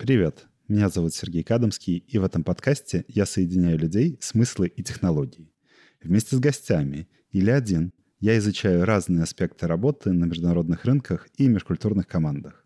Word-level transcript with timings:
Привет, 0.00 0.46
меня 0.66 0.88
зовут 0.88 1.12
Сергей 1.12 1.42
Кадамский, 1.42 1.98
и 1.98 2.16
в 2.16 2.24
этом 2.24 2.42
подкасте 2.42 3.04
я 3.08 3.26
соединяю 3.26 3.78
людей, 3.78 4.16
смыслы 4.22 4.68
и 4.68 4.82
технологии. 4.82 5.52
Вместе 6.02 6.36
с 6.36 6.38
гостями 6.38 7.06
или 7.32 7.50
один 7.50 7.92
я 8.18 8.38
изучаю 8.38 8.86
разные 8.86 9.24
аспекты 9.24 9.66
работы 9.66 10.12
на 10.12 10.24
международных 10.24 10.86
рынках 10.86 11.28
и 11.36 11.48
межкультурных 11.48 12.06
командах. 12.06 12.64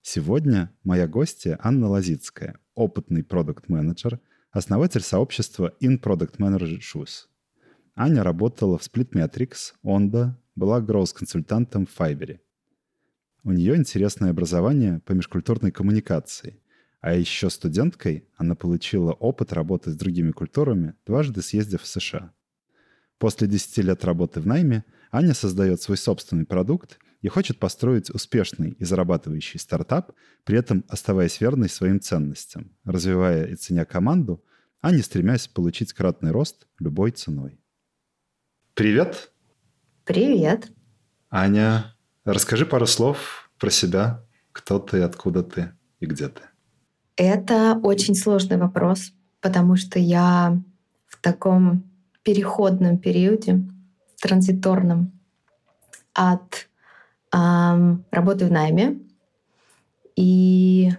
Сегодня 0.00 0.74
моя 0.82 1.06
гостья 1.06 1.58
Анна 1.62 1.88
Лазицкая, 1.88 2.58
опытный 2.74 3.22
продукт-менеджер, 3.22 4.18
основатель 4.50 5.02
сообщества 5.02 5.74
In 5.82 6.00
Product 6.00 6.38
Manager 6.38 6.78
Shoes. 6.78 7.26
Аня 7.94 8.22
работала 8.22 8.78
в 8.78 8.80
Splitmetrics, 8.80 9.74
Onda, 9.84 10.36
была 10.54 10.80
гроус-консультантом 10.80 11.84
в 11.84 11.94
Fiverr. 12.00 12.38
У 13.44 13.50
нее 13.50 13.76
интересное 13.76 14.30
образование 14.30 15.00
по 15.04 15.12
межкультурной 15.12 15.70
коммуникации. 15.70 16.61
А 17.02 17.14
еще 17.14 17.50
студенткой 17.50 18.28
она 18.36 18.54
получила 18.54 19.12
опыт 19.12 19.52
работы 19.52 19.90
с 19.90 19.96
другими 19.96 20.30
культурами, 20.30 20.94
дважды 21.04 21.42
съездив 21.42 21.82
в 21.82 21.86
США. 21.86 22.32
После 23.18 23.48
10 23.48 23.78
лет 23.78 24.04
работы 24.04 24.40
в 24.40 24.46
найме 24.46 24.84
Аня 25.10 25.34
создает 25.34 25.82
свой 25.82 25.96
собственный 25.96 26.46
продукт 26.46 27.00
и 27.20 27.26
хочет 27.26 27.58
построить 27.58 28.08
успешный 28.08 28.70
и 28.70 28.84
зарабатывающий 28.84 29.58
стартап, 29.58 30.12
при 30.44 30.56
этом 30.56 30.84
оставаясь 30.88 31.40
верной 31.40 31.68
своим 31.68 32.00
ценностям, 32.00 32.70
развивая 32.84 33.46
и 33.46 33.56
ценя 33.56 33.84
команду, 33.84 34.44
а 34.80 34.92
не 34.92 35.02
стремясь 35.02 35.48
получить 35.48 35.92
кратный 35.92 36.30
рост 36.30 36.68
любой 36.78 37.10
ценой. 37.10 37.60
Привет! 38.74 39.32
Привет! 40.04 40.70
Аня, 41.30 41.96
расскажи 42.24 42.64
пару 42.64 42.86
слов 42.86 43.50
про 43.58 43.70
себя. 43.70 44.24
Кто 44.52 44.78
ты, 44.78 45.02
откуда 45.02 45.42
ты 45.42 45.72
и 45.98 46.06
где 46.06 46.28
ты? 46.28 46.42
Это 47.22 47.78
очень 47.84 48.16
сложный 48.16 48.56
вопрос, 48.56 49.12
потому 49.40 49.76
что 49.76 50.00
я 50.00 50.60
в 51.06 51.22
таком 51.22 51.84
переходном 52.24 52.98
периоде, 52.98 53.62
транзиторном 54.20 55.12
от 56.14 56.68
эм, 57.32 58.04
работы 58.10 58.46
в 58.46 58.50
найме 58.50 58.98
и 60.16 60.90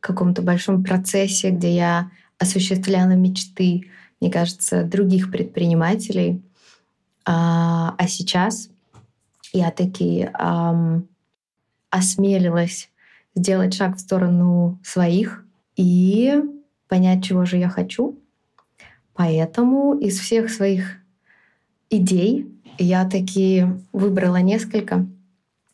каком-то 0.00 0.42
большом 0.42 0.82
процессе, 0.82 1.50
где 1.50 1.72
я 1.76 2.10
осуществляла 2.38 3.12
мечты, 3.12 3.88
мне 4.20 4.28
кажется, 4.28 4.82
других 4.82 5.30
предпринимателей. 5.30 6.42
А, 7.24 7.94
а 7.96 8.08
сейчас 8.08 8.70
я 9.52 9.70
таки 9.70 10.28
эм, 10.36 11.08
осмелилась 11.90 12.90
сделать 13.36 13.74
шаг 13.74 13.96
в 13.96 14.00
сторону 14.00 14.80
своих 14.82 15.44
и 15.76 16.42
понять, 16.88 17.22
чего 17.22 17.44
же 17.44 17.58
я 17.58 17.68
хочу. 17.68 18.18
Поэтому 19.14 19.94
из 19.94 20.18
всех 20.18 20.50
своих 20.50 20.96
идей 21.90 22.50
я 22.78 23.08
таки 23.08 23.66
выбрала 23.92 24.38
несколько, 24.38 25.06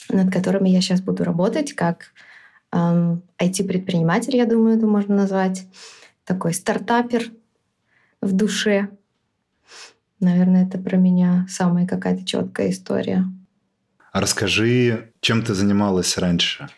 над 0.09 0.33
которыми 0.33 0.69
я 0.69 0.81
сейчас 0.81 1.01
буду 1.01 1.25
работать, 1.25 1.73
как 1.73 2.13
эм, 2.73 3.23
IT-предприниматель, 3.39 4.37
я 4.37 4.47
думаю, 4.47 4.77
это 4.77 4.87
можно 4.87 5.17
назвать, 5.17 5.67
такой 6.25 6.55
стартапер 6.55 7.31
в 8.21 8.33
душе. 8.33 8.89
Наверное, 10.21 10.67
это 10.67 10.79
про 10.79 10.97
меня 10.97 11.47
самая 11.49 11.87
какая-то 11.87 12.25
четкая 12.25 12.71
история. 12.71 13.25
А 14.13 14.21
расскажи, 14.21 15.13
чем 15.21 15.43
ты 15.43 15.55
занималась 15.55 16.17
раньше? 16.19 16.69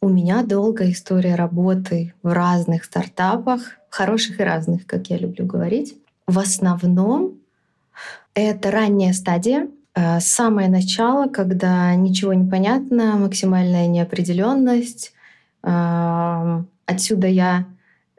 У 0.00 0.08
меня 0.08 0.44
долгая 0.44 0.92
история 0.92 1.34
работы 1.34 2.14
в 2.22 2.32
разных 2.32 2.84
стартапах, 2.84 3.78
хороших 3.90 4.38
и 4.38 4.44
разных, 4.44 4.86
как 4.86 5.08
я 5.10 5.18
люблю 5.18 5.44
говорить. 5.44 5.96
В 6.28 6.38
основном 6.38 7.40
это 8.32 8.70
ранняя 8.70 9.12
стадия, 9.12 9.66
э, 9.96 10.20
самое 10.20 10.68
начало, 10.68 11.26
когда 11.26 11.92
ничего 11.96 12.32
не 12.32 12.48
понятно, 12.48 13.16
максимальная 13.16 13.88
неопределенность. 13.88 15.12
Э, 15.64 16.62
отсюда 16.86 17.26
я 17.26 17.66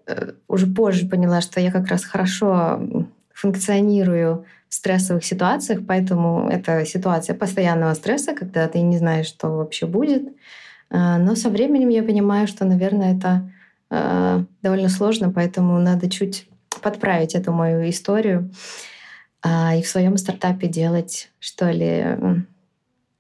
э, 0.06 0.34
уже 0.50 0.68
позже 0.68 1.08
поняла, 1.08 1.40
что 1.40 1.62
я 1.62 1.72
как 1.72 1.88
раз 1.88 2.04
хорошо 2.04 3.08
функционирую 3.34 4.44
в 4.68 4.74
стрессовых 4.74 5.24
ситуациях, 5.24 5.80
поэтому 5.88 6.50
это 6.50 6.86
ситуация 6.86 7.38
постоянного 7.38 7.94
стресса, 7.94 8.34
когда 8.34 8.68
ты 8.68 8.82
не 8.82 8.98
знаешь, 8.98 9.28
что 9.28 9.48
вообще 9.48 9.86
будет. 9.86 10.28
А, 10.90 11.18
но 11.18 11.36
со 11.36 11.50
временем 11.50 11.90
я 11.90 12.04
понимаю, 12.04 12.48
что, 12.48 12.66
наверное, 12.66 13.16
это 13.16 13.52
а, 13.90 14.46
довольно 14.62 14.90
сложно, 14.90 15.32
поэтому 15.32 15.80
надо 15.80 16.10
чуть 16.10 16.48
подправить 16.82 17.36
эту 17.36 17.52
мою 17.52 17.88
историю 17.90 18.52
а, 19.42 19.76
и 19.76 19.82
в 19.82 19.88
своем 19.88 20.18
стартапе 20.18 20.68
делать, 20.68 21.32
что 21.40 21.70
ли, 21.72 22.18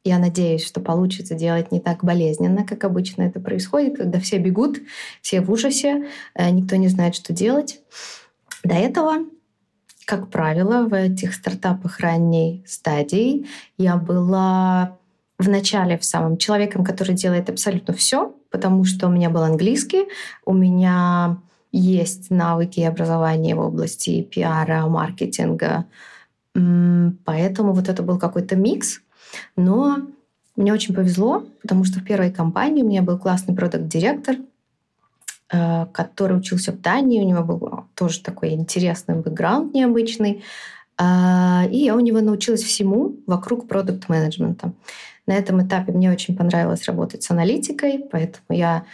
я 0.03 0.17
надеюсь, 0.17 0.65
что 0.65 0.79
получится 0.79 1.35
делать 1.35 1.71
не 1.71 1.79
так 1.79 2.03
болезненно, 2.03 2.65
как 2.65 2.83
обычно 2.83 3.23
это 3.23 3.39
происходит, 3.39 3.97
когда 3.97 4.19
все 4.19 4.37
бегут, 4.37 4.79
все 5.21 5.41
в 5.41 5.51
ужасе, 5.51 6.07
никто 6.37 6.77
не 6.77 6.87
знает, 6.87 7.15
что 7.15 7.33
делать. 7.33 7.81
До 8.63 8.75
этого, 8.75 9.25
как 10.05 10.29
правило, 10.29 10.87
в 10.87 10.93
этих 10.93 11.33
стартапах 11.33 11.99
ранней 11.99 12.63
стадии 12.65 13.45
я 13.77 13.97
была 13.97 14.98
в 15.39 15.47
начале 15.47 15.97
в 15.97 16.03
самом 16.03 16.37
человеком, 16.37 16.83
который 16.83 17.15
делает 17.15 17.49
абсолютно 17.49 17.93
все, 17.93 18.35
потому 18.51 18.83
что 18.83 19.07
у 19.07 19.09
меня 19.09 19.29
был 19.29 19.41
английский, 19.41 20.05
у 20.45 20.53
меня 20.53 21.37
есть 21.71 22.29
навыки 22.29 22.81
и 22.81 22.83
образование 22.83 23.55
в 23.55 23.59
области 23.59 24.21
пиара, 24.21 24.85
маркетинга. 24.87 25.85
Поэтому 26.53 27.73
вот 27.73 27.87
это 27.87 28.03
был 28.03 28.19
какой-то 28.19 28.55
микс. 28.55 29.01
Но 29.55 29.99
мне 30.55 30.73
очень 30.73 30.93
повезло, 30.93 31.45
потому 31.61 31.85
что 31.85 31.99
в 31.99 32.03
первой 32.03 32.31
компании 32.31 32.83
у 32.83 32.87
меня 32.87 33.01
был 33.01 33.17
классный 33.17 33.55
продукт-директор, 33.55 34.37
э, 35.53 35.85
который 35.93 36.37
учился 36.37 36.71
в 36.71 36.81
Дании. 36.81 37.23
У 37.23 37.27
него 37.27 37.43
был 37.43 37.85
тоже 37.93 38.21
такой 38.21 38.49
интересный 38.49 39.15
бэкграунд 39.15 39.73
необычный. 39.73 40.43
А, 40.97 41.65
и 41.71 41.77
я 41.77 41.95
у 41.95 41.99
него 41.99 42.19
научилась 42.19 42.63
всему 42.63 43.15
вокруг 43.25 43.67
продукт-менеджмента. 43.69 44.73
На 45.29 45.33
этом 45.33 45.61
этапе 45.61 45.91
мне 45.91 46.11
очень 46.11 46.35
понравилось 46.35 46.85
работать 46.85 47.21
с 47.21 47.29
аналитикой, 47.29 48.03
поэтому 48.11 48.45
я 48.49 48.85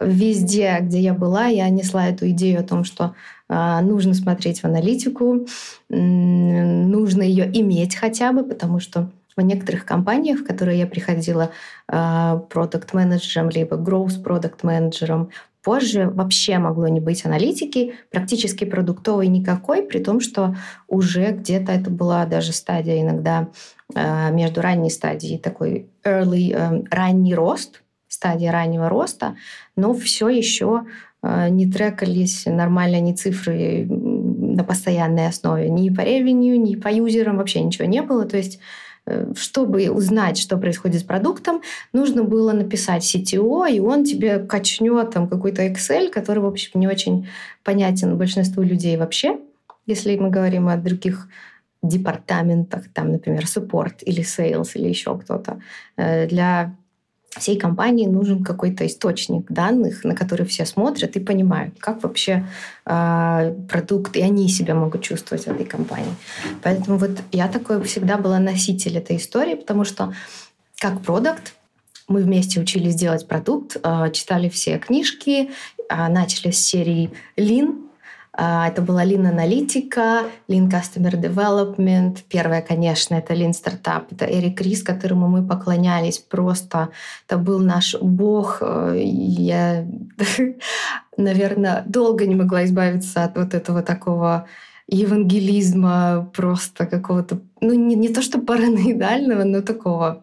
везде, 0.00 0.78
где 0.80 1.00
я 1.00 1.12
была, 1.12 1.48
я 1.48 1.68
несла 1.68 2.08
эту 2.08 2.30
идею 2.30 2.60
о 2.60 2.62
том, 2.62 2.82
что 2.82 3.14
э, 3.50 3.80
нужно 3.82 4.14
смотреть 4.14 4.60
в 4.60 4.64
аналитику, 4.64 5.46
э, 5.90 5.94
нужно 5.94 7.20
ее 7.20 7.44
иметь 7.60 7.94
хотя 7.94 8.32
бы, 8.32 8.42
потому 8.42 8.80
что 8.80 9.10
в 9.36 9.42
некоторых 9.42 9.84
компаниях, 9.84 10.40
в 10.40 10.44
которые 10.46 10.78
я 10.78 10.86
приходила 10.86 11.50
э, 11.88 12.40
продукт-менеджером, 12.48 13.50
либо 13.50 13.76
growth 13.76 14.22
продукт-менеджером, 14.22 15.28
позже 15.62 16.08
вообще 16.08 16.56
могло 16.56 16.88
не 16.88 17.00
быть 17.00 17.26
аналитики, 17.26 17.96
практически 18.10 18.64
продуктовой 18.64 19.26
никакой, 19.26 19.82
при 19.82 19.98
том, 19.98 20.20
что 20.20 20.56
уже 20.88 21.32
где-то 21.32 21.70
это 21.70 21.90
была 21.90 22.24
даже 22.24 22.52
стадия 22.54 23.02
иногда 23.02 23.50
Э, 23.81 23.81
между 23.94 24.60
ранней 24.60 24.90
стадией 24.90 25.38
такой 25.38 25.86
early, 26.04 26.52
э, 26.54 26.84
ранний 26.90 27.34
рост, 27.34 27.82
стадия 28.08 28.52
раннего 28.52 28.88
роста, 28.88 29.36
но 29.76 29.94
все 29.94 30.28
еще 30.28 30.82
э, 31.22 31.48
не 31.48 31.70
трекались 31.70 32.44
нормально 32.46 33.00
ни 33.00 33.12
цифры 33.12 33.86
на 33.88 34.64
постоянной 34.64 35.28
основе. 35.28 35.70
Ни 35.70 35.90
по 35.90 36.02
ревеню, 36.02 36.56
ни 36.56 36.76
по 36.76 36.88
юзерам 36.88 37.38
вообще 37.38 37.62
ничего 37.62 37.86
не 37.86 38.02
было. 38.02 38.24
То 38.24 38.36
есть 38.36 38.60
чтобы 39.34 39.90
узнать, 39.90 40.38
что 40.38 40.56
происходит 40.56 41.00
с 41.00 41.04
продуктом, 41.04 41.60
нужно 41.92 42.22
было 42.22 42.52
написать 42.52 43.02
CTO, 43.02 43.68
и 43.68 43.80
он 43.80 44.04
тебе 44.04 44.38
качнет 44.38 45.10
там 45.10 45.28
какой-то 45.28 45.66
Excel, 45.66 46.08
который, 46.08 46.38
в 46.38 46.46
общем, 46.46 46.78
не 46.78 46.86
очень 46.86 47.26
понятен 47.64 48.16
большинству 48.16 48.62
людей 48.62 48.96
вообще, 48.96 49.38
если 49.86 50.16
мы 50.16 50.30
говорим 50.30 50.68
о 50.68 50.76
других 50.76 51.28
департаментах, 51.82 52.84
там, 52.92 53.12
например, 53.12 53.44
support 53.44 54.02
или 54.02 54.22
sales 54.22 54.70
или 54.74 54.88
еще 54.88 55.18
кто-то. 55.18 55.60
Э, 55.96 56.26
для 56.26 56.74
всей 57.38 57.58
компании 57.58 58.06
нужен 58.06 58.44
какой-то 58.44 58.86
источник 58.86 59.50
данных, 59.50 60.04
на 60.04 60.14
который 60.14 60.46
все 60.46 60.66
смотрят 60.66 61.16
и 61.16 61.20
понимают, 61.20 61.74
как 61.78 62.02
вообще 62.02 62.44
э, 62.86 63.54
продукт, 63.68 64.16
и 64.16 64.22
они 64.22 64.48
себя 64.48 64.74
могут 64.74 65.02
чувствовать 65.02 65.44
в 65.44 65.48
этой 65.48 65.64
компании. 65.64 66.14
Поэтому 66.62 66.98
вот 66.98 67.22
я 67.32 67.48
такой 67.48 67.82
всегда 67.84 68.18
была 68.18 68.38
носитель 68.38 68.98
этой 68.98 69.16
истории, 69.16 69.54
потому 69.54 69.84
что 69.84 70.12
как 70.78 71.00
продукт 71.00 71.54
мы 72.08 72.22
вместе 72.22 72.60
учились 72.60 72.94
делать 72.94 73.26
продукт, 73.26 73.76
э, 73.82 74.10
читали 74.12 74.48
все 74.48 74.78
книжки, 74.78 75.50
э, 75.88 76.08
начали 76.08 76.50
с 76.50 76.58
серии 76.58 77.10
Lean, 77.36 77.68
а, 77.68 77.91
это 78.34 78.80
была 78.80 79.04
Lean 79.04 79.26
аналитика, 79.28 80.22
Lean 80.48 80.70
Customer 80.70 81.12
Development. 81.12 82.18
Первое, 82.28 82.62
конечно, 82.62 83.14
это 83.14 83.34
Lean 83.34 83.52
Startup. 83.52 84.04
Это 84.10 84.24
Эрик 84.24 84.60
Рис, 84.60 84.82
которому 84.82 85.28
мы 85.28 85.46
поклонялись 85.46 86.18
просто. 86.18 86.88
Это 87.28 87.36
был 87.36 87.58
наш 87.58 87.94
бог. 88.00 88.58
Э, 88.62 88.94
я 88.96 89.86
наверное, 91.16 91.84
долго 91.86 92.26
не 92.26 92.34
могла 92.34 92.64
избавиться 92.64 93.24
от 93.24 93.36
вот 93.36 93.54
этого 93.54 93.82
такого 93.82 94.46
евангелизма 94.88 96.30
просто 96.34 96.86
какого-то, 96.86 97.38
ну 97.60 97.72
не, 97.72 97.94
не 97.94 98.08
то 98.08 98.22
что 98.22 98.38
параноидального, 98.38 99.44
но 99.44 99.62
такого 99.62 100.22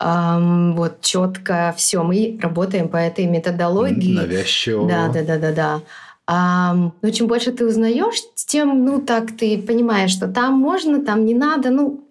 эм, 0.00 0.74
вот 0.76 1.00
четко 1.00 1.74
все 1.76 2.02
мы 2.02 2.38
работаем 2.40 2.88
по 2.88 2.96
этой 2.96 3.26
методологии. 3.26 4.14
Навязчиво. 4.14 4.88
Да, 4.88 5.08
да, 5.08 5.22
да, 5.22 5.38
да, 5.38 5.52
да. 5.52 5.80
А, 6.26 6.74
ну, 6.74 7.10
чем 7.12 7.28
больше 7.28 7.52
ты 7.52 7.66
узнаешь, 7.66 8.20
тем, 8.34 8.84
ну, 8.84 9.00
так 9.00 9.36
ты 9.36 9.62
понимаешь, 9.62 10.10
что 10.10 10.26
там 10.26 10.54
можно, 10.54 11.04
там 11.04 11.24
не 11.24 11.34
надо, 11.34 11.70
ну, 11.70 12.04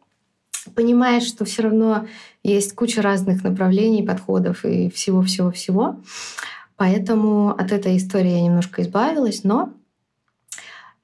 понимаешь, 0.74 1.24
что 1.24 1.44
все 1.46 1.64
равно 1.64 2.08
есть 2.44 2.74
куча 2.76 3.02
разных 3.02 3.44
направлений, 3.44 4.04
подходов 4.04 4.64
и 4.64 4.90
всего-всего-всего. 4.90 5.98
Поэтому 6.78 7.50
от 7.50 7.72
этой 7.72 7.98
истории 7.98 8.32
я 8.32 8.42
немножко 8.42 8.82
избавилась, 8.82 9.44
но 9.44 9.74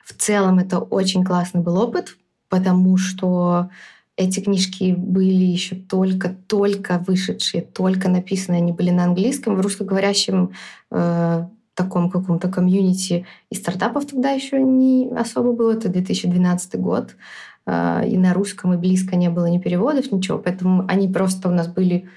в 0.03 0.13
целом 0.13 0.59
это 0.59 0.79
очень 0.79 1.23
классный 1.23 1.61
был 1.61 1.77
опыт, 1.77 2.17
потому 2.49 2.97
что 2.97 3.69
эти 4.17 4.39
книжки 4.41 4.93
были 4.97 5.43
еще 5.43 5.75
только-только 5.75 7.03
вышедшие, 7.05 7.63
только 7.63 8.09
написанные, 8.09 8.61
они 8.61 8.71
были 8.71 8.89
на 8.89 9.05
английском, 9.05 9.55
в 9.55 9.61
русскоговорящем 9.61 10.51
э, 10.91 11.45
таком 11.75 12.09
каком-то 12.09 12.49
комьюнити 12.49 13.25
и 13.49 13.55
стартапов 13.55 14.05
тогда 14.05 14.31
еще 14.31 14.61
не 14.61 15.09
особо 15.15 15.53
было. 15.53 15.73
Это 15.73 15.89
2012 15.89 16.75
год. 16.79 17.15
Э, 17.65 18.07
и 18.07 18.17
на 18.17 18.33
русском 18.33 18.73
и 18.73 18.77
близко 18.77 19.15
не 19.15 19.29
было 19.29 19.45
ни 19.45 19.59
переводов, 19.59 20.11
ничего. 20.11 20.37
Поэтому 20.37 20.85
они 20.87 21.07
просто 21.07 21.49
у 21.49 21.51
нас 21.51 21.67
были 21.67 22.09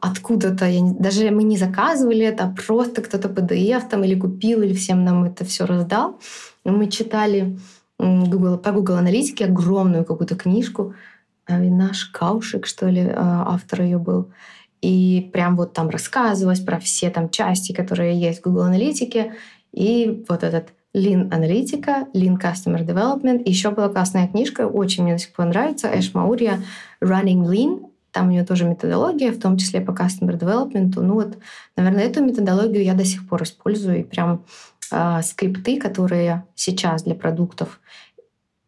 откуда-то, 0.00 0.66
я 0.66 0.80
не, 0.80 0.94
даже 0.94 1.30
мы 1.30 1.42
не 1.42 1.58
заказывали 1.58 2.24
это, 2.24 2.44
а 2.44 2.54
просто 2.66 3.02
кто-то 3.02 3.28
PDF 3.28 3.82
там 3.88 4.02
или 4.02 4.18
купил, 4.18 4.62
или 4.62 4.72
всем 4.72 5.04
нам 5.04 5.24
это 5.24 5.44
все 5.44 5.66
раздал. 5.66 6.18
Мы 6.64 6.88
читали 6.88 7.58
Google, 7.98 8.58
по 8.58 8.72
Google 8.72 8.96
аналитике 8.96 9.44
огромную 9.44 10.04
какую-то 10.04 10.36
книжку. 10.36 10.94
Наш 11.48 12.06
Каушек, 12.06 12.66
что 12.66 12.88
ли, 12.88 13.02
а, 13.02 13.44
автор 13.48 13.82
ее 13.82 13.98
был. 13.98 14.30
И 14.82 15.30
прям 15.32 15.56
вот 15.56 15.72
там 15.72 15.88
рассказывалось 15.88 16.60
про 16.60 16.78
все 16.78 17.08
там 17.08 17.30
части, 17.30 17.72
которые 17.72 18.20
есть 18.20 18.40
в 18.40 18.44
Google 18.44 18.62
аналитике. 18.62 19.34
И 19.72 20.24
вот 20.28 20.42
этот 20.42 20.70
Lean 20.94 21.32
аналитика, 21.32 22.08
Lean 22.14 22.38
Customer 22.38 22.84
Development. 22.84 23.42
Еще 23.46 23.70
была 23.70 23.88
классная 23.88 24.28
книжка, 24.28 24.66
очень 24.66 25.04
мне 25.04 25.14
до 25.14 25.18
сих 25.18 25.32
пор 25.32 25.46
нравится, 25.46 25.88
Эш 25.88 26.12
Маурия 26.12 26.62
Running 27.02 27.46
Lean. 27.46 27.88
Там 28.10 28.28
у 28.28 28.30
нее 28.30 28.44
тоже 28.44 28.66
методология, 28.66 29.32
в 29.32 29.40
том 29.40 29.56
числе 29.56 29.80
по 29.80 29.92
Customer 29.92 30.38
Development. 30.38 30.92
Ну 30.96 31.14
вот, 31.14 31.38
наверное, 31.76 32.04
эту 32.04 32.22
методологию 32.22 32.84
я 32.84 32.92
до 32.92 33.06
сих 33.06 33.26
пор 33.26 33.44
использую. 33.44 34.00
И 34.00 34.02
прям 34.02 34.44
э, 34.90 35.22
скрипты, 35.22 35.80
которые 35.80 36.44
сейчас 36.54 37.04
для 37.04 37.14
продуктов, 37.14 37.80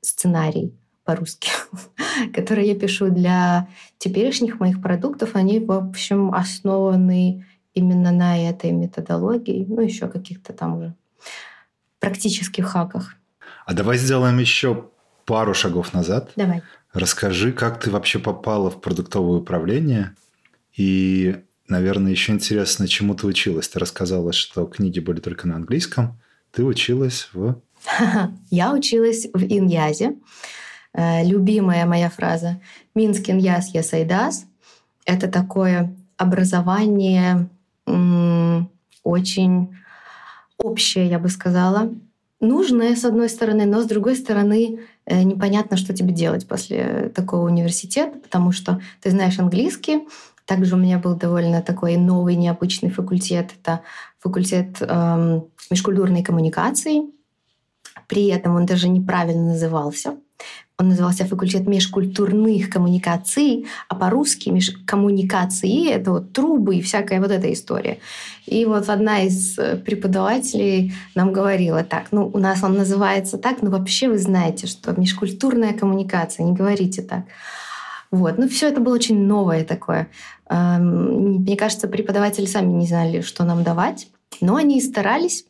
сценарий 0.00 0.72
по-русски, 1.04 1.50
которые 2.32 2.68
я 2.68 2.74
пишу 2.74 3.08
для 3.08 3.68
теперешних 3.98 4.60
моих 4.60 4.82
продуктов, 4.82 5.34
они, 5.34 5.60
в 5.60 5.72
общем, 5.72 6.32
основаны 6.34 7.46
именно 7.74 8.12
на 8.12 8.38
этой 8.48 8.70
методологии, 8.70 9.66
ну, 9.68 9.80
еще 9.80 10.08
каких-то 10.08 10.52
там 10.52 10.78
уже 10.78 10.94
практических 11.98 12.66
хаках. 12.66 13.16
А 13.66 13.72
давай 13.72 13.98
сделаем 13.98 14.38
еще 14.38 14.90
пару 15.24 15.54
шагов 15.54 15.94
назад. 15.94 16.30
Давай. 16.36 16.62
Расскажи, 16.92 17.52
как 17.52 17.80
ты 17.80 17.90
вообще 17.90 18.18
попала 18.18 18.70
в 18.70 18.80
продуктовое 18.80 19.38
управление 19.38 20.14
и, 20.76 21.36
наверное, 21.66 22.12
еще 22.12 22.32
интересно, 22.32 22.86
чему 22.86 23.14
ты 23.14 23.26
училась. 23.26 23.68
Ты 23.68 23.78
рассказала, 23.78 24.32
что 24.32 24.66
книги 24.66 25.00
были 25.00 25.20
только 25.20 25.48
на 25.48 25.56
английском. 25.56 26.20
Ты 26.52 26.62
училась 26.64 27.28
в... 27.32 27.60
Я 28.50 28.72
училась 28.72 29.26
в 29.32 29.42
Иньязе. 29.42 30.16
Э, 30.94 31.24
любимая 31.24 31.86
моя 31.86 32.08
фраза 32.08 32.60
«Минск 32.94 33.28
Иньяз 33.28 33.74
Ясайдас»— 33.74 34.46
это 35.04 35.28
такое 35.28 35.94
образование 36.16 37.48
очень 39.02 39.76
общее, 40.56 41.08
я 41.08 41.18
бы 41.18 41.28
сказала. 41.28 41.90
Нужное, 42.40 42.96
с 42.96 43.04
одной 43.04 43.28
стороны, 43.28 43.66
но 43.66 43.82
с 43.82 43.86
другой 43.86 44.16
стороны, 44.16 44.80
э, 45.04 45.22
непонятно, 45.22 45.76
что 45.76 45.94
тебе 45.94 46.12
делать 46.12 46.48
после 46.48 47.12
такого 47.14 47.46
университета, 47.46 48.18
потому 48.18 48.52
что 48.52 48.80
ты 49.02 49.10
знаешь 49.10 49.38
английский, 49.38 50.06
также 50.46 50.74
у 50.74 50.78
меня 50.78 50.98
был 50.98 51.14
довольно 51.14 51.62
такой 51.62 51.96
новый, 51.96 52.36
необычный 52.36 52.90
факультет. 52.90 53.52
Это 53.60 53.80
факультет 54.18 54.76
эм, 54.80 55.46
межкультурной 55.70 56.22
коммуникации. 56.22 57.04
При 58.08 58.26
этом 58.26 58.54
он 58.54 58.66
даже 58.66 58.88
неправильно 58.88 59.52
назывался. 59.52 60.18
Он 60.76 60.88
назывался 60.88 61.24
факультет 61.24 61.68
межкультурных 61.68 62.68
коммуникаций, 62.68 63.66
а 63.88 63.94
по-русски 63.94 64.48
межкоммуникации— 64.48 65.88
это 65.90 66.10
вот 66.10 66.32
трубы 66.32 66.74
и 66.74 66.82
всякая 66.82 67.20
вот 67.20 67.30
эта 67.30 67.52
история. 67.52 67.98
И 68.46 68.64
вот 68.64 68.88
одна 68.88 69.20
из 69.20 69.56
э, 69.56 69.76
преподавателей 69.76 70.92
нам 71.14 71.32
говорила 71.32 71.84
так, 71.84 72.06
ну, 72.10 72.26
у 72.26 72.38
нас 72.38 72.64
он 72.64 72.74
называется 72.74 73.38
так, 73.38 73.62
но 73.62 73.70
вообще 73.70 74.08
вы 74.08 74.18
знаете, 74.18 74.66
что 74.66 74.98
межкультурная 75.00 75.74
коммуникация, 75.74 76.44
не 76.44 76.54
говорите 76.54 77.02
так. 77.02 77.22
Вот. 78.10 78.36
Ну, 78.36 78.48
все 78.48 78.68
это 78.68 78.80
было 78.80 78.94
очень 78.94 79.26
новое 79.26 79.64
такое. 79.64 80.08
Эм, 80.50 81.42
мне 81.42 81.56
кажется, 81.56 81.86
преподаватели 81.86 82.46
сами 82.46 82.72
не 82.72 82.86
знали, 82.86 83.20
что 83.20 83.44
нам 83.44 83.62
давать, 83.62 84.08
но 84.40 84.56
они 84.56 84.80
старались. 84.80 85.44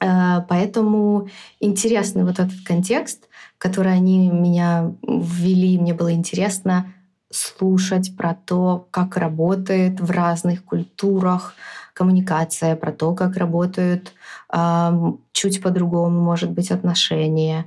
Э, 0.00 0.42
поэтому 0.48 1.28
интересный 1.58 2.22
вот 2.22 2.38
этот 2.38 2.64
контекст— 2.64 3.24
которые 3.58 3.94
они 3.94 4.28
меня 4.30 4.92
ввели. 5.02 5.78
Мне 5.78 5.94
было 5.94 6.12
интересно 6.12 6.92
слушать 7.30 8.16
про 8.16 8.34
то, 8.34 8.86
как 8.90 9.16
работает 9.16 10.00
в 10.00 10.10
разных 10.10 10.64
культурах 10.64 11.54
коммуникация, 11.92 12.76
про 12.76 12.92
то, 12.92 13.14
как 13.14 13.36
работают 13.36 14.12
э, 14.52 14.92
чуть 15.32 15.62
по-другому, 15.62 16.20
может 16.20 16.50
быть, 16.50 16.70
отношения. 16.70 17.66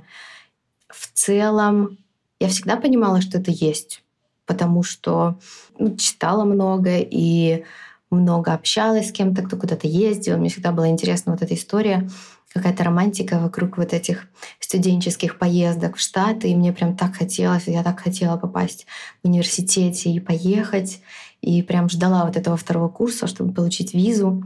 В 0.88 1.10
целом, 1.12 1.98
я 2.40 2.48
всегда 2.48 2.76
понимала, 2.76 3.20
что 3.20 3.38
это 3.38 3.50
есть, 3.50 4.02
потому 4.46 4.82
что 4.82 5.38
ну, 5.78 5.96
читала 5.96 6.44
много 6.44 6.98
и 6.98 7.64
много 8.10 8.52
общалась 8.52 9.08
с 9.08 9.12
кем-то, 9.12 9.42
кто 9.42 9.56
куда-то 9.56 9.86
ездил. 9.86 10.38
Мне 10.38 10.48
всегда 10.48 10.72
была 10.72 10.88
интересна 10.88 11.32
вот 11.32 11.42
эта 11.42 11.54
история 11.54 12.08
какая-то 12.52 12.84
романтика 12.84 13.38
вокруг 13.38 13.76
вот 13.78 13.92
этих 13.92 14.26
студенческих 14.58 15.38
поездок 15.38 15.96
в 15.96 16.00
Штаты, 16.00 16.50
и 16.50 16.56
мне 16.56 16.72
прям 16.72 16.96
так 16.96 17.14
хотелось, 17.14 17.66
я 17.66 17.82
так 17.82 18.00
хотела 18.00 18.36
попасть 18.36 18.86
в 19.22 19.28
университете 19.28 20.10
и 20.10 20.20
поехать, 20.20 21.00
и 21.40 21.62
прям 21.62 21.88
ждала 21.88 22.24
вот 22.24 22.36
этого 22.36 22.56
второго 22.56 22.88
курса, 22.88 23.26
чтобы 23.26 23.52
получить 23.52 23.94
визу 23.94 24.44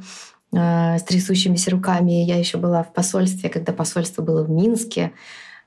э, 0.52 0.99
с 0.99 1.02
трясущимися 1.04 1.71
руками. 1.71 2.25
Я 2.25 2.38
еще 2.38 2.59
была 2.59 2.82
в 2.82 2.92
посольстве, 2.92 3.49
когда 3.49 3.73
посольство 3.73 4.23
было 4.23 4.44
в 4.44 4.50
Минске, 4.50 5.12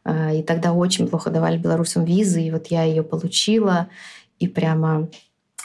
э, 0.04 0.39
и 0.39 0.44
тогда 0.44 0.74
очень 0.74 1.08
плохо 1.08 1.30
давали 1.30 1.58
белорусам 1.58 2.06
визы, 2.06 2.44
и 2.44 2.51
вот 2.51 2.68
я 2.68 2.84
ее 2.84 3.04
получила, 3.04 3.88
и 4.39 4.48
прямо 4.48 5.10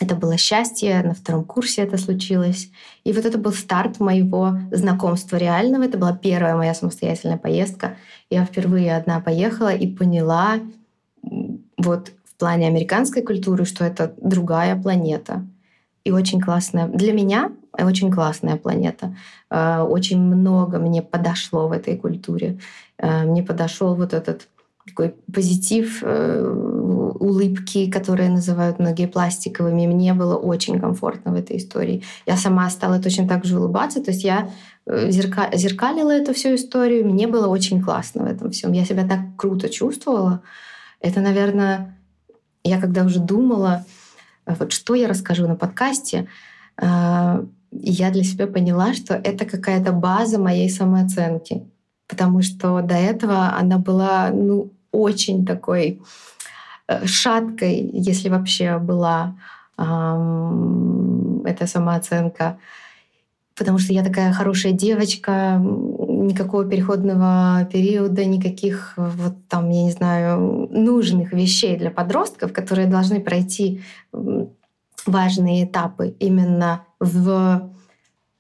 это 0.00 0.16
было 0.16 0.38
счастье, 0.38 1.02
на 1.02 1.14
втором 1.14 1.45
курсе 1.45 1.83
это 1.83 1.99
случилось. 1.99 2.71
И 3.04 3.12
вот 3.12 3.26
это 3.26 3.37
был 3.37 3.52
старт 3.52 4.00
моего 4.00 4.59
знакомства 4.73 5.37
реального. 5.37 5.85
Это 5.85 5.99
была 5.99 6.16
первая 6.16 6.57
моя 6.57 6.75
самостоятельная 6.75 7.37
поездка. 7.37 7.97
Я 8.30 8.47
впервые 8.47 8.97
одна 8.97 9.21
поехала 9.21 9.75
и 9.75 9.87
поняла 9.87 10.59
вот 11.76 12.12
в 12.25 12.35
плане 12.38 12.66
американской 12.66 13.23
культуры, 13.23 13.66
что 13.66 13.85
это 13.85 14.14
другая 14.16 14.75
планета. 14.80 15.47
И 16.04 16.12
очень 16.12 16.40
классная. 16.40 16.87
Для 16.87 17.12
меня 17.12 17.52
очень 17.73 18.11
классная 18.11 18.57
планета. 18.57 19.14
Э, 19.50 19.83
очень 19.83 20.19
много 20.19 20.78
мне 20.78 21.02
подошло 21.02 21.69
в 21.69 21.73
этой 21.73 21.97
культуре. 21.97 22.59
Э, 22.97 23.25
мне 23.25 23.42
подошел 23.42 23.95
вот 23.95 24.14
этот 24.14 24.49
такой 24.90 25.14
позитив, 25.32 26.02
э, 26.02 27.14
улыбки, 27.20 27.90
которые 27.90 28.28
называют 28.28 28.78
многие 28.78 29.06
пластиковыми. 29.06 29.87
Мне 29.87 30.14
было 30.14 30.37
очень 30.37 30.80
комфортно 30.80 31.32
в 31.32 31.35
этой 31.35 31.56
истории. 31.56 32.02
Я 32.26 32.37
сама 32.37 32.70
стала 32.70 33.00
точно 33.00 33.28
так 33.28 33.44
же 33.44 33.59
улыбаться. 33.59 34.02
То 34.02 34.11
есть 34.11 34.25
я 34.25 34.50
э, 34.87 35.11
зерка 35.11 35.50
зеркалила 35.54 36.11
эту 36.11 36.32
всю 36.32 36.54
историю. 36.54 37.06
Мне 37.06 37.26
было 37.26 37.47
очень 37.47 37.82
классно 37.82 38.25
в 38.25 38.26
этом 38.26 38.50
всем. 38.50 38.73
Я 38.73 38.85
себя 38.85 39.06
так 39.06 39.20
круто 39.37 39.68
чувствовала. 39.68 40.42
Это, 41.00 41.20
наверное, 41.20 41.97
я 42.64 42.80
когда 42.80 43.04
уже 43.04 43.20
думала, 43.20 43.85
э, 44.47 44.54
вот 44.59 44.73
что 44.73 44.94
я 44.94 45.09
расскажу 45.09 45.47
на 45.49 45.56
подкасте, 45.56 46.28
я 47.73 48.11
для 48.11 48.25
себя 48.25 48.47
поняла, 48.47 48.94
что 48.94 49.14
это 49.14 49.44
какая-то 49.44 49.92
база 49.92 50.38
моей 50.38 50.70
самооценки 50.70 51.70
потому 52.11 52.42
что 52.42 52.82
до 52.82 52.94
этого 52.94 53.54
она 53.56 53.78
была 53.78 54.30
ну, 54.30 54.73
очень 54.92 55.47
такой 55.47 56.00
э, 56.88 57.06
шаткой, 57.06 57.90
если 57.92 58.28
вообще 58.28 58.78
была 58.78 59.37
эм, 59.78 61.42
эта 61.44 61.66
самооценка. 61.66 62.59
потому 63.56 63.78
что 63.78 63.92
я 63.92 64.02
такая 64.02 64.32
хорошая 64.32 64.73
девочка, 64.73 65.61
никакого 65.61 66.64
переходного 66.64 67.68
периода, 67.70 68.25
никаких 68.25 68.94
вот 68.97 69.35
там, 69.49 69.68
я 69.70 69.85
не 69.85 69.90
знаю, 69.92 70.68
нужных 70.70 71.32
вещей 71.32 71.76
для 71.76 71.90
подростков, 71.90 72.52
которые 72.52 72.87
должны 72.87 73.20
пройти 73.20 73.82
важные 75.06 75.64
этапы 75.64 76.14
именно 76.18 76.85
в 77.00 77.70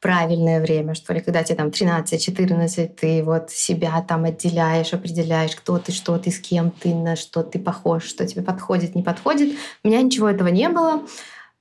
правильное 0.00 0.60
время, 0.60 0.94
что 0.94 1.12
ли, 1.12 1.20
когда 1.20 1.42
тебе 1.42 1.56
там 1.56 1.68
13-14, 1.68 2.88
ты 2.88 3.22
вот 3.22 3.50
себя 3.50 4.00
там 4.02 4.24
отделяешь, 4.24 4.94
определяешь, 4.94 5.54
кто 5.54 5.78
ты, 5.78 5.92
что 5.92 6.18
ты, 6.18 6.30
с 6.30 6.38
кем 6.38 6.70
ты, 6.70 6.94
на 6.94 7.16
что 7.16 7.42
ты 7.42 7.58
похож, 7.58 8.04
что 8.04 8.26
тебе 8.26 8.42
подходит, 8.42 8.94
не 8.94 9.02
подходит. 9.02 9.54
У 9.84 9.88
меня 9.88 10.00
ничего 10.02 10.28
этого 10.28 10.48
не 10.48 10.68
было. 10.68 11.02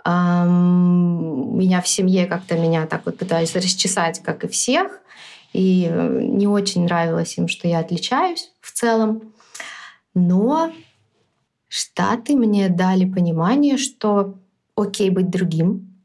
Меня 0.05 1.81
в 1.81 1.87
семье 1.87 2.25
как-то 2.25 2.57
меня 2.57 2.85
так 2.87 3.05
вот 3.05 3.17
пытались 3.17 3.55
расчесать, 3.55 4.21
как 4.23 4.45
и 4.45 4.47
всех. 4.47 5.01
И 5.51 5.91
не 5.91 6.47
очень 6.47 6.85
нравилось 6.85 7.37
им, 7.37 7.47
что 7.47 7.67
я 7.67 7.79
отличаюсь 7.79 8.51
в 8.61 8.71
целом. 8.71 9.33
Но 10.13 10.71
Штаты 11.69 12.35
мне 12.35 12.67
дали 12.67 13.05
понимание, 13.05 13.77
что 13.77 14.35
окей 14.75 15.11
быть 15.11 15.29
другим, 15.29 16.01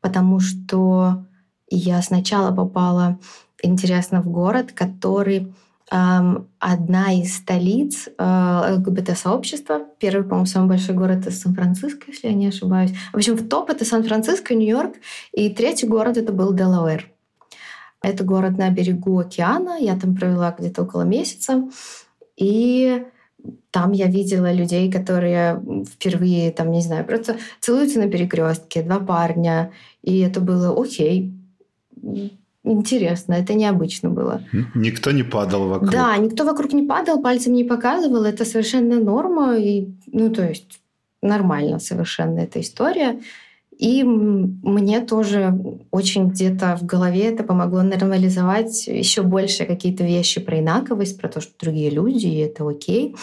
потому 0.00 0.38
что 0.38 1.26
я 1.76 2.02
сначала 2.02 2.54
попала, 2.54 3.18
интересно, 3.62 4.22
в 4.22 4.28
город, 4.28 4.72
который 4.72 5.54
эм, 5.90 6.48
одна 6.58 7.12
из 7.12 7.36
столиц 7.36 8.08
э, 8.18 8.74
ЛГБТ-сообщества. 8.76 9.80
Первый, 9.98 10.24
по-моему, 10.24 10.46
самый 10.46 10.68
большой 10.68 10.94
город— 10.94 11.20
это 11.20 11.30
Сан-Франциско, 11.30 12.04
если 12.08 12.28
я 12.28 12.34
не 12.34 12.48
ошибаюсь. 12.48 12.92
В 13.12 13.16
общем, 13.16 13.36
в 13.36 13.48
топ— 13.48 13.70
это 13.70 13.84
Сан-Франциско, 13.84 14.54
Нью-Йорк. 14.54 14.94
И 15.32 15.50
третий 15.50 15.86
город— 15.86 16.16
это 16.18 16.32
был 16.32 16.52
Делавэр. 16.52 17.08
Это 18.02 18.24
город 18.24 18.58
на 18.58 18.70
берегу 18.70 19.18
океана. 19.18 19.78
Я 19.78 19.96
там 19.98 20.16
провела 20.16 20.54
где-то 20.58 20.82
около 20.82 21.02
месяца. 21.02 21.68
И 22.36 23.04
там 23.70 23.92
я 23.92 24.06
видела 24.06 24.52
людей, 24.52 24.90
которые 24.90 25.62
впервые, 25.88 26.50
там, 26.52 26.70
не 26.70 26.80
знаю, 26.80 27.04
просто 27.04 27.36
целуются 27.60 27.98
на 28.00 28.08
перекрестке, 28.08 28.82
два 28.82 28.98
парня. 28.98 29.72
И 30.02 30.20
это 30.20 30.40
было 30.40 30.78
окей, 30.80 31.32
интересно, 32.64 33.34
это 33.34 33.54
необычно 33.54 34.10
было. 34.10 34.42
Никто 34.74 35.10
не 35.10 35.22
падал 35.22 35.68
вокруг. 35.68 35.90
Да, 35.90 36.16
никто 36.16 36.44
вокруг 36.44 36.72
не 36.72 36.82
падал, 36.82 37.20
пальцем 37.20 37.52
не 37.52 37.64
показывал. 37.64 38.24
Это 38.24 38.44
совершенно 38.44 39.00
норма. 39.00 39.56
И, 39.56 39.88
ну, 40.06 40.30
то 40.30 40.48
есть 40.48 40.80
нормально 41.22 41.78
совершенно 41.78 42.40
эта 42.40 42.60
история. 42.60 43.20
И 43.78 44.04
мне 44.04 45.00
тоже 45.00 45.58
очень 45.90 46.28
где-то 46.28 46.76
в 46.76 46.84
голове 46.84 47.24
это 47.24 47.42
помогло 47.42 47.82
нормализовать 47.82 48.86
еще 48.86 49.22
больше 49.22 49.64
какие-то 49.64 50.04
вещи 50.04 50.40
про 50.40 50.60
инаковость, 50.60 51.20
про 51.20 51.28
то, 51.28 51.40
что 51.40 51.52
другие 51.58 51.90
люди, 51.90 52.26
и 52.26 52.38
это 52.38 52.68
окей. 52.68 53.16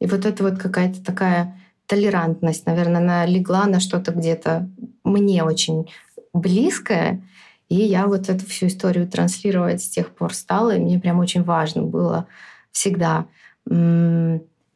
И 0.00 0.06
вот 0.06 0.24
это 0.24 0.44
вот 0.44 0.58
какая-то 0.58 1.02
такая 1.04 1.58
толерантность, 1.86 2.66
наверное, 2.66 3.00
она 3.00 3.26
легла 3.26 3.66
на 3.66 3.80
что-то 3.80 4.12
где-то 4.12 4.68
мне 5.02 5.42
очень 5.42 5.90
близкое, 6.32 7.22
и 7.68 7.76
я 7.76 8.06
вот 8.06 8.28
эту 8.28 8.46
всю 8.46 8.66
историю 8.66 9.08
транслировать 9.08 9.82
с 9.82 9.88
тех 9.88 10.10
пор 10.10 10.34
стала, 10.34 10.76
и 10.76 10.80
мне 10.80 10.98
прям 10.98 11.18
очень 11.18 11.42
важно 11.42 11.82
было 11.82 12.26
всегда 12.70 13.26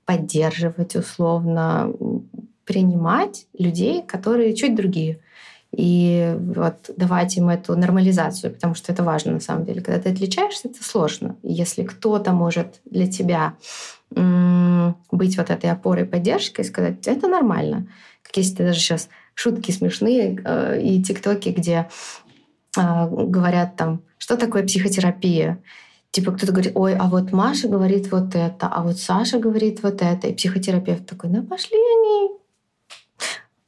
поддерживать 0.07 0.97
условно, 0.97 1.93
принимать 2.65 3.47
людей, 3.59 4.03
которые 4.03 4.55
чуть 4.55 4.75
другие. 4.75 5.21
И 5.77 6.35
вот 6.39 6.91
давать 6.97 7.37
им 7.37 7.51
эту 7.51 7.77
нормализацию, 7.77 8.55
потому 8.55 8.75
что 8.75 8.91
это 8.91 9.03
важно 9.03 9.33
на 9.33 9.41
самом 9.41 9.67
деле. 9.67 9.83
Когда 9.83 10.01
ты 10.01 10.11
отличаешься, 10.11 10.69
это 10.69 10.83
сложно. 10.83 11.37
Если 11.43 11.83
кто-то 11.83 12.33
может 12.33 12.81
для 12.87 13.07
тебя 13.07 13.55
быть 14.11 15.37
вот 15.37 15.51
этой 15.51 15.71
опорой 15.71 16.07
поддержкой, 16.07 16.65
сказать, 16.65 17.07
это 17.07 17.29
нормально. 17.29 17.89
Как 18.23 18.37
есть 18.39 18.57
даже 18.57 18.81
сейчас 18.81 19.11
шутки 19.35 19.71
смешные 19.71 20.41
э, 20.43 20.81
и 20.83 21.03
тиктоки, 21.03 21.51
где 21.51 21.89
говорят 23.11 23.77
там, 23.77 24.03
что 24.19 24.37
такое 24.37 24.65
психотерапия. 24.65 25.63
Типа 26.11 26.33
кто-то 26.33 26.53
говорит, 26.53 26.73
ой, 26.75 26.97
а 26.97 27.05
вот 27.05 27.33
Маша 27.33 27.69
говорит 27.69 28.11
вот 28.11 28.35
это, 28.35 28.67
а 28.67 28.83
вот 28.83 28.99
Саша 28.99 29.39
говорит 29.39 29.83
вот 29.83 30.01
это. 30.01 30.29
И 30.29 30.35
психотерапевт 30.35 31.07
такой, 31.07 31.31
ну 31.31 31.43
пошли 31.43 31.77
они. 31.77 32.31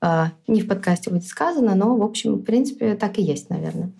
А, 0.00 0.32
не 0.46 0.62
в 0.62 0.68
подкасте 0.68 1.10
будет 1.10 1.26
сказано, 1.26 1.74
но, 1.74 1.94
в 1.96 2.02
общем, 2.02 2.36
в 2.36 2.42
принципе, 2.42 2.94
так 2.94 3.18
и 3.18 3.22
есть, 3.22 3.50
наверное. 3.50 3.92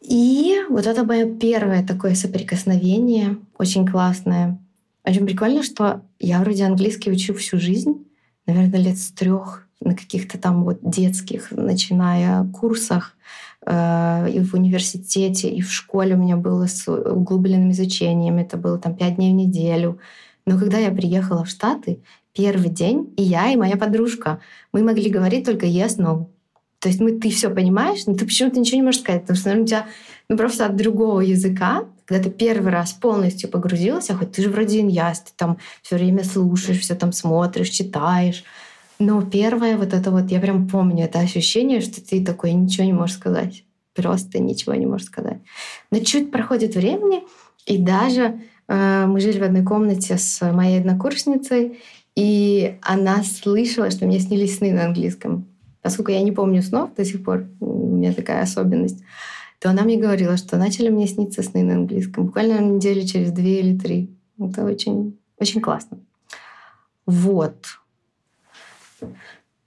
И 0.00 0.56
вот 0.68 0.86
это 0.86 1.04
мое 1.04 1.32
первое 1.32 1.86
такое 1.86 2.14
соприкосновение, 2.14 3.38
очень 3.56 3.86
классное. 3.86 4.58
Очень 5.04 5.26
прикольно, 5.26 5.62
что 5.62 6.02
я 6.18 6.40
вроде 6.40 6.64
английский 6.64 7.12
учу 7.12 7.34
всю 7.34 7.58
жизнь, 7.58 8.06
наверное, 8.46 8.80
лет 8.80 8.98
с 8.98 9.12
трех 9.12 9.68
на 9.80 9.94
каких-то 9.94 10.38
там 10.38 10.64
вот 10.64 10.78
детских, 10.82 11.50
начиная 11.52 12.44
курсах. 12.52 13.16
Э, 13.70 14.28
и 14.28 14.40
в 14.40 14.54
университете, 14.54 15.48
и 15.48 15.62
в 15.62 15.72
школе 15.72 16.14
у 16.14 16.18
меня 16.18 16.36
было 16.36 16.66
с 16.66 16.88
углубленным 16.88 17.70
изучением. 17.70 18.38
Это 18.38 18.56
было 18.56 18.78
там 18.78 18.96
пять 18.96 19.14
дней 19.14 19.32
в 19.32 19.36
неделю. 19.36 20.00
Но 20.44 20.58
когда 20.58 20.78
я 20.78 20.90
приехала 20.90 21.44
в 21.44 21.48
Штаты, 21.48 22.00
первый 22.34 22.70
день 22.70 23.14
и 23.16 23.22
я, 23.22 23.52
и 23.52 23.56
моя 23.56 23.76
подружка, 23.76 24.40
мы 24.72 24.82
могли 24.82 25.08
говорить 25.08 25.46
только 25.46 25.66
yes, 25.66 25.98
no. 25.98 26.26
То 26.80 26.88
есть 26.88 27.00
мы, 27.00 27.12
ты 27.12 27.30
все 27.30 27.50
понимаешь, 27.50 28.06
но 28.06 28.14
ты 28.14 28.24
почему-то 28.24 28.58
ничего 28.58 28.78
не 28.78 28.82
можешь 28.82 29.02
сказать, 29.02 29.22
потому 29.22 29.36
что, 29.36 29.48
наверное, 29.50 29.64
у 29.64 29.68
тебя 29.68 29.86
ну, 30.28 30.36
просто 30.36 30.66
от 30.66 30.76
другого 30.76 31.20
языка, 31.20 31.84
когда 32.06 32.24
ты 32.24 32.30
первый 32.30 32.72
раз 32.72 32.92
полностью 32.92 33.50
погрузился, 33.50 34.16
хоть 34.16 34.32
ты 34.32 34.42
же 34.42 34.50
вроде 34.50 34.80
иньяс, 34.80 35.20
ты 35.20 35.30
там 35.36 35.58
все 35.82 35.96
время 35.96 36.24
слушаешь, 36.24 36.80
все 36.80 36.94
там 36.94 37.12
смотришь, 37.12 37.68
читаешь, 37.68 38.42
но 39.00 39.22
первое 39.22 39.78
вот 39.78 39.94
это 39.94 40.10
вот, 40.10 40.30
я 40.30 40.40
прям 40.40 40.68
помню 40.68 41.06
это 41.06 41.20
ощущение, 41.20 41.80
что 41.80 42.06
ты 42.06 42.24
такой 42.24 42.52
ничего 42.52 42.84
не 42.84 42.92
можешь 42.92 43.16
сказать. 43.16 43.64
Просто 43.94 44.38
ничего 44.38 44.74
не 44.74 44.86
можешь 44.86 45.06
сказать. 45.06 45.38
Но 45.90 45.98
чуть 46.00 46.30
проходит 46.30 46.76
времени, 46.76 47.22
и 47.66 47.78
даже 47.78 48.42
э, 48.68 49.06
мы 49.06 49.20
жили 49.20 49.38
в 49.40 49.42
одной 49.42 49.64
комнате 49.64 50.18
с 50.18 50.52
моей 50.52 50.78
однокурсницей, 50.78 51.78
и 52.14 52.76
она 52.82 53.22
слышала, 53.24 53.90
что 53.90 54.06
мне 54.06 54.20
снились 54.20 54.58
сны 54.58 54.70
на 54.72 54.84
английском. 54.84 55.46
Поскольку 55.80 56.10
я 56.10 56.22
не 56.22 56.32
помню 56.32 56.62
снов 56.62 56.94
до 56.94 57.04
сих 57.04 57.24
пор, 57.24 57.46
у 57.60 57.96
меня 57.96 58.12
такая 58.12 58.42
особенность, 58.42 59.02
то 59.60 59.70
она 59.70 59.82
мне 59.82 59.96
говорила, 59.96 60.36
что 60.36 60.58
начали 60.58 60.90
мне 60.90 61.06
сниться 61.06 61.42
сны 61.42 61.62
на 61.62 61.74
английском. 61.74 62.26
Буквально 62.26 62.60
недели 62.60 63.00
через 63.00 63.32
две 63.32 63.60
или 63.60 63.78
три. 63.78 64.10
Это 64.38 64.62
очень, 64.64 65.18
очень 65.38 65.62
классно. 65.62 66.00
Вот. 67.06 67.79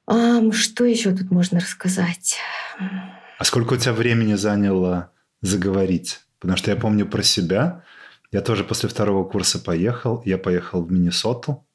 А, 0.05 0.51
что 0.51 0.85
еще 0.85 1.15
тут 1.15 1.31
можно 1.31 1.59
рассказать? 1.59 2.37
А 3.39 3.43
сколько 3.43 3.73
у 3.73 3.77
тебя 3.77 3.93
времени 3.93 4.33
заняло 4.35 5.11
заговорить? 5.41 6.21
Потому 6.39 6.57
что 6.57 6.71
я 6.71 6.77
помню 6.77 7.05
про 7.05 7.23
себя. 7.23 7.83
Я 8.31 8.41
тоже 8.41 8.63
после 8.63 8.89
второго 8.89 9.23
курса 9.23 9.59
поехал. 9.59 10.21
Я 10.25 10.37
поехал 10.37 10.83
в 10.83 10.91
Миннесоту. 10.91 11.65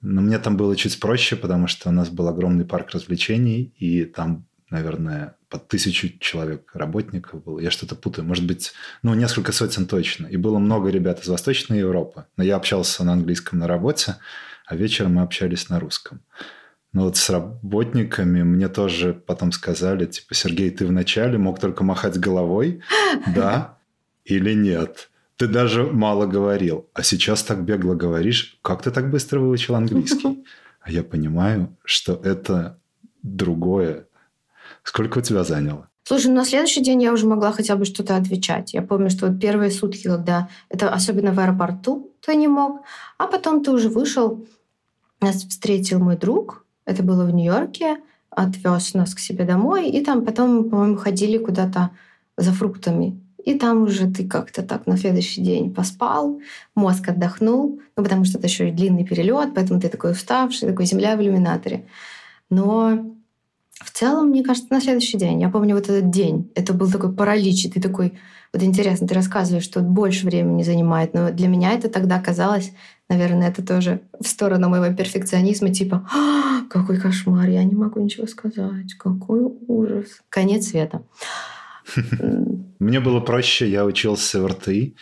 Но 0.00 0.20
мне 0.20 0.38
там 0.38 0.56
было 0.56 0.74
чуть 0.74 0.98
проще, 0.98 1.36
потому 1.36 1.68
что 1.68 1.88
у 1.88 1.92
нас 1.92 2.08
был 2.08 2.26
огромный 2.26 2.64
парк 2.64 2.90
развлечений, 2.90 3.72
и 3.78 4.04
там, 4.04 4.46
наверное, 4.68 5.36
под 5.48 5.68
тысячу 5.68 6.18
человек 6.18 6.74
работников 6.74 7.44
было. 7.44 7.60
Я 7.60 7.70
что-то 7.70 7.94
путаю. 7.94 8.26
Может 8.26 8.44
быть, 8.44 8.72
ну, 9.04 9.14
несколько 9.14 9.52
сотен 9.52 9.86
точно. 9.86 10.26
И 10.26 10.36
было 10.36 10.58
много 10.58 10.90
ребят 10.90 11.22
из 11.22 11.28
Восточной 11.28 11.78
Европы. 11.78 12.24
Но 12.36 12.42
я 12.42 12.56
общался 12.56 13.04
на 13.04 13.12
английском 13.12 13.60
на 13.60 13.68
работе 13.68 14.16
а 14.66 14.76
вечером 14.76 15.14
мы 15.14 15.22
общались 15.22 15.68
на 15.68 15.80
русском. 15.80 16.20
Но 16.92 17.04
вот 17.04 17.16
с 17.16 17.30
работниками 17.30 18.42
мне 18.42 18.68
тоже 18.68 19.14
потом 19.14 19.52
сказали, 19.52 20.04
типа, 20.06 20.34
Сергей, 20.34 20.70
ты 20.70 20.86
вначале 20.86 21.38
мог 21.38 21.58
только 21.58 21.84
махать 21.84 22.18
головой, 22.18 22.82
да 23.34 23.78
или 24.24 24.54
нет. 24.54 25.10
Ты 25.36 25.46
даже 25.46 25.84
мало 25.84 26.26
говорил, 26.26 26.88
а 26.94 27.02
сейчас 27.02 27.42
так 27.42 27.64
бегло 27.64 27.94
говоришь. 27.94 28.58
Как 28.62 28.82
ты 28.82 28.90
так 28.90 29.10
быстро 29.10 29.40
выучил 29.40 29.74
английский? 29.74 30.44
А 30.80 30.90
я 30.90 31.02
понимаю, 31.02 31.76
что 31.84 32.20
это 32.22 32.78
другое. 33.22 34.06
Сколько 34.82 35.18
у 35.18 35.22
тебя 35.22 35.44
заняло? 35.44 35.88
Слушай, 36.04 36.28
ну, 36.28 36.36
на 36.36 36.44
следующий 36.44 36.82
день 36.82 37.02
я 37.02 37.12
уже 37.12 37.26
могла 37.26 37.52
хотя 37.52 37.76
бы 37.76 37.84
что-то 37.84 38.16
отвечать. 38.16 38.74
Я 38.74 38.82
помню, 38.82 39.08
что 39.08 39.28
вот 39.28 39.40
первые 39.40 39.70
сутки, 39.70 40.08
когда 40.08 40.48
это 40.68 40.92
особенно 40.92 41.32
в 41.32 41.38
аэропорту, 41.38 42.12
ты 42.20 42.34
не 42.34 42.48
мог, 42.48 42.82
а 43.18 43.26
потом 43.26 43.62
ты 43.62 43.70
уже 43.70 43.88
вышел, 43.88 44.44
нас 45.20 45.44
встретил 45.44 46.00
мой 46.00 46.16
друг, 46.16 46.66
это 46.84 47.02
было 47.02 47.24
в 47.24 47.32
Нью-Йорке, 47.32 47.98
отвез 48.30 48.94
нас 48.94 49.14
к 49.14 49.20
себе 49.20 49.44
домой, 49.44 49.88
и 49.90 50.04
там 50.04 50.24
потом, 50.24 50.70
по-моему, 50.70 50.96
ходили 50.96 51.38
куда-то 51.38 51.90
за 52.36 52.52
фруктами. 52.52 53.20
И 53.44 53.54
там 53.58 53.82
уже 53.82 54.10
ты 54.10 54.26
как-то 54.26 54.62
так 54.62 54.86
на 54.86 54.96
следующий 54.96 55.42
день 55.42 55.74
поспал, 55.74 56.40
мозг 56.74 57.08
отдохнул, 57.08 57.80
ну, 57.96 58.02
потому 58.02 58.24
что 58.24 58.38
это 58.38 58.46
еще 58.46 58.68
и 58.68 58.72
длинный 58.72 59.04
перелет, 59.04 59.54
поэтому 59.54 59.80
ты 59.80 59.88
такой 59.88 60.12
уставший, 60.12 60.68
такой 60.68 60.86
земля 60.86 61.16
в 61.16 61.20
иллюминаторе. 61.20 61.86
Но 62.50 63.14
В 63.84 63.90
целом, 63.90 64.28
мне 64.28 64.42
кажется, 64.42 64.72
на 64.72 64.80
следующий 64.80 65.18
день. 65.18 65.40
Я 65.40 65.48
помню 65.48 65.74
вот 65.74 65.88
этот 65.88 66.10
день. 66.10 66.50
Это 66.54 66.72
был 66.72 66.90
такой 66.90 67.12
паралич. 67.14 67.64
И 67.64 67.70
ты 67.70 67.80
такой, 67.80 68.18
вот 68.52 68.62
интересно, 68.62 69.06
ты 69.08 69.14
рассказываешь, 69.14 69.64
что 69.64 69.80
больше 69.80 70.26
времени 70.26 70.62
занимает. 70.62 71.14
Но 71.14 71.30
для 71.30 71.48
меня 71.48 71.72
это 71.72 71.88
тогда 71.88 72.20
казалось, 72.20 72.72
наверное, 73.08 73.48
это 73.48 73.64
тоже 73.64 74.00
в 74.18 74.26
сторону 74.26 74.68
моего 74.68 74.94
перфекционизма, 74.94 75.72
типа, 75.72 76.08
а, 76.14 76.64
какой 76.70 76.98
кошмар, 76.98 77.48
я 77.48 77.64
не 77.64 77.74
могу 77.74 78.00
ничего 78.00 78.26
сказать, 78.26 78.94
какой 78.98 79.40
ужас. 79.68 80.20
Конец 80.28 80.68
света. 80.68 81.02
Мне 82.78 83.00
было 83.00 83.20
проще, 83.20 83.70
я 83.70 83.84
учился 83.84 84.40
в 84.40 84.46
РТИ, 84.46 84.96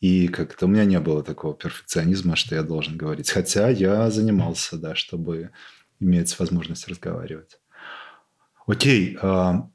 и 0.00 0.28
как-то 0.28 0.66
у 0.66 0.68
меня 0.68 0.84
не 0.84 1.00
было 1.00 1.22
такого 1.22 1.54
перфекционизма, 1.54 2.36
что 2.36 2.54
я 2.54 2.62
должен 2.62 2.96
говорить. 2.96 3.30
Хотя 3.30 3.68
я 3.68 4.10
занимался, 4.10 4.76
да, 4.76 4.94
чтобы 4.94 5.50
иметь 6.00 6.38
возможность 6.38 6.86
разговаривать. 6.88 7.58
Окей, 8.68 9.16
а, 9.22 9.66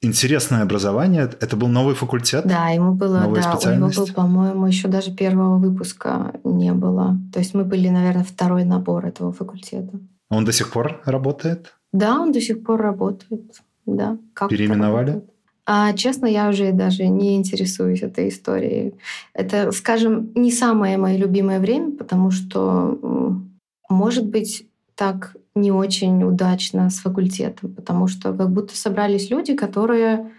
интересное 0.00 0.62
образование. 0.62 1.28
Это 1.40 1.56
был 1.56 1.66
новый 1.68 1.94
факультет? 1.94 2.46
Да, 2.46 2.68
ему 2.68 2.92
было, 2.92 3.20
Новая 3.20 3.42
да, 3.42 3.52
специальность? 3.52 3.98
у 3.98 4.02
него 4.02 4.06
был, 4.06 4.14
по-моему, 4.14 4.66
еще 4.66 4.88
даже 4.88 5.12
первого 5.12 5.58
выпуска 5.58 6.32
не 6.44 6.72
было. 6.72 7.18
То 7.32 7.40
есть 7.40 7.54
мы 7.54 7.64
были, 7.64 7.88
наверное, 7.88 8.24
второй 8.24 8.64
набор 8.64 9.04
этого 9.06 9.32
факультета. 9.32 9.98
Он 10.30 10.44
до 10.44 10.52
сих 10.52 10.70
пор 10.70 11.02
работает? 11.04 11.74
Да, 11.92 12.20
он 12.20 12.30
до 12.30 12.40
сих 12.40 12.62
пор 12.62 12.80
работает. 12.80 13.62
Да. 13.84 14.16
Как 14.32 14.48
Переименовали? 14.48 15.22
А, 15.66 15.92
честно, 15.92 16.26
я 16.26 16.48
уже 16.48 16.72
даже 16.72 17.06
не 17.08 17.36
интересуюсь 17.36 18.02
этой 18.02 18.28
историей. 18.28 18.94
Это, 19.34 19.72
скажем, 19.72 20.32
не 20.34 20.52
самое 20.52 20.98
мое 20.98 21.16
любимое 21.16 21.58
время, 21.58 21.96
потому 21.96 22.30
что, 22.30 22.98
может 23.88 24.26
быть, 24.26 24.69
так 25.00 25.34
не 25.54 25.72
очень 25.72 26.22
удачно 26.24 26.90
с 26.90 26.98
факультетом, 26.98 27.74
потому 27.74 28.06
что 28.06 28.34
как 28.34 28.50
будто 28.50 28.76
собрались 28.76 29.30
люди, 29.30 29.56
которые 29.56 30.30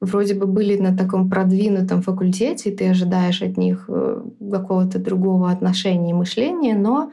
вроде 0.00 0.34
бы 0.34 0.46
были 0.46 0.78
на 0.78 0.96
таком 0.96 1.28
продвинутом 1.28 2.00
факультете, 2.00 2.70
и 2.70 2.76
ты 2.76 2.90
ожидаешь 2.90 3.42
от 3.42 3.56
них 3.56 3.86
э, 3.88 4.22
какого-то 4.52 5.00
другого 5.00 5.50
отношения 5.50 6.10
и 6.10 6.14
мышления, 6.14 6.76
но 6.76 7.10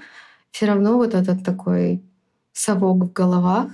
все 0.51 0.67
равно 0.67 0.97
вот 0.97 1.15
этот 1.15 1.43
такой 1.43 2.03
совок 2.53 3.05
в 3.05 3.13
головах, 3.13 3.71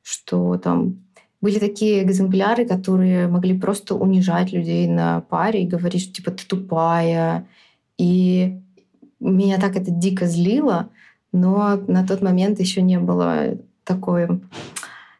что 0.00 0.56
там 0.56 1.04
были 1.42 1.58
такие 1.58 2.02
экземпляры, 2.02 2.64
которые 2.64 3.28
могли 3.28 3.60
просто 3.60 3.94
унижать 3.94 4.52
людей 4.52 4.88
на 4.88 5.20
паре 5.20 5.64
и 5.64 5.68
говорить, 5.68 6.00
что 6.00 6.14
типа 6.14 6.30
ты 6.30 6.46
тупая. 6.46 7.46
И 7.98 8.58
меня 9.20 9.60
так 9.60 9.76
это 9.76 9.90
дико 9.90 10.24
злило, 10.24 10.88
но 11.34 11.80
на 11.88 12.06
тот 12.06 12.22
момент 12.22 12.60
еще 12.60 12.80
не 12.80 12.98
было 12.98 13.58
такой, 13.82 14.28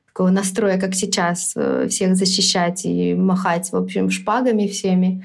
такого 0.06 0.30
настроя, 0.30 0.80
как 0.80 0.94
сейчас, 0.94 1.54
э, 1.56 1.88
всех 1.88 2.14
защищать 2.14 2.84
и 2.84 3.14
махать, 3.14 3.72
в 3.72 3.76
общем, 3.76 4.10
шпагами 4.10 4.68
всеми. 4.68 5.24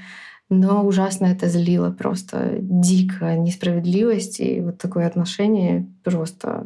Но 0.50 0.84
ужасно 0.84 1.28
это 1.28 1.48
злило 1.48 1.92
просто 1.92 2.58
дико 2.60 3.36
несправедливость 3.36 4.40
и 4.40 4.62
вот 4.62 4.80
такое 4.80 5.06
отношение 5.06 5.86
просто. 6.04 6.66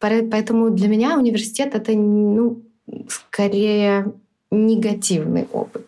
Поэтому 0.00 0.70
для 0.70 0.88
меня 0.88 1.16
университет 1.16 1.76
это 1.76 1.92
ну, 1.92 2.62
скорее 3.08 4.12
негативный 4.50 5.46
опыт. 5.52 5.86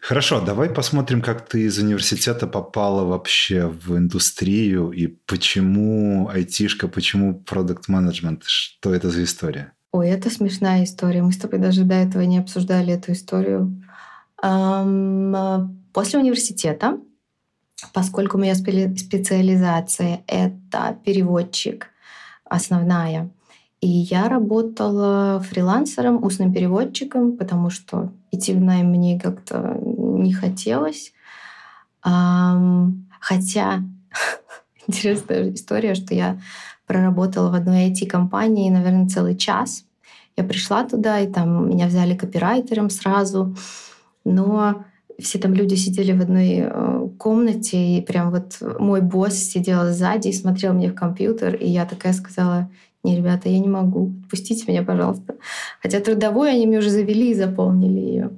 Хорошо, 0.00 0.40
давай 0.40 0.70
посмотрим, 0.70 1.20
как 1.20 1.48
ты 1.48 1.62
из 1.62 1.78
университета 1.78 2.46
попала 2.46 3.04
вообще 3.04 3.66
в 3.66 3.96
индустрию 3.96 4.90
и 4.92 5.06
почему 5.06 6.28
айтишка, 6.28 6.88
почему 6.88 7.34
продукт 7.40 7.88
менеджмент 7.88 8.44
что 8.44 8.94
это 8.94 9.10
за 9.10 9.24
история? 9.24 9.72
Ой, 9.90 10.08
это 10.08 10.30
смешная 10.30 10.84
история. 10.84 11.22
Мы 11.22 11.32
с 11.32 11.38
тобой 11.38 11.58
даже 11.58 11.84
до 11.84 11.94
этого 11.94 12.22
не 12.22 12.38
обсуждали 12.38 12.94
эту 12.94 13.12
историю. 13.12 13.82
После 14.38 16.18
университета, 16.18 17.00
поскольку 17.92 18.38
моя 18.38 18.54
специализация— 18.54 20.22
это 20.26 20.96
переводчик 21.04 21.88
основная, 22.44 23.30
и 23.80 23.86
я 23.86 24.28
работала 24.28 25.40
фрилансером, 25.40 26.22
устным 26.24 26.52
переводчиком, 26.52 27.36
потому 27.36 27.70
что 27.70 28.10
идти 28.32 28.52
в 28.52 28.60
найм 28.60 28.88
мне 28.88 29.20
как-то 29.20 29.78
не 29.80 30.32
хотелось. 30.32 31.12
Хотя 32.02 33.82
интересная 34.86 35.54
история, 35.54 35.94
что 35.94 36.14
я 36.14 36.40
проработала 36.86 37.50
в 37.50 37.54
одной 37.54 37.90
IT-компании, 37.90 38.70
наверное, 38.70 39.08
целый 39.08 39.36
час. 39.36 39.84
Я 40.36 40.44
пришла 40.44 40.84
туда, 40.84 41.20
и 41.20 41.30
там 41.30 41.68
меня 41.68 41.86
взяли 41.86 42.16
копирайтером 42.16 42.90
сразу. 42.90 43.54
Но 44.24 44.84
все 45.20 45.38
там 45.38 45.54
люди 45.54 45.74
сидели 45.74 46.12
в 46.12 46.20
одной 46.20 46.60
э, 46.60 47.08
комнате, 47.18 47.98
и 47.98 48.00
прям 48.00 48.30
вот 48.30 48.58
мой 48.78 49.00
босс 49.00 49.34
сидел 49.34 49.92
сзади 49.92 50.28
и 50.28 50.32
смотрел 50.32 50.72
мне 50.72 50.90
в 50.90 50.94
компьютер, 50.94 51.54
и 51.54 51.68
я 51.68 51.84
такая 51.86 52.12
сказала, 52.12 52.70
не, 53.02 53.16
ребята, 53.16 53.48
я 53.48 53.58
не 53.58 53.68
могу, 53.68 54.12
отпустите 54.24 54.64
меня, 54.70 54.82
пожалуйста. 54.82 55.36
Хотя 55.82 56.00
трудовую 56.00 56.50
они 56.50 56.66
мне 56.66 56.78
уже 56.78 56.90
завели 56.90 57.30
и 57.30 57.34
заполнили 57.34 58.00
ее. 58.00 58.30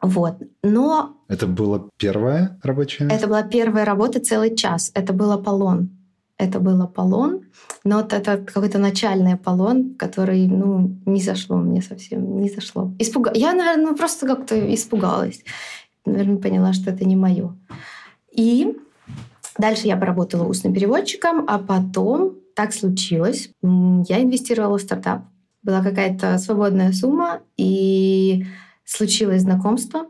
Вот. 0.00 0.36
Но... 0.62 1.16
Это 1.28 1.46
была 1.46 1.84
первая 1.98 2.58
рабочая? 2.62 3.08
Это 3.08 3.26
была 3.26 3.42
первая 3.42 3.84
работа 3.84 4.20
целый 4.20 4.56
час. 4.56 4.90
Это 4.94 5.12
был 5.12 5.30
Аполлон. 5.32 5.90
Это 6.38 6.58
был 6.58 6.80
Аполлон. 6.80 7.42
Но 7.84 8.00
это 8.00 8.38
какой-то 8.38 8.78
начальный 8.78 9.34
Аполлон, 9.34 9.94
который, 9.96 10.46
ну, 10.46 10.96
не 11.04 11.20
зашло 11.20 11.56
мне 11.56 11.82
совсем, 11.82 12.40
не 12.40 12.48
зашло. 12.48 12.92
Испуга... 12.98 13.30
Я, 13.34 13.52
наверное, 13.52 13.94
просто 13.94 14.26
как-то 14.26 14.74
испугалась. 14.74 15.42
Наверное, 16.04 16.38
поняла, 16.38 16.72
что 16.72 16.90
это 16.90 17.04
не 17.04 17.16
мое. 17.16 17.56
И 18.32 18.76
дальше 19.58 19.86
я 19.86 19.96
поработала 19.96 20.46
устным 20.46 20.72
переводчиком, 20.72 21.44
а 21.48 21.58
потом 21.58 22.36
так 22.54 22.72
случилось. 22.72 23.50
Я 23.62 24.22
инвестировала 24.22 24.78
в 24.78 24.82
стартап. 24.82 25.24
Была 25.62 25.82
какая-то 25.82 26.38
свободная 26.38 26.92
сумма, 26.92 27.40
и 27.56 28.46
случилось 28.84 29.42
знакомство 29.42 30.06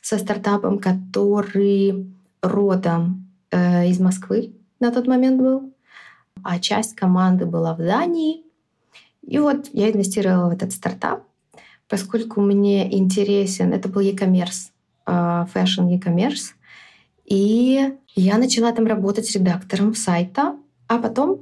со 0.00 0.18
стартапом, 0.18 0.78
который 0.78 2.14
родом 2.42 3.30
э, 3.50 3.88
из 3.88 3.98
Москвы 4.00 4.54
на 4.80 4.90
тот 4.90 5.06
момент 5.06 5.40
был, 5.40 5.74
а 6.42 6.58
часть 6.58 6.94
команды 6.94 7.46
была 7.46 7.74
в 7.74 7.78
Дании. 7.78 8.44
И 9.22 9.38
вот 9.38 9.70
я 9.72 9.90
инвестировала 9.90 10.50
в 10.50 10.52
этот 10.52 10.72
стартап, 10.72 11.24
поскольку 11.88 12.40
мне 12.40 12.94
интересен, 12.94 13.72
это 13.72 13.88
был 13.88 14.00
e-commerce, 14.00 14.70
fashion 15.06 15.90
e-commerce, 15.90 16.52
и 17.24 17.94
я 18.14 18.38
начала 18.38 18.72
там 18.72 18.86
работать 18.86 19.30
редактором 19.34 19.94
сайта, 19.94 20.56
а 20.88 20.98
потом 20.98 21.40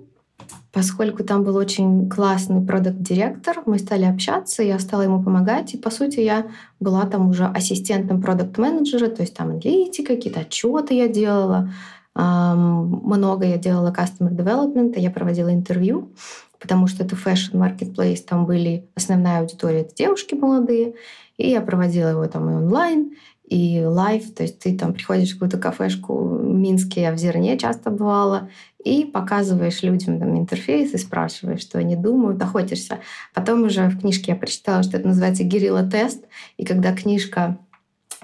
Поскольку 0.73 1.23
там 1.23 1.45
был 1.45 1.57
очень 1.57 2.09
классный 2.09 2.65
продукт-директор, 2.65 3.63
мы 3.67 3.79
стали 3.79 4.07
общаться, 4.07 4.63
я 4.63 4.79
стала 4.79 5.03
ему 5.03 5.23
помогать, 5.23 5.75
и, 5.75 5.79
по 5.79 5.91
сути, 5.91 6.21
я 6.21 6.47
была 6.81 7.05
там 7.05 7.29
уже 7.29 7.45
ассистентом 7.45 8.23
продукт-менеджера, 8.23 9.09
то 9.09 9.21
есть 9.21 9.37
там 9.37 9.51
аналитика, 9.51 10.17
какие-то 10.17 10.41
отчеты 10.41 10.95
я 10.95 11.09
делала, 11.09 11.71
много 12.15 13.45
я 13.45 13.59
делала 13.59 13.93
customer 13.93 14.31
development, 14.31 14.99
я 14.99 15.11
проводила 15.11 15.53
интервью, 15.53 16.13
потому 16.59 16.87
что 16.87 17.05
это 17.05 17.17
fashion 17.17 17.53
marketplace, 17.53 18.25
там 18.27 18.47
были 18.47 18.89
основная 18.95 19.41
аудитория, 19.41 19.83
это 19.83 19.95
девушки 19.95 20.35
молодые, 20.35 20.95
и 21.37 21.51
я 21.51 21.61
проводила 21.61 22.09
его 22.09 22.27
там 22.29 22.49
и 22.49 22.55
онлайн, 22.55 23.13
и 23.53 23.85
live, 23.85 24.35
то 24.35 24.45
есть 24.45 24.61
ты 24.61 24.75
там 24.79 24.95
приходишь 24.95 25.31
в 25.31 25.33
какую-то 25.35 25.59
кафешку 25.59 26.17
в 26.17 26.43
Минске, 26.43 27.03
я 27.03 27.13
в 27.13 27.19
Зерне 27.19 27.59
часто 27.59 27.91
бывала, 27.91 28.49
и 28.83 29.05
показываешь 29.05 29.83
людям 29.83 30.19
там 30.19 30.39
интерфейс 30.39 30.95
и 30.95 30.99
спрашиваешь, 30.99 31.61
что 31.61 31.79
они 31.79 31.95
думают, 31.95 32.41
охотишься. 32.41 33.01
Потом 33.35 33.65
уже 33.65 33.89
в 33.89 34.01
книжке 34.01 34.33
я 34.33 34.37
прочитала, 34.37 34.83
что 34.83 34.97
это 34.97 35.07
называется 35.07 35.45
герилла-тест, 35.45 36.25
и 36.57 36.65
когда 36.65 36.95
книжка 36.95 37.59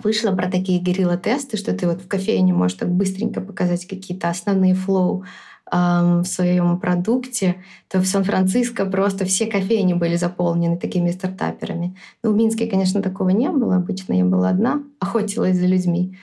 вышла 0.03 0.33
про 0.33 0.51
такие 0.51 0.81
герилла-тесты, 0.81 1.59
что 1.59 1.75
ты 1.75 1.87
вот 1.87 2.01
в 2.01 2.09
кофейне 2.09 2.55
можешь 2.55 2.79
так 2.79 2.89
быстренько 2.89 3.43
показать 3.43 3.87
какие-то 3.87 4.31
основные 4.31 4.75
флоу 4.75 5.25
в 5.71 6.25
своем 6.25 6.79
продукте, 6.81 7.57
то 7.89 8.01
в 8.01 8.07
Сан-Франциско 8.07 8.87
просто 8.87 9.25
все 9.25 9.47
кофейни 9.47 9.95
были 9.95 10.17
заполнены 10.17 10.79
такими 10.79 11.11
стартаперами. 11.11 11.97
Ну, 12.23 12.33
в 12.33 12.37
Минске, 12.37 12.67
конечно, 12.67 13.03
такого 13.03 13.31
не 13.31 13.51
было. 13.51 13.77
Обычно 13.77 14.15
я 14.15 14.25
была 14.25 14.51
одна, 14.51 14.83
охотилась 15.01 15.57
за 15.57 15.67
людьми. 15.67 16.17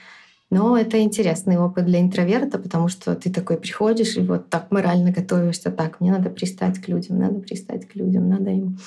Но 0.51 0.77
это 0.77 1.01
интересный 1.01 1.58
опыт 1.58 1.86
для 1.86 2.01
интроверта, 2.01 2.60
потому 2.60 2.88
что 2.88 3.15
ты 3.15 3.31
такой 3.31 3.58
приходишь 3.58 4.15
и 4.15 4.21
вот 4.21 4.49
так 4.49 4.71
морально 4.71 5.12
готовишься. 5.12 5.71
Так, 5.71 5.99
мне 5.99 6.12
надо 6.12 6.29
пристать 6.29 6.79
к 6.79 6.88
людям, 6.88 7.19
надо 7.19 7.39
пристать 7.39 7.88
к 7.88 7.95
людям, 7.95 8.29
надо 8.29 8.51
им 8.51 8.77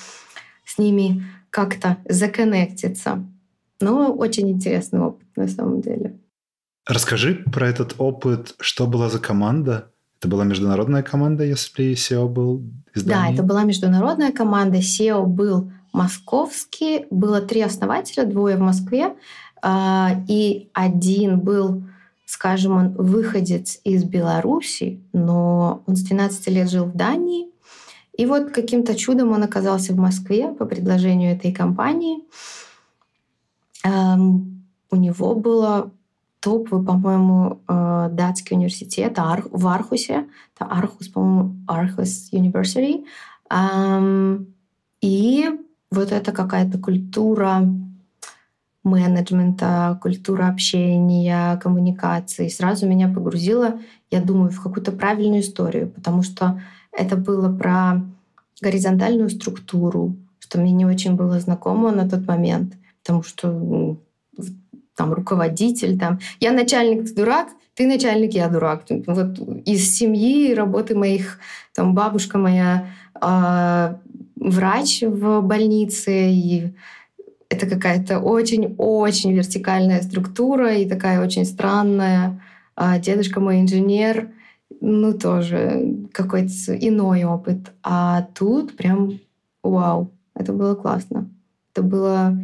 с 0.65 0.77
ними 0.77 1.23
как-то 1.49 1.97
законнектиться. 2.07 3.25
Но 3.81 4.13
очень 4.13 4.49
интересный 4.49 4.99
опыт 4.99 5.27
на 5.35 5.47
самом 5.47 5.81
деле. 5.81 6.19
Расскажи 6.87 7.43
про 7.51 7.67
этот 7.67 7.95
опыт. 7.97 8.55
Что 8.59 8.87
была 8.87 9.09
за 9.09 9.19
команда? 9.19 9.91
Это 10.19 10.27
была 10.27 10.43
международная 10.43 11.01
команда, 11.01 11.45
если 11.45 11.93
SEO 11.93 12.27
был 12.27 12.61
из 12.93 13.03
Да, 13.03 13.29
это 13.29 13.41
была 13.41 13.63
международная 13.63 14.33
команда. 14.33 14.79
SEO 14.79 15.25
был 15.25 15.71
московский. 15.93 17.05
Было 17.09 17.39
три 17.39 17.61
основателя, 17.61 18.25
двое 18.25 18.57
в 18.57 18.59
Москве. 18.59 19.15
А, 19.61 20.11
и 20.27 20.69
один 20.73 21.39
был, 21.39 21.83
скажем, 22.25 22.75
он 22.75 22.89
выходец 22.95 23.79
из 23.85 24.03
Беларуси, 24.03 25.01
но 25.13 25.83
он 25.85 25.95
с 25.95 26.01
12 26.01 26.47
лет 26.49 26.69
жил 26.69 26.85
в 26.85 26.95
Дании. 26.95 27.47
И 28.17 28.25
вот 28.25 28.51
каким-то 28.51 28.95
чудом 28.95 29.31
он 29.31 29.43
оказался 29.43 29.93
в 29.93 29.97
Москве 29.97 30.49
по 30.49 30.65
предложению 30.65 31.33
этой 31.33 31.53
компании. 31.53 32.25
У 33.85 34.95
него 34.95 35.35
было 35.35 35.91
топовый, 36.39 36.85
по-моему, 36.85 37.61
э, 37.67 38.09
датский 38.11 38.55
университет 38.55 39.17
в 39.17 39.67
Архусе. 39.67 40.27
Это 40.55 40.65
Архус, 40.71 41.07
по-моему, 41.07 41.55
Архус 41.67 42.31
University. 42.31 43.05
И 45.01 45.49
вот 45.91 46.11
это 46.11 46.31
какая-то 46.31 46.77
культура 46.77 47.63
менеджмента, 48.83 49.99
культура 50.01 50.47
общения, 50.47 51.57
коммуникации 51.57 52.47
сразу 52.47 52.87
меня 52.87 53.07
погрузила, 53.07 53.79
я 54.11 54.21
думаю, 54.21 54.51
в 54.51 54.61
какую-то 54.61 54.91
правильную 54.91 55.41
историю, 55.41 55.89
потому 55.89 56.23
что 56.23 56.61
это 56.91 57.17
было 57.17 57.55
про 57.55 58.01
горизонтальную 58.61 59.29
структуру, 59.29 60.15
что 60.39 60.59
мне 60.59 60.71
не 60.71 60.85
очень 60.85 61.15
было 61.15 61.39
знакомо 61.39 61.91
на 61.91 62.09
тот 62.09 62.25
момент, 62.27 62.73
потому 63.03 63.23
что 63.23 63.97
там 64.99 65.13
руководитель, 65.13 65.97
там 65.97 66.19
я 66.41 66.51
начальник, 66.51 67.07
ты 67.07 67.15
дурак, 67.15 67.47
ты 67.73 67.87
начальник, 67.87 68.33
я 68.33 68.49
дурак. 68.49 68.83
Вот 69.07 69.39
из 69.65 69.95
семьи 69.95 70.53
работы 70.53 70.93
моих, 70.93 71.39
там 71.73 71.95
бабушка 71.95 72.37
моя 72.37 72.87
э, 73.21 73.95
врач 74.35 75.03
в 75.03 75.39
больнице, 75.39 76.31
и 76.31 76.73
это 77.47 77.65
какая-то 77.65 78.19
очень-очень 78.19 79.31
вертикальная 79.31 80.01
структура 80.01 80.75
и 80.75 80.89
такая 80.89 81.23
очень 81.23 81.45
странная. 81.45 82.41
А 82.75 82.99
дедушка 82.99 83.39
мой 83.39 83.61
инженер, 83.61 84.31
ну 84.81 85.17
тоже 85.17 86.09
какой-то 86.11 86.75
иной 86.75 87.23
опыт. 87.23 87.71
А 87.83 88.27
тут 88.37 88.75
прям 88.75 89.21
вау, 89.63 90.11
это 90.35 90.51
было 90.51 90.75
классно. 90.75 91.29
Это 91.71 91.83
было 91.83 92.37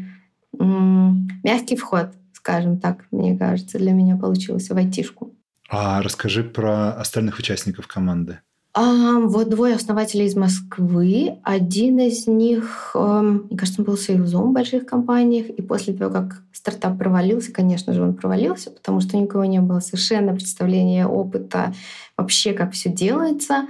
м- 0.58 1.28
мягкий 1.44 1.76
вход 1.76 2.12
скажем 2.46 2.80
так, 2.80 3.06
мне 3.10 3.36
кажется, 3.36 3.80
для 3.80 3.92
меня 3.92 4.18
получилось 4.18 4.70
в 4.70 4.78
айтишку. 4.78 5.34
А 5.68 6.04
расскажи 6.04 6.44
про 6.44 6.92
остальных 6.94 7.40
участников 7.40 7.88
команды. 7.88 8.38
А, 8.72 9.20
вот 9.20 9.50
двое 9.50 9.74
основателей 9.74 10.26
из 10.26 10.36
Москвы. 10.36 11.40
Один 11.42 11.98
из 11.98 12.28
них, 12.28 12.92
эм, 12.94 13.48
мне 13.50 13.58
кажется, 13.58 13.82
он 13.82 13.86
был 13.86 13.98
союзом 13.98 14.50
в 14.50 14.54
больших 14.54 14.86
компаниях. 14.86 15.48
И 15.48 15.64
после 15.64 15.96
того, 15.96 16.12
как 16.12 16.44
стартап 16.54 17.00
провалился, 17.00 17.52
конечно 17.52 17.94
же, 17.94 18.04
он 18.04 18.14
провалился, 18.14 18.70
потому 18.70 19.02
что 19.02 19.18
у 19.18 19.26
кого 19.26 19.46
не 19.46 19.60
было 19.60 19.80
совершенно 19.80 20.32
представления, 20.34 21.08
опыта 21.08 21.74
вообще, 22.16 22.54
как 22.54 22.74
все 22.74 22.92
делается. 22.92 23.66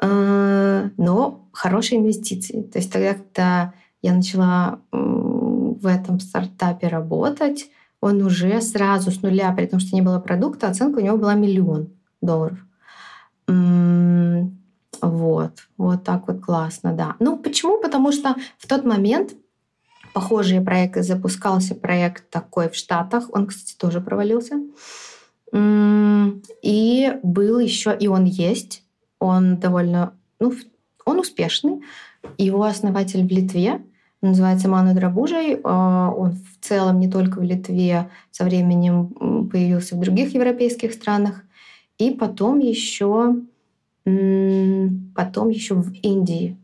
Э, 0.00 0.88
но 0.96 1.48
хорошие 1.52 2.00
инвестиции. 2.00 2.62
То 2.62 2.78
есть 2.80 2.92
тогда, 2.92 3.14
когда 3.14 3.74
я 4.02 4.12
начала 4.12 4.80
в 4.90 5.86
этом 5.86 6.18
стартапе 6.18 6.88
работать, 6.88 7.68
он 8.00 8.22
уже 8.22 8.60
сразу 8.60 9.10
с 9.10 9.22
нуля, 9.22 9.52
при 9.52 9.66
том, 9.66 9.80
что 9.80 9.96
не 9.96 10.02
было 10.02 10.18
продукта, 10.20 10.68
оценка 10.68 10.98
у 10.98 11.02
него 11.02 11.16
была 11.16 11.34
миллион 11.34 11.90
долларов. 12.20 12.58
Вот, 15.00 15.52
вот 15.76 16.04
так 16.04 16.28
вот 16.28 16.40
классно, 16.40 16.92
да. 16.92 17.16
Ну, 17.20 17.38
почему? 17.38 17.80
Потому 17.80 18.12
что 18.12 18.34
в 18.58 18.66
тот 18.66 18.84
момент 18.84 19.34
похожие 20.12 20.60
проекты 20.60 21.02
запускался 21.02 21.74
проект 21.74 22.30
такой 22.30 22.68
в 22.68 22.74
Штатах, 22.74 23.28
он, 23.32 23.46
кстати, 23.46 23.76
тоже 23.76 24.00
провалился. 24.00 24.60
И 26.62 27.12
был 27.22 27.58
еще, 27.58 27.96
и 27.98 28.08
он 28.08 28.24
есть, 28.24 28.82
он 29.18 29.58
довольно, 29.58 30.12
ну, 30.40 30.52
он 31.04 31.20
успешный. 31.20 31.80
Его 32.36 32.64
основатель 32.64 33.26
в 33.26 33.30
Литве, 33.30 33.82
называется 34.22 34.68
Ману 34.68 34.94
Драбужей. 34.94 35.60
А, 35.64 36.10
он 36.10 36.32
в 36.32 36.64
целом 36.64 37.00
не 37.00 37.10
только 37.10 37.38
в 37.38 37.42
Литве, 37.42 38.08
со 38.30 38.44
временем 38.44 39.48
появился 39.48 39.96
в 39.96 40.00
других 40.00 40.34
европейских 40.34 40.92
странах. 40.92 41.42
И 41.98 42.10
потом 42.10 42.60
еще, 42.60 43.36
потом 44.04 45.48
еще 45.48 45.74
в 45.74 45.92
Индии. 46.02 46.56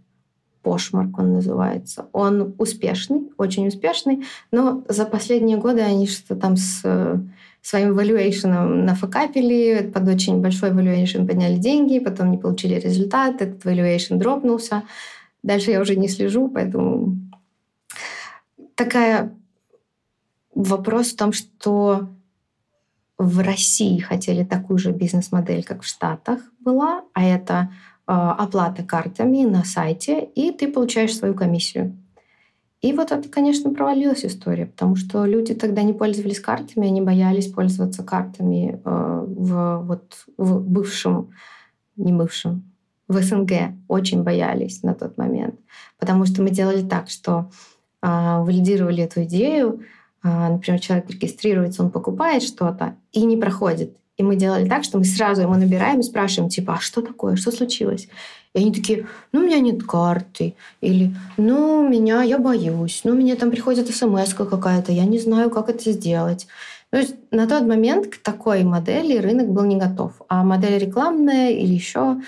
Пошмарк 0.63 1.19
он 1.19 1.35
называется. 1.35 2.07
Он 2.13 2.55
успешный, 2.57 3.31
очень 3.37 3.69
успешный, 3.69 4.25
но 4.51 4.83
за 4.89 5.05
последние 5.05 5.59
годы 5.59 5.83
они 5.83 6.07
что-то 6.07 6.41
там 6.41 6.57
с 6.57 6.83
своим 7.65 7.99
valuation 7.99 8.85
нафакапили, 8.85 9.91
под 9.93 10.07
очень 10.07 10.43
большой 10.43 10.71
valuation 10.71 11.27
подняли 11.27 11.57
деньги, 11.57 11.99
потом 11.99 12.31
не 12.31 12.37
получили 12.37 12.75
результат, 12.75 13.41
этот 13.41 13.65
valuation 13.65 14.17
дропнулся. 14.17 14.83
Дальше 15.43 15.71
я 15.71 15.81
уже 15.81 15.97
не 15.97 16.09
слежу, 16.09 16.49
поэтому 16.49 17.17
такая 18.75 19.35
вопрос 20.55 21.13
в 21.13 21.17
том, 21.17 21.33
что 21.33 22.09
в 23.19 23.41
России 23.41 23.99
хотели 24.01 24.45
такую 24.45 24.79
же 24.79 24.91
бизнес-модель, 24.93 25.65
как 25.65 25.83
в 25.83 25.87
Штатах 25.87 26.41
была, 26.61 27.05
а 27.13 27.25
это 27.25 27.71
э, 28.07 28.13
оплата 28.13 28.83
картами 28.83 29.45
на 29.45 29.65
сайте, 29.65 30.25
и 30.25 30.51
ты 30.51 30.71
получаешь 30.71 31.17
свою 31.17 31.35
комиссию. 31.35 31.97
И 32.81 32.93
вот 32.93 33.13
это, 33.13 33.29
конечно, 33.29 33.73
провалилась 33.73 34.27
история, 34.27 34.67
потому 34.67 34.97
что 34.97 35.25
люди 35.25 35.55
тогда 35.55 35.83
не 35.83 35.95
пользовались 35.95 36.41
картами, 36.41 36.89
они 36.89 37.01
боялись 37.01 37.51
пользоваться 37.51 38.03
картами 38.03 38.81
э, 38.85 39.25
в, 39.27 39.79
вот, 39.85 40.27
в 40.37 40.61
бывшем, 40.61 41.31
не 41.97 42.13
бывшем, 42.13 42.71
в 43.09 43.21
СНГ 43.23 43.75
очень 43.89 44.23
боялись 44.23 44.83
на 44.83 44.95
тот 44.95 45.17
момент. 45.17 45.59
Потому 45.99 46.27
что 46.27 46.43
мы 46.43 46.51
делали 46.51 46.87
так, 46.87 47.09
что 47.09 47.51
валидировали 48.05 49.03
эту 49.03 49.25
идею. 49.25 49.81
А, 50.23 50.51
например, 50.51 50.81
человек 50.81 51.11
регистрируется, 51.11 51.83
он 51.83 51.91
покупает 51.91 52.43
что-то 52.43 52.97
и 53.13 53.25
не 53.25 53.37
проходит. 53.37 53.97
И 54.17 54.23
мы 54.23 54.37
делали 54.37 54.69
так, 54.69 54.85
что 54.85 54.99
мы 54.99 55.05
сразу 55.05 55.43
ему 55.43 55.55
набираем 55.55 56.01
и 56.01 56.05
спрашиваем, 56.05 56.49
типа, 56.49 56.75
а 56.75 56.81
что 56.81 57.03
такое, 57.03 57.37
что 57.37 57.51
случилось? 57.51 58.09
И 58.55 58.59
они 58.61 58.73
такие, 58.73 59.07
ну, 59.33 59.41
у 59.41 59.43
меня 59.43 59.59
нет 59.59 59.83
карты. 59.83 60.55
Или, 60.81 61.15
ну, 61.37 61.87
меня, 61.89 62.23
я 62.23 62.39
боюсь. 62.39 63.01
Ну, 63.03 63.15
мне 63.15 63.35
там 63.35 63.51
приходит 63.51 63.95
смс 63.95 64.33
какая-то, 64.35 64.93
я 64.93 65.05
не 65.05 65.19
знаю, 65.19 65.51
как 65.51 65.69
это 65.69 65.91
сделать. 65.91 66.47
То 66.91 66.99
есть 66.99 67.17
на 67.33 67.49
тот 67.49 67.67
момент 67.67 68.07
к 68.07 68.19
такой 68.19 68.63
модели 68.63 69.19
рынок 69.19 69.49
был 69.49 69.65
не 69.65 69.77
готов. 69.77 70.13
А 70.29 70.45
модель 70.45 70.79
рекламная 70.79 71.51
или 71.51 71.75
еще 71.75 72.21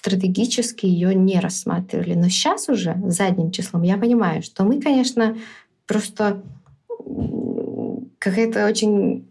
стратегически 0.00 0.86
ее 0.86 1.14
не 1.14 1.40
рассматривали. 1.40 2.14
Но 2.14 2.30
сейчас 2.30 2.70
уже 2.70 2.96
задним 3.04 3.50
числом 3.50 3.82
я 3.82 3.98
понимаю, 3.98 4.42
что 4.42 4.64
мы, 4.64 4.80
конечно, 4.80 5.36
просто 5.86 6.42
какая-то 8.18 8.66
очень 8.66 9.28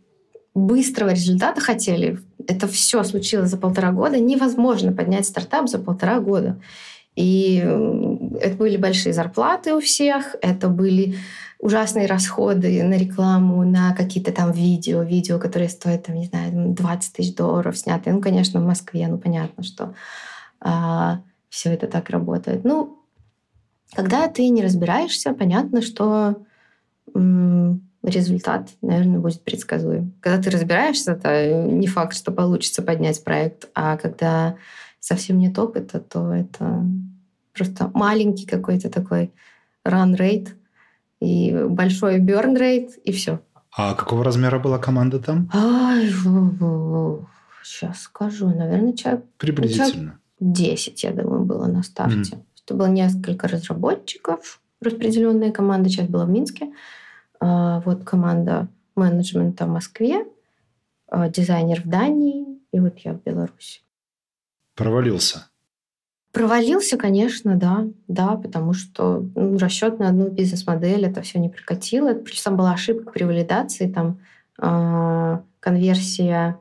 быстрого 0.53 1.09
результата 1.09 1.59
хотели. 1.59 2.19
Это 2.45 2.67
все 2.67 3.03
случилось 3.03 3.49
за 3.49 3.57
полтора 3.57 3.91
года. 3.91 4.19
Невозможно 4.19 4.91
поднять 4.91 5.25
стартап 5.25 5.67
за 5.67 5.79
полтора 5.79 6.19
года. 6.19 6.61
И 7.15 7.57
это 8.39 8.55
были 8.55 8.77
большие 8.77 9.13
зарплаты 9.13 9.73
у 9.73 9.79
всех, 9.81 10.35
это 10.41 10.69
были 10.69 11.15
ужасные 11.57 12.05
расходы 12.05 12.83
на 12.83 12.93
рекламу, 12.93 13.65
на 13.65 13.95
какие-то 13.95 14.31
там 14.31 14.51
видео, 14.51 15.01
видео, 15.01 15.39
которые 15.39 15.69
стоят, 15.69 16.05
там, 16.05 16.15
не 16.15 16.27
знаю, 16.27 16.73
20 16.73 17.13
тысяч 17.13 17.35
долларов 17.35 17.75
снятые. 17.75 18.13
Ну, 18.13 18.21
конечно, 18.21 18.61
в 18.61 18.65
Москве, 18.65 19.07
ну, 19.07 19.17
понятно, 19.17 19.63
что 19.63 19.95
а, 20.61 21.21
все 21.49 21.73
это 21.73 21.87
так 21.87 22.09
работает. 22.09 22.63
Ну, 22.63 22.99
когда 23.93 24.27
ты 24.27 24.47
не 24.49 24.63
разбираешься, 24.63 25.33
понятно, 25.33 25.81
что 25.81 26.43
результат, 28.03 28.69
наверное, 28.81 29.19
будет 29.19 29.43
предсказуем. 29.43 30.13
Когда 30.21 30.41
ты 30.41 30.49
разбираешься, 30.51 31.13
это 31.13 31.63
не 31.63 31.87
факт, 31.87 32.15
что 32.15 32.31
получится 32.31 32.81
поднять 32.81 33.23
проект, 33.23 33.69
а 33.73 33.97
когда 33.97 34.55
совсем 34.99 35.37
нет 35.37 35.57
опыта, 35.57 35.99
то 35.99 36.33
это 36.33 36.85
просто 37.53 37.91
маленький 37.93 38.45
какой-то 38.45 38.89
такой 38.89 39.33
run 39.85 40.15
rate 40.15 40.49
и 41.19 41.51
большой 41.67 42.19
burn 42.19 42.57
rate, 42.57 42.91
и 43.03 43.11
все. 43.11 43.41
А 43.75 43.93
какого 43.93 44.23
размера 44.23 44.59
была 44.59 44.77
команда 44.77 45.19
там? 45.19 45.49
Ай, 45.53 46.09
сейчас 47.63 48.01
скажу. 48.01 48.47
Наверное, 48.47 48.93
человек... 48.93 49.25
Приблизительно. 49.37 49.91
Человек 49.91 50.19
10, 50.39 51.03
я 51.03 51.11
думаю, 51.11 51.43
было 51.43 51.65
на 51.67 51.83
старте. 51.83 52.35
Mm-hmm. 52.35 52.43
Это 52.65 52.73
было 52.75 52.87
несколько 52.87 53.47
разработчиков, 53.47 54.61
распределенная 54.81 55.51
команда 55.51 55.89
сейчас 55.89 56.07
была 56.07 56.25
в 56.25 56.29
Минске. 56.29 56.71
А, 57.39 57.81
вот 57.81 58.03
команда 58.03 58.67
менеджмента 58.95 59.65
в 59.65 59.69
Москве, 59.69 60.25
а, 61.07 61.29
дизайнер 61.29 61.81
в 61.81 61.87
Дании, 61.87 62.59
и 62.71 62.79
вот 62.79 62.97
я 62.99 63.13
в 63.13 63.23
Беларуси. 63.23 63.81
Провалился. 64.75 65.47
Провалился, 66.31 66.97
конечно, 66.97 67.55
да, 67.55 67.87
да, 68.07 68.35
потому 68.35 68.73
что 68.73 69.25
ну, 69.35 69.57
расчет 69.57 69.99
на 69.99 70.09
одну 70.09 70.29
бизнес-модель 70.29 71.05
это 71.05 71.21
все 71.21 71.39
не 71.39 71.49
прокатило. 71.49 72.13
Плюс 72.13 72.41
там 72.43 72.55
была 72.55 72.73
ошибка 72.73 73.11
при 73.11 73.23
валидации, 73.23 73.91
там 73.91 74.19
э, 74.61 75.39
конверсия 75.59 76.59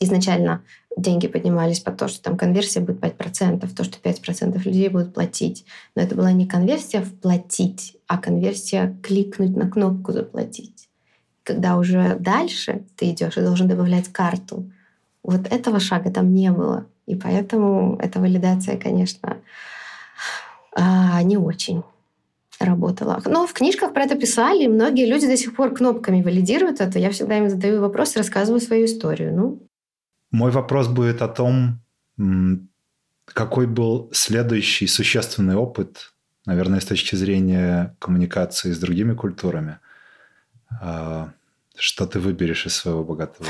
изначально 0.00 0.62
деньги 0.96 1.26
поднимались 1.26 1.80
по 1.80 1.90
то, 1.90 2.08
что 2.08 2.22
там 2.22 2.36
конверсия 2.36 2.80
будет 2.80 3.00
5%, 3.00 3.74
то, 3.74 3.84
что 3.84 3.98
5% 3.98 4.62
людей 4.64 4.88
будут 4.88 5.14
платить. 5.14 5.64
Но 5.94 6.02
это 6.02 6.14
была 6.14 6.32
не 6.32 6.46
конверсия 6.46 7.00
в 7.00 7.12
платить, 7.18 7.96
а 8.06 8.18
конверсия 8.18 8.96
кликнуть 9.02 9.56
на 9.56 9.70
кнопку 9.70 10.12
заплатить. 10.12 10.88
Когда 11.42 11.76
уже 11.76 12.16
дальше 12.18 12.84
ты 12.96 13.10
идешь 13.10 13.36
и 13.36 13.42
должен 13.42 13.68
добавлять 13.68 14.08
карту, 14.08 14.70
вот 15.22 15.46
этого 15.50 15.80
шага 15.80 16.10
там 16.10 16.32
не 16.34 16.50
было. 16.50 16.86
И 17.06 17.16
поэтому 17.16 17.96
эта 18.00 18.20
валидация, 18.20 18.78
конечно, 18.78 19.38
а, 20.72 21.22
не 21.22 21.36
очень 21.36 21.82
работала. 22.60 23.20
Но 23.26 23.46
в 23.46 23.52
книжках 23.52 23.92
про 23.92 24.04
это 24.04 24.14
писали, 24.16 24.64
и 24.64 24.68
многие 24.68 25.06
люди 25.06 25.26
до 25.26 25.36
сих 25.36 25.54
пор 25.54 25.74
кнопками 25.74 26.22
валидируют 26.22 26.80
это. 26.80 26.98
Я 26.98 27.10
всегда 27.10 27.38
им 27.38 27.50
задаю 27.50 27.80
вопрос, 27.80 28.16
рассказываю 28.16 28.60
свою 28.60 28.86
историю. 28.86 29.34
Ну. 29.34 29.58
Мой 30.34 30.50
вопрос 30.50 30.88
будет 30.88 31.22
о 31.22 31.28
том, 31.28 31.80
какой 33.24 33.68
был 33.68 34.10
следующий 34.12 34.88
существенный 34.88 35.54
опыт, 35.54 36.12
наверное, 36.44 36.80
с 36.80 36.84
точки 36.84 37.14
зрения 37.14 37.94
коммуникации 38.00 38.72
с 38.72 38.78
другими 38.80 39.14
культурами, 39.14 39.78
а, 40.82 41.30
что 41.76 42.06
ты 42.06 42.18
выберешь 42.18 42.66
из 42.66 42.74
своего 42.74 43.04
богатого? 43.04 43.46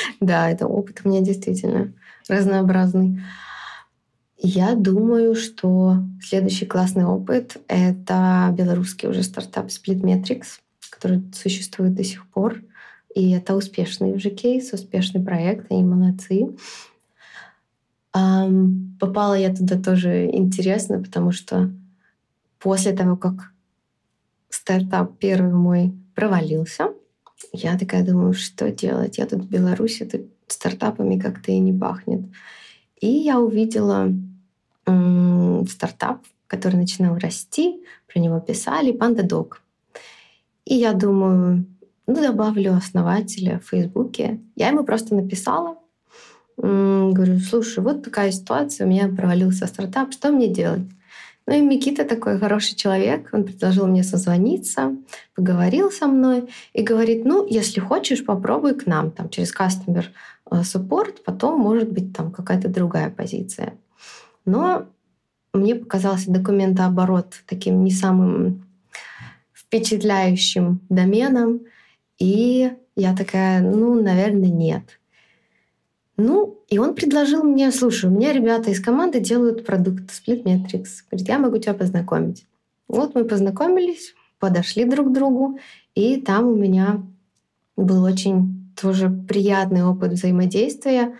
Да, 0.20 0.50
это 0.50 0.66
опыт 0.66 1.02
у 1.04 1.08
меня 1.08 1.20
действительно 1.20 1.92
разнообразный. 2.28 3.20
Я 4.38 4.74
думаю, 4.74 5.36
что 5.36 5.98
следующий 6.20 6.66
классный 6.66 7.04
опыт— 7.04 7.58
это 7.68 8.52
белорусский 8.58 9.08
уже 9.08 9.22
стартап 9.22 9.66
Splitmetrics, 9.66 10.58
который 10.90 11.22
существует 11.32 11.94
до 11.94 12.02
сих 12.02 12.26
пор. 12.26 12.56
И 13.18 13.32
это 13.32 13.56
успешный 13.56 14.12
уже 14.14 14.30
кейс, 14.30 14.72
успешный 14.72 15.20
проект, 15.20 15.72
они 15.72 15.82
молодцы. 15.82 16.54
Попала 18.12 19.34
я 19.34 19.52
туда 19.52 19.76
тоже 19.76 20.26
интересно, 20.26 21.02
потому 21.02 21.32
что 21.32 21.68
после 22.60 22.92
того, 22.92 23.16
как 23.16 23.52
стартап 24.50 25.18
первый 25.18 25.52
мой 25.52 25.94
провалился, 26.14 26.92
я 27.52 27.76
такая 27.76 28.06
думаю, 28.06 28.34
что 28.34 28.70
делать? 28.70 29.18
Я 29.18 29.26
тут 29.26 29.40
в 29.40 29.48
Беларуси, 29.48 30.04
тут 30.04 30.28
стартапами 30.46 31.18
как-то 31.18 31.50
и 31.50 31.58
не 31.58 31.72
пахнет. 31.72 32.20
И 33.00 33.08
я 33.08 33.40
увидела 33.40 34.14
м- 34.86 35.66
стартап, 35.66 36.24
который 36.46 36.76
начинал 36.76 37.18
расти, 37.18 37.82
про 38.06 38.20
него 38.20 38.38
писали, 38.38 38.96
PandaDog. 38.96 39.54
И 40.64 40.76
я 40.76 40.92
думаю, 40.92 41.66
ну, 42.08 42.22
добавлю 42.22 42.74
основателя 42.74 43.60
в 43.60 43.68
Фейсбуке. 43.68 44.40
Я 44.56 44.68
ему 44.68 44.82
просто 44.82 45.14
написала, 45.14 45.76
говорю, 46.56 47.38
слушай, 47.38 47.84
вот 47.84 48.02
такая 48.02 48.32
ситуация, 48.32 48.86
у 48.86 48.90
меня 48.90 49.08
провалился 49.08 49.66
стартап, 49.66 50.12
что 50.12 50.32
мне 50.32 50.48
делать? 50.48 50.88
Ну 51.46 51.54
и 51.54 51.60
Микита 51.60 52.04
такой 52.04 52.38
хороший 52.38 52.76
человек, 52.76 53.28
он 53.32 53.44
предложил 53.44 53.86
мне 53.86 54.02
созвониться, 54.02 54.96
поговорил 55.34 55.90
со 55.90 56.06
мной 56.06 56.48
и 56.72 56.82
говорит, 56.82 57.24
ну, 57.24 57.46
если 57.46 57.80
хочешь, 57.80 58.24
попробуй 58.24 58.74
к 58.74 58.86
нам, 58.86 59.10
там, 59.10 59.28
через 59.28 59.54
customer 59.54 60.04
э, 60.50 60.60
support, 60.60 61.22
потом, 61.24 61.60
может 61.60 61.90
быть, 61.90 62.14
там 62.14 62.32
какая-то 62.32 62.68
другая 62.68 63.10
позиция. 63.10 63.74
Но 64.44 64.86
мне 65.52 65.74
показался 65.74 66.30
документооборот 66.30 67.34
таким 67.46 67.84
не 67.84 67.90
самым 67.90 68.66
впечатляющим 69.54 70.80
доменом, 70.88 71.60
и 72.18 72.72
я 72.96 73.16
такая, 73.16 73.60
ну, 73.62 74.00
наверное, 74.02 74.50
нет. 74.50 75.00
Ну, 76.16 76.58
и 76.68 76.78
он 76.78 76.94
предложил 76.96 77.44
мне, 77.44 77.70
слушай, 77.70 78.10
у 78.10 78.12
меня 78.12 78.32
ребята 78.32 78.70
из 78.70 78.80
команды 78.80 79.20
делают 79.20 79.64
продукт 79.64 80.10
Splitmetrics. 80.10 81.04
Говорит, 81.08 81.28
я 81.28 81.38
могу 81.38 81.58
тебя 81.58 81.74
познакомить. 81.74 82.44
Вот 82.88 83.14
мы 83.14 83.24
познакомились, 83.24 84.14
подошли 84.40 84.84
друг 84.84 85.10
к 85.10 85.12
другу, 85.12 85.60
и 85.94 86.20
там 86.20 86.48
у 86.48 86.56
меня 86.56 87.02
был 87.76 88.02
очень 88.02 88.72
тоже 88.80 89.10
приятный 89.10 89.84
опыт 89.84 90.12
взаимодействия. 90.12 91.16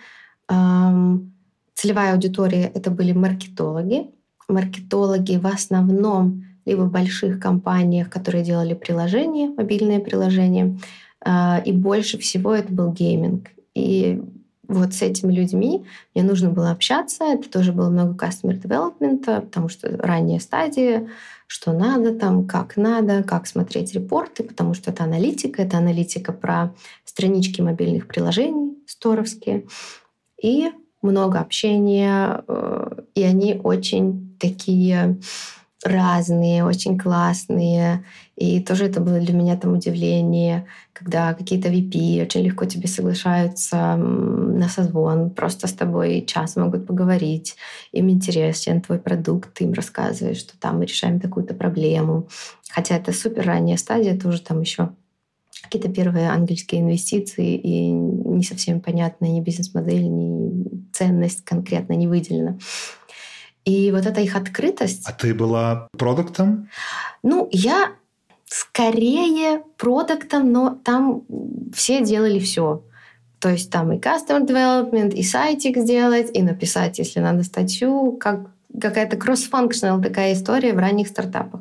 Целевая 0.49 2.15
аудитория— 2.15 2.73
это 2.75 2.91
были 2.91 3.13
маркетологи. 3.13 4.11
Маркетологи 4.49 5.37
в 5.37 5.47
основном 5.47 6.45
либо 6.69 6.83
в 6.83 6.91
больших 6.91 7.41
компаниях, 7.41 8.11
которые 8.11 8.45
делали 8.45 8.75
приложения, 8.75 9.49
мобильные 9.49 10.01
приложения, 10.01 10.79
а, 11.25 11.63
и 11.65 11.73
больше 11.73 12.19
всего 12.19 12.55
это 12.55 12.71
был 12.73 12.93
гейминг. 12.93 13.49
И 13.75 14.21
вот 14.69 14.93
с 14.93 15.01
этими 15.01 15.33
людьми 15.33 15.87
мне 16.15 16.23
нужно 16.23 16.51
было 16.51 16.71
общаться. 16.71 17.25
Это 17.25 17.51
тоже 17.51 17.73
было 17.73 17.89
много 17.89 18.13
customer 18.23 18.61
development, 18.61 19.25
потому 19.41 19.71
что 19.71 19.97
ранняя 19.97 20.41
стадия, 20.41 21.09
что 21.47 21.73
надо 21.73 22.15
там, 22.15 22.47
как 22.47 22.77
надо, 22.77 23.23
как 23.23 23.47
смотреть 23.47 23.95
репорты, 23.95 24.43
потому 24.43 24.75
что 24.75 24.91
это 24.91 25.05
аналитика, 25.05 25.63
это 25.63 25.79
аналитика 25.79 26.35
про 26.35 26.75
странички 27.07 27.63
мобильных 27.63 28.07
приложений 28.07 28.77
сторовские. 28.87 29.67
И 30.43 30.71
много 31.01 31.39
общения, 31.39 32.45
э, 32.47 33.03
и 33.15 33.23
они 33.23 33.59
очень 33.65 34.37
такие 34.39 35.19
разные, 35.85 36.65
очень 36.65 36.99
классные. 36.99 38.05
И 38.37 38.61
тоже 38.61 38.87
это 38.87 39.01
было 39.01 39.21
для 39.21 39.35
меня 39.35 39.57
там 39.57 39.75
удивление, 39.75 40.67
когда 40.93 41.35
какие-то 41.35 41.69
VP 41.69 42.23
очень 42.23 42.43
легко 42.43 42.65
тебе 42.65 42.89
соглашаются 42.89 43.97
на 43.97 44.69
созвон, 44.69 45.31
просто 45.31 45.67
с 45.67 45.73
тобой 45.73 46.25
час 46.27 46.57
могут 46.57 46.87
поговорить, 46.87 47.57
им 47.93 48.11
интересен 48.11 48.81
твой 48.81 48.99
продукт, 48.99 49.55
ты 49.55 49.65
им 49.65 49.73
рассказываешь, 49.73 50.39
что 50.39 50.59
там 50.59 50.79
мы 50.79 50.87
решаем 50.87 51.21
такую-то 51.21 51.55
проблему. 51.55 52.29
Хотя 52.71 52.97
это 52.97 53.13
супер 53.13 53.47
ранняя 53.47 53.77
стадия, 53.77 54.19
тоже 54.19 54.41
там 54.43 54.61
еще 54.61 54.91
какие-то 55.63 55.89
первые 55.89 56.31
ангельские 56.31 56.81
инвестиции, 56.81 57.55
и 57.57 57.91
не 57.91 58.43
совсем 58.43 58.81
понятная 58.81 59.31
ни 59.31 59.41
бизнес-модель, 59.41 60.09
ни 60.09 60.93
ценность 60.93 61.45
конкретно 61.45 61.95
не 61.95 62.07
выделена. 62.07 62.59
И 63.69 63.93
вот 63.93 64.07
эта 64.07 64.23
их 64.23 64.35
открытость... 64.35 65.03
А 65.05 65.13
ты 65.13 65.35
была 65.35 65.89
продуктом? 65.93 66.71
Ну, 67.23 67.49
я 67.53 67.93
скорее 68.47 69.63
продуктом, 69.77 70.51
но 70.51 70.79
там 70.83 71.25
все 71.75 72.03
делали 72.03 72.39
все. 72.39 72.83
То 73.41 73.51
есть 73.51 73.71
там 73.71 73.93
и 73.93 73.99
customer 73.99 74.47
development, 74.47 75.13
и 75.13 75.23
сайтик 75.23 75.77
сделать, 75.77 76.31
и 76.33 76.41
написать, 76.41 76.99
если 76.99 77.21
надо, 77.21 77.43
статью, 77.43 78.13
как 78.13 78.51
какая-то 78.81 79.19
cross-functional 79.19 80.03
такая 80.03 80.33
история 80.33 80.73
в 80.73 80.79
ранних 80.79 81.09
стартапах. 81.09 81.61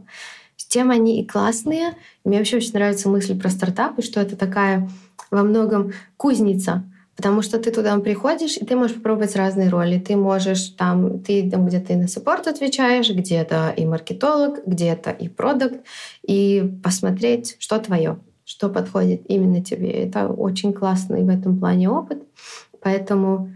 С 0.56 0.66
тем 0.66 0.92
они 0.92 1.22
и 1.22 1.28
классные. 1.28 1.94
Мне 2.24 2.38
вообще 2.38 2.58
очень 2.58 2.72
нравится 2.72 3.10
мысль 3.10 3.38
про 3.38 3.50
стартапы, 3.50 4.02
что 4.02 4.22
это 4.22 4.38
такая 4.38 4.90
во 5.30 5.44
многом 5.44 5.92
кузница— 6.16 6.86
Потому 7.18 7.42
что 7.42 7.58
ты 7.58 7.72
туда 7.72 7.98
приходишь, 7.98 8.58
и 8.58 8.66
ты 8.66 8.76
можешь 8.76 8.96
попробовать 8.96 9.36
разные 9.36 9.70
роли. 9.70 9.98
Ты 9.98 10.16
можешь 10.16 10.70
там, 10.70 11.20
ты 11.20 11.50
там 11.50 11.66
где-то 11.66 11.94
и 11.94 11.96
на 11.96 12.08
саппорт 12.08 12.48
отвечаешь, 12.48 13.10
где-то 13.10 13.74
и 13.76 13.86
маркетолог, 13.88 14.66
где-то 14.68 15.10
и 15.10 15.28
продукт, 15.28 15.80
и 16.22 16.80
посмотреть, 16.84 17.56
что 17.58 17.80
твое, 17.80 18.20
что 18.46 18.70
подходит 18.70 19.24
именно 19.30 19.64
тебе. 19.64 19.90
Это 19.90 20.28
очень 20.28 20.74
классный 20.74 21.24
в 21.24 21.30
этом 21.30 21.60
плане 21.60 21.90
опыт. 21.90 22.22
Поэтому 22.84 23.52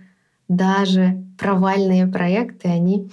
даже 0.47 1.23
провальные 1.37 2.07
проекты, 2.07 2.67
они 2.67 3.11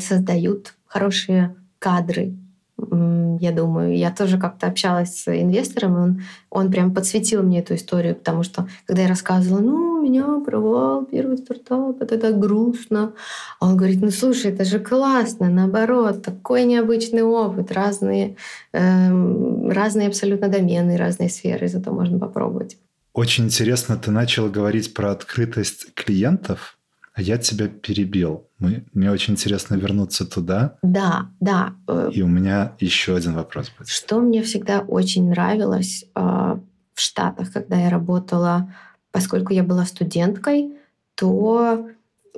создают 0.00 0.74
хорошие 0.86 1.56
кадры 1.78 2.36
я 2.78 3.52
думаю. 3.52 3.96
Я 3.96 4.10
тоже 4.10 4.38
как-то 4.38 4.66
общалась 4.66 5.22
с 5.22 5.28
инвестором, 5.28 5.96
и 5.96 6.00
он, 6.00 6.22
он 6.50 6.70
прям 6.70 6.94
подсветил 6.94 7.42
мне 7.42 7.60
эту 7.60 7.74
историю, 7.74 8.14
потому 8.14 8.42
что, 8.42 8.68
когда 8.86 9.02
я 9.02 9.08
рассказывала, 9.08 9.60
ну, 9.60 9.74
у 9.92 10.02
меня 10.02 10.40
провал, 10.44 11.04
первый 11.06 11.38
стартап, 11.38 12.00
это 12.02 12.18
так 12.18 12.38
грустно. 12.38 13.12
А 13.60 13.68
он 13.68 13.76
говорит, 13.76 14.02
ну, 14.02 14.10
слушай, 14.10 14.52
это 14.52 14.64
же 14.64 14.78
классно, 14.78 15.48
наоборот, 15.48 16.22
такой 16.22 16.64
необычный 16.64 17.22
опыт, 17.22 17.72
разные, 17.72 18.36
эм, 18.72 19.70
разные 19.70 20.08
абсолютно 20.08 20.48
домены, 20.48 20.96
разные 20.96 21.30
сферы, 21.30 21.68
зато 21.68 21.92
можно 21.92 22.18
попробовать. 22.18 22.76
Очень 23.14 23.44
интересно, 23.46 23.96
ты 23.96 24.10
начала 24.10 24.48
говорить 24.48 24.92
про 24.92 25.10
открытость 25.10 25.94
клиентов, 25.94 26.75
а 27.16 27.22
я 27.22 27.38
тебя 27.38 27.68
перебил. 27.68 28.46
Мы, 28.58 28.84
мне 28.92 29.10
очень 29.10 29.32
интересно 29.32 29.74
вернуться 29.76 30.26
туда. 30.26 30.76
Да, 30.82 31.30
да. 31.40 31.72
Э, 31.88 32.10
И 32.12 32.20
у 32.20 32.26
меня 32.26 32.74
еще 32.78 33.16
один 33.16 33.32
вопрос 33.32 33.72
будет. 33.76 33.88
Что 33.88 34.20
мне 34.20 34.42
всегда 34.42 34.80
очень 34.80 35.30
нравилось 35.30 36.04
э, 36.14 36.20
в 36.20 37.00
Штатах, 37.00 37.52
когда 37.54 37.76
я 37.76 37.88
работала, 37.88 38.70
поскольку 39.12 39.54
я 39.54 39.62
была 39.62 39.86
студенткой, 39.86 40.76
то 41.14 41.88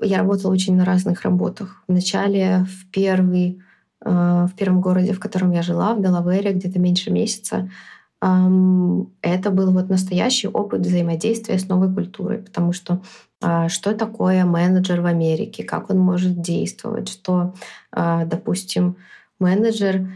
я 0.00 0.18
работала 0.18 0.52
очень 0.52 0.76
на 0.76 0.84
разных 0.84 1.22
работах. 1.22 1.82
Вначале 1.88 2.64
в 2.68 2.88
первый 2.92 3.60
э, 4.04 4.46
в 4.48 4.52
первом 4.56 4.80
городе, 4.80 5.12
в 5.12 5.18
котором 5.18 5.50
я 5.50 5.62
жила, 5.62 5.94
в 5.94 6.00
Делавере, 6.00 6.52
где-то 6.52 6.78
меньше 6.78 7.10
месяца, 7.10 7.68
это 8.20 9.50
был 9.50 9.70
вот 9.70 9.88
настоящий 9.88 10.48
опыт 10.48 10.80
взаимодействия 10.80 11.58
с 11.58 11.68
новой 11.68 11.92
культурой, 11.92 12.38
потому 12.38 12.72
что 12.72 13.00
а, 13.40 13.68
что 13.68 13.94
такое 13.94 14.44
менеджер 14.44 15.00
в 15.00 15.06
Америке, 15.06 15.62
как 15.62 15.90
он 15.90 15.98
может 15.98 16.40
действовать, 16.40 17.08
что, 17.08 17.54
а, 17.92 18.24
допустим, 18.24 18.96
менеджер 19.38 20.08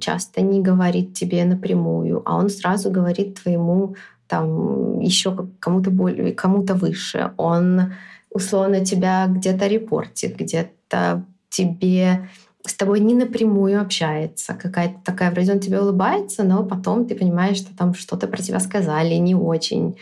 часто 0.00 0.40
не 0.40 0.62
говорит 0.62 1.12
тебе 1.12 1.44
напрямую, 1.44 2.22
а 2.24 2.38
он 2.38 2.48
сразу 2.48 2.90
говорит 2.90 3.42
твоему 3.42 3.94
там 4.26 5.00
еще 5.00 5.48
кому-то 5.60 5.90
более, 5.90 6.32
кому-то 6.32 6.72
выше. 6.72 7.32
Он 7.36 7.92
условно 8.30 8.84
тебя 8.86 9.26
где-то 9.26 9.66
репортит, 9.66 10.34
где-то 10.34 11.26
тебе 11.50 12.28
с 12.68 12.74
тобой 12.74 13.00
не 13.00 13.14
напрямую 13.14 13.80
общается. 13.80 14.54
Какая-то 14.54 15.00
такая, 15.04 15.30
вроде 15.30 15.52
он 15.52 15.60
тебе 15.60 15.80
улыбается, 15.80 16.44
но 16.44 16.64
потом 16.64 17.06
ты 17.06 17.14
понимаешь, 17.14 17.58
что 17.58 17.76
там 17.76 17.94
что-то 17.94 18.26
про 18.26 18.42
тебя 18.42 18.60
сказали 18.60 19.14
не 19.14 19.34
очень. 19.34 19.96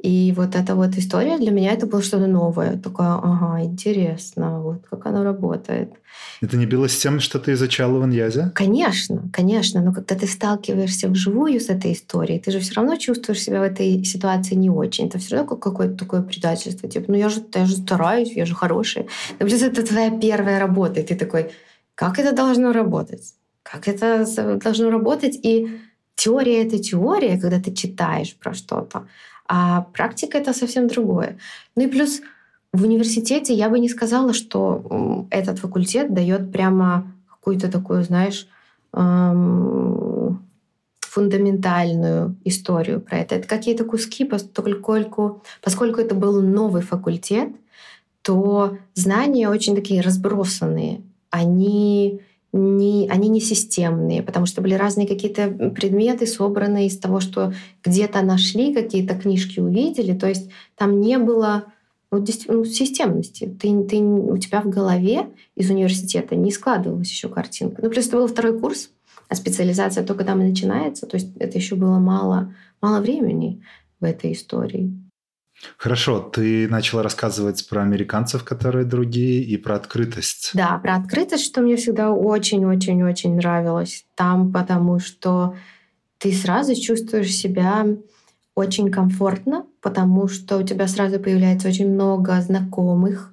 И 0.00 0.32
вот 0.36 0.54
эта 0.54 0.76
вот 0.76 0.96
история 0.96 1.38
для 1.38 1.50
меня 1.50 1.72
это 1.72 1.86
было 1.86 2.02
что-то 2.02 2.28
новое. 2.28 2.76
Такое, 2.76 3.08
ага, 3.08 3.64
интересно, 3.64 4.60
вот 4.60 4.86
как 4.88 5.06
оно 5.06 5.24
работает. 5.24 5.92
Это 6.40 6.56
не 6.56 6.66
билось 6.66 6.92
с 6.92 6.98
тем, 6.98 7.18
что 7.18 7.40
ты 7.40 7.52
изучала 7.52 7.98
в 7.98 8.04
Иньязе? 8.04 8.52
Конечно, 8.54 9.28
конечно. 9.32 9.82
Но 9.82 9.92
когда 9.92 10.14
ты 10.14 10.28
сталкиваешься 10.28 11.08
вживую 11.08 11.60
с 11.60 11.68
этой 11.68 11.94
историей, 11.94 12.38
ты 12.38 12.52
же 12.52 12.60
все 12.60 12.74
равно 12.74 12.96
чувствуешь 12.96 13.42
себя 13.42 13.58
в 13.58 13.64
этой 13.64 14.04
ситуации 14.04 14.54
не 14.54 14.70
очень. 14.70 15.08
Это 15.08 15.18
все 15.18 15.36
равно 15.36 15.56
какое-то 15.56 15.96
такое 15.96 16.22
предательство. 16.22 16.88
Типа, 16.88 17.06
ну 17.08 17.16
я 17.16 17.28
же, 17.28 17.42
я 17.54 17.66
же 17.66 17.76
стараюсь, 17.76 18.32
я 18.36 18.46
же 18.46 18.54
хороший. 18.54 19.08
Но 19.40 19.46
плюс 19.46 19.62
это 19.62 19.84
твоя 19.84 20.16
первая 20.16 20.60
работа, 20.60 21.00
и 21.00 21.02
ты 21.02 21.16
такой, 21.16 21.50
как 21.98 22.20
это 22.20 22.32
должно 22.32 22.72
работать? 22.72 23.34
Как 23.64 23.88
это 23.88 24.24
должно 24.62 24.90
работать? 24.90 25.36
И 25.42 25.80
теория— 26.14 26.62
это 26.64 26.78
теория, 26.78 27.40
когда 27.40 27.58
ты 27.58 27.74
читаешь 27.74 28.36
про 28.36 28.54
что-то. 28.54 29.08
А 29.48 29.80
практика— 29.80 30.38
это 30.40 30.52
совсем 30.52 30.86
другое. 30.86 31.38
Ну 31.74 31.82
и 31.82 31.88
плюс 31.88 32.20
в 32.72 32.84
университете 32.84 33.52
я 33.52 33.68
бы 33.68 33.80
не 33.80 33.88
сказала, 33.88 34.32
что 34.32 35.26
этот 35.30 35.58
факультет 35.58 36.14
дает 36.14 36.52
прямо 36.52 37.12
какую-то 37.28 37.68
такую, 37.68 38.04
знаешь, 38.04 38.46
фундаментальную 41.00 42.36
историю 42.44 43.00
про 43.00 43.18
это. 43.18 43.34
Это 43.34 43.48
какие-то 43.48 43.84
куски, 43.84 44.24
поскольку, 44.24 45.42
поскольку 45.62 46.00
это 46.00 46.14
был 46.14 46.42
новый 46.42 46.82
факультет, 46.82 47.48
то 48.22 48.78
знания 48.94 49.48
очень 49.48 49.74
такие 49.74 50.00
разбросанные 50.00 51.02
они 51.30 52.20
не, 52.52 53.08
они 53.08 53.28
не 53.28 53.40
системные, 53.40 54.22
потому 54.22 54.46
что 54.46 54.62
были 54.62 54.74
разные 54.74 55.06
какие-то 55.06 55.48
предметы, 55.70 56.26
собранные 56.26 56.86
из 56.86 56.98
того, 56.98 57.20
что 57.20 57.52
где-то 57.84 58.22
нашли, 58.22 58.72
какие-то 58.72 59.14
книжки 59.14 59.60
увидели. 59.60 60.16
То 60.16 60.28
есть 60.28 60.50
там 60.74 61.00
не 61.00 61.18
было 61.18 61.66
ну, 62.10 62.24
ну, 62.48 62.64
системности. 62.64 63.54
Ты, 63.60 63.84
ты, 63.84 63.98
у 63.98 64.38
тебя 64.38 64.62
в 64.62 64.68
голове 64.68 65.28
из 65.54 65.70
университета 65.70 66.36
не 66.36 66.50
складывалась 66.50 67.10
еще 67.10 67.28
картинка. 67.28 67.82
Ну, 67.82 67.90
плюс 67.90 68.06
это 68.06 68.16
был 68.16 68.26
второй 68.26 68.58
курс, 68.58 68.90
а 69.28 69.34
специализация 69.34 70.04
только 70.04 70.24
там 70.24 70.40
и 70.40 70.48
начинается. 70.48 71.06
То 71.06 71.16
есть 71.16 71.36
это 71.38 71.58
еще 71.58 71.74
было 71.74 71.98
мало, 71.98 72.54
мало 72.80 73.00
времени 73.00 73.62
в 74.00 74.04
этой 74.04 74.32
истории. 74.32 74.90
Хорошо, 75.76 76.20
ты 76.20 76.68
начала 76.68 77.02
рассказывать 77.02 77.68
про 77.68 77.82
американцев, 77.82 78.44
которые 78.44 78.84
другие, 78.84 79.42
и 79.42 79.56
про 79.56 79.76
открытость. 79.76 80.50
Да, 80.54 80.78
про 80.78 80.96
открытость, 80.96 81.44
что 81.44 81.60
мне 81.60 81.76
всегда 81.76 82.12
очень-очень-очень 82.12 83.36
нравилось 83.36 84.04
там, 84.14 84.52
потому 84.52 84.98
что 84.98 85.56
ты 86.18 86.32
сразу 86.32 86.74
чувствуешь 86.74 87.34
себя 87.34 87.86
очень 88.54 88.90
комфортно, 88.90 89.66
потому 89.80 90.28
что 90.28 90.58
у 90.58 90.62
тебя 90.62 90.88
сразу 90.88 91.20
появляется 91.20 91.68
очень 91.68 91.90
много 91.90 92.40
знакомых, 92.40 93.32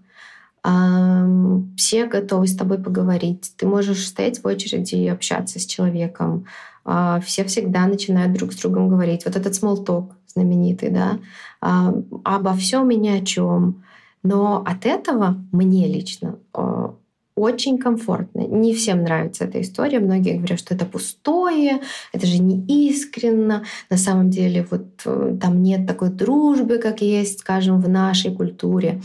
все 1.77 2.07
готовы 2.07 2.47
с 2.47 2.55
тобой 2.55 2.79
поговорить. 2.79 3.53
Ты 3.55 3.67
можешь 3.67 4.07
стоять 4.07 4.39
в 4.39 4.47
очереди 4.47 4.95
и 4.95 5.07
общаться 5.07 5.59
с 5.59 5.65
человеком. 5.65 6.47
А, 6.83 7.19
все 7.19 7.43
всегда 7.43 7.85
начинают 7.85 8.33
друг 8.33 8.51
с 8.51 8.55
другом 8.55 8.89
говорить. 8.89 9.25
Вот 9.25 9.35
этот 9.35 9.53
small 9.53 9.85
talk 9.85 10.13
знаменитый, 10.35 10.89
да, 10.89 11.19
а, 11.61 11.93
обо 12.23 12.53
всем 12.53 12.89
и 12.91 12.95
ни 12.95 13.09
о 13.09 13.25
чем. 13.25 13.83
Но 14.23 14.63
от 14.65 14.85
этого 14.85 15.37
мне 15.51 15.87
лично 15.87 16.39
а, 16.53 16.95
очень 17.35 17.77
комфортно. 17.77 18.41
Не 18.41 18.73
всем 18.73 19.03
нравится 19.03 19.43
эта 19.45 19.61
история. 19.61 19.99
Многие 19.99 20.37
говорят, 20.37 20.59
что 20.59 20.73
это 20.73 20.85
пустое, 20.85 21.81
это 22.13 22.25
же 22.25 22.39
не 22.39 22.89
искренно. 22.89 23.63
На 23.89 23.97
самом 23.97 24.29
деле 24.29 24.65
вот 24.69 24.85
э, 25.05 25.37
там 25.41 25.61
нет 25.61 25.85
такой 25.85 26.09
дружбы, 26.09 26.77
как 26.77 27.01
есть, 27.01 27.39
скажем, 27.39 27.81
в 27.81 27.89
нашей 27.89 28.33
культуре. 28.33 29.01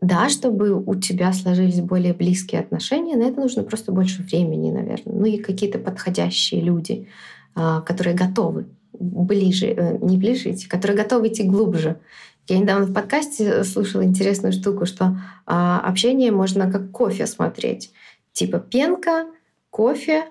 Да, 0.00 0.28
чтобы 0.28 0.72
у 0.80 0.94
тебя 0.94 1.32
сложились 1.32 1.80
более 1.80 2.14
близкие 2.14 2.60
отношения, 2.60 3.16
на 3.16 3.24
это 3.24 3.40
нужно 3.40 3.64
просто 3.64 3.90
больше 3.90 4.22
времени, 4.22 4.70
наверное. 4.70 5.16
Ну 5.16 5.24
и 5.24 5.38
какие-то 5.38 5.80
подходящие 5.80 6.60
люди, 6.60 7.08
а, 7.56 7.80
которые 7.80 8.14
готовы 8.14 8.66
ближе, 8.98 9.66
э, 9.66 9.98
не 10.00 10.18
ближе 10.18 10.52
идти, 10.52 10.68
которые 10.68 10.96
готовы 10.96 11.28
идти 11.28 11.42
глубже. 11.42 12.00
Я 12.48 12.58
недавно 12.58 12.86
в 12.86 12.94
подкасте 12.94 13.62
слушала 13.64 14.02
интересную 14.02 14.52
штуку, 14.52 14.86
что 14.86 15.18
а, 15.44 15.80
общение 15.80 16.32
можно 16.32 16.70
как 16.70 16.90
кофе 16.90 17.26
смотреть. 17.26 17.92
Типа 18.32 18.58
пенка, 18.58 19.26
кофе, 19.70 20.24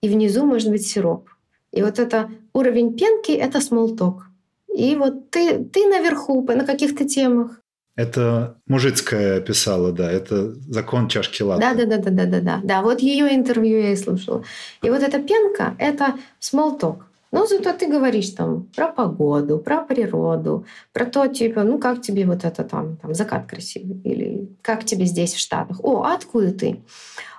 и 0.00 0.08
внизу 0.08 0.44
может 0.44 0.70
быть 0.70 0.86
сироп. 0.86 1.28
И 1.72 1.82
вот 1.82 1.98
это 1.98 2.30
уровень 2.52 2.96
пенки— 2.96 3.32
это 3.32 3.58
small 3.58 3.96
talk. 3.96 4.20
И 4.72 4.94
вот 4.94 5.30
ты, 5.30 5.64
ты 5.64 5.86
наверху 5.88 6.42
на 6.42 6.64
каких-то 6.64 7.08
темах. 7.08 7.60
Это 7.96 8.58
мужицкая 8.66 9.40
писала, 9.40 9.92
да, 9.92 10.10
это 10.10 10.52
закон 10.68 11.08
чашки 11.08 11.42
латте. 11.42 11.60
Да, 11.60 11.74
да, 11.74 11.86
да, 11.86 11.98
да, 11.98 12.10
да, 12.10 12.26
да, 12.26 12.40
да. 12.40 12.60
Да, 12.62 12.82
вот 12.82 13.00
ее 13.00 13.34
интервью 13.34 13.80
я 13.80 13.92
и 13.92 13.96
слушала. 13.96 14.44
И 14.82 14.90
вот 14.90 15.02
эта 15.02 15.20
пенка— 15.20 15.74
это 15.78 16.14
small 16.40 16.78
talk. 16.78 17.02
Но 17.34 17.46
зато 17.46 17.72
ты 17.72 17.88
говоришь 17.88 18.30
там 18.30 18.68
про 18.76 18.92
погоду, 18.92 19.58
про 19.58 19.82
природу, 19.82 20.66
про 20.92 21.04
то, 21.04 21.26
типа, 21.26 21.64
ну 21.64 21.80
как 21.80 22.00
тебе 22.00 22.26
вот 22.26 22.44
это 22.44 22.62
там, 22.62 22.96
там 22.96 23.12
закат 23.12 23.46
красивый, 23.46 24.00
или 24.04 24.48
как 24.62 24.84
тебе 24.84 25.04
здесь 25.04 25.34
в 25.34 25.40
Штатах. 25.40 25.80
О, 25.82 26.04
а 26.04 26.14
откуда 26.14 26.52
ты? 26.52 26.84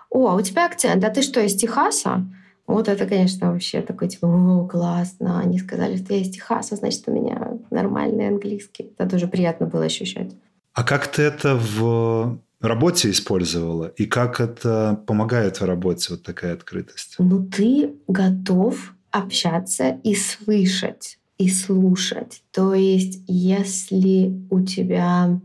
О, 0.10 0.28
а 0.28 0.36
у 0.36 0.42
тебя 0.42 0.66
акцент, 0.66 1.02
а 1.06 1.10
ты 1.10 1.22
что, 1.22 1.40
из 1.40 1.56
Техаса? 1.56 2.26
Вот 2.68 2.90
это, 2.90 3.06
конечно, 3.06 3.54
вообще 3.54 3.82
такой, 3.82 4.10
типа, 4.10 4.26
о, 4.26 4.68
классно. 4.68 5.40
Они 5.40 5.60
сказали, 5.60 5.96
что 5.96 6.14
я 6.14 6.20
из 6.20 6.30
Техаса, 6.30 6.76
значит, 6.76 7.04
у 7.08 7.14
меня 7.14 7.54
нормальный 7.72 8.28
английский. 8.28 8.92
Это 8.98 9.12
тоже 9.12 9.28
приятно 9.28 9.66
было 9.66 9.86
ощущать. 9.86 10.36
А 10.74 10.84
как 10.84 11.08
ты 11.08 11.22
это 11.22 11.56
в 11.56 12.38
работе 12.60 13.12
использовала? 13.12 13.94
И 13.96 14.08
как 14.08 14.42
это 14.42 15.02
помогает 15.08 15.62
в 15.62 15.66
работе, 15.66 16.08
вот 16.10 16.24
такая 16.24 16.54
открытость? 16.54 17.16
Ну, 17.18 17.46
ты 17.46 17.94
готов 18.08 18.95
общаться 19.16 20.00
и 20.04 20.14
слышать, 20.14 21.18
и 21.38 21.50
слушать. 21.50 22.44
То 22.52 22.74
есть, 22.74 23.24
если 23.28 24.46
у 24.50 24.60
тебя, 24.62 25.40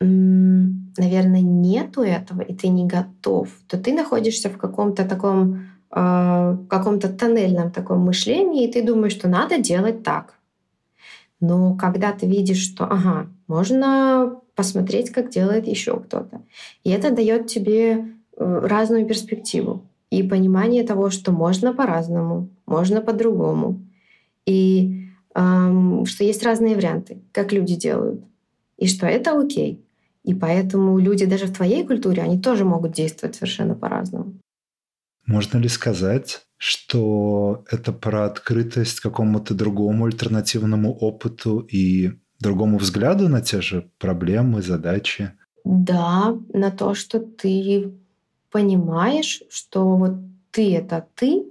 наверное, 0.00 1.42
нету 1.42 2.00
этого, 2.00 2.40
и 2.40 2.54
ты 2.54 2.68
не 2.68 2.86
готов, 2.86 3.50
то 3.68 3.78
ты 3.78 3.92
находишься 3.92 4.48
в 4.48 4.56
каком-то 4.56 5.04
таком 5.04 5.66
э, 5.90 6.56
каком-то 6.68 7.08
тоннельном 7.10 7.70
таком 7.70 8.00
мышлении, 8.00 8.66
и 8.66 8.72
ты 8.72 8.82
думаешь, 8.82 9.12
что 9.12 9.28
надо 9.28 9.58
делать 9.58 10.02
так. 10.02 10.34
Но 11.40 11.76
когда 11.76 12.12
ты 12.12 12.26
видишь, 12.26 12.62
что, 12.62 12.84
ага, 12.84 13.28
можно 13.48 14.40
посмотреть, 14.54 15.10
как 15.10 15.28
делает 15.28 15.66
еще 15.66 16.00
кто-то, 16.00 16.40
и 16.84 16.90
это 16.90 17.10
дает 17.10 17.48
тебе 17.48 17.90
э, 18.36 18.60
разную 18.64 19.06
перспективу 19.06 19.84
и 20.10 20.22
понимание 20.22 20.84
того, 20.84 21.10
что 21.10 21.32
можно 21.32 21.74
по-разному, 21.74 22.48
можно 22.68 23.00
по-другому, 23.00 23.86
и 24.46 25.08
эм, 25.34 26.06
что 26.06 26.24
есть 26.24 26.42
разные 26.42 26.76
варианты, 26.76 27.22
как 27.32 27.52
люди 27.52 27.74
делают, 27.76 28.22
и 28.76 28.86
что 28.86 29.06
это 29.06 29.38
окей. 29.38 29.84
И 30.24 30.34
поэтому 30.34 30.98
люди 30.98 31.24
даже 31.24 31.46
в 31.46 31.54
твоей 31.54 31.86
культуре, 31.86 32.22
они 32.22 32.38
тоже 32.40 32.64
могут 32.64 32.92
действовать 32.92 33.36
совершенно 33.36 33.74
по-разному. 33.74 34.34
Можно 35.26 35.58
ли 35.58 35.68
сказать, 35.68 36.42
что 36.56 37.64
это 37.70 37.92
про 37.92 38.26
открытость 38.26 39.00
какому-то 39.00 39.54
другому 39.54 40.06
альтернативному 40.06 40.92
опыту 40.92 41.60
и 41.60 42.12
другому 42.40 42.78
взгляду 42.78 43.28
на 43.28 43.40
те 43.42 43.60
же 43.60 43.90
проблемы, 43.98 44.62
задачи? 44.62 45.32
Да, 45.64 46.36
на 46.52 46.70
то, 46.70 46.94
что 46.94 47.20
ты 47.20 47.92
понимаешь, 48.50 49.42
что 49.50 49.96
вот 49.96 50.12
ты— 50.50 50.74
это 50.76 51.06
ты, 51.14 51.44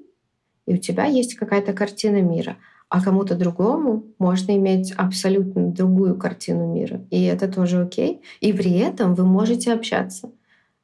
и 0.67 0.75
у 0.75 0.77
тебя 0.77 1.05
есть 1.05 1.35
какая-то 1.35 1.73
картина 1.73 2.21
мира. 2.21 2.57
а 2.89 3.03
кому-то 3.03 3.35
другому 3.35 4.05
можно 4.17 4.55
иметь 4.55 4.93
абсолютно 4.93 5.71
другую 5.71 6.15
картину 6.15 6.73
мира. 6.73 7.01
И 7.09 7.23
это 7.23 7.47
тоже 7.47 7.81
окей. 7.81 8.21
И 8.39 8.53
при 8.53 8.77
этом 8.77 9.13
вы 9.13 9.25
можете 9.25 9.73
общаться. 9.73 10.29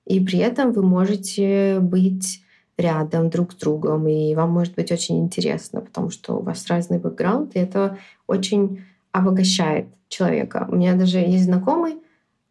И 0.05 0.19
при 0.19 0.39
этом 0.39 0.73
вы 0.73 0.83
можете 0.83 1.79
быть 1.79 2.43
рядом 2.77 3.29
друг 3.29 3.53
с 3.53 3.55
другом, 3.55 4.07
и 4.07 4.35
вам 4.35 4.51
может 4.51 4.75
быть 4.75 4.91
очень 4.91 5.19
интересно, 5.19 5.79
потому 5.79 6.09
что 6.09 6.37
у 6.37 6.41
вас 6.41 6.67
разный 6.67 6.97
бэкграунд, 6.97 7.55
и 7.55 7.59
это 7.59 7.97
очень 8.27 8.83
обогащает 9.11 9.85
человека. 10.09 10.67
У 10.69 10.75
меня 10.75 10.95
даже 10.95 11.19
есть 11.19 11.45
знакомый, 11.45 11.97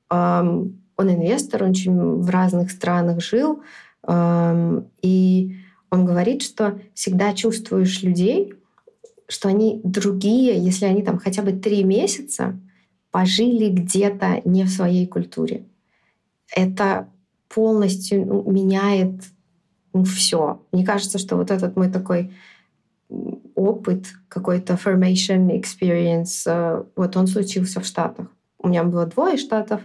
он 0.09 0.79
инвестор, 0.97 1.65
он 1.65 1.71
очень 1.71 2.21
в 2.21 2.31
разных 2.31 2.71
странах 2.71 3.21
жил, 3.21 3.63
и 4.09 5.57
он 5.93 6.07
говорит, 6.07 6.41
что 6.41 6.81
всегда 6.95 7.35
чувствуешь 7.35 8.03
людей, 8.03 8.55
что 9.29 9.51
они 9.51 9.79
другие, 9.85 10.59
если 10.59 10.87
они 10.87 11.03
там 11.03 11.19
хотя 11.19 11.43
бы 11.43 11.53
три 11.53 11.85
месяца 11.85 12.59
пожили 13.11 13.69
где-то 13.69 14.41
не 14.47 14.65
в 14.65 14.71
своей 14.71 15.07
культуре. 15.07 15.67
Это 16.57 17.11
полностью 17.51 18.25
ну, 18.25 18.51
меняет 18.51 19.21
ну, 19.93 20.05
все. 20.05 20.63
Мне 20.73 20.87
кажется, 20.87 21.19
что 21.19 21.37
вот 21.37 21.51
этот 21.51 21.77
мой 21.77 21.91
такой 21.91 22.33
опыт, 23.55 24.07
какой-то 24.29 24.79
formation 24.83 25.51
experience, 25.61 26.45
э, 26.47 26.85
вот 26.97 27.17
он 27.19 27.27
случился 27.27 27.81
в 27.81 27.85
Штатах. 27.85 28.29
У 28.59 28.69
меня 28.69 28.83
было 28.85 29.05
двое 29.05 29.37
штатов, 29.37 29.83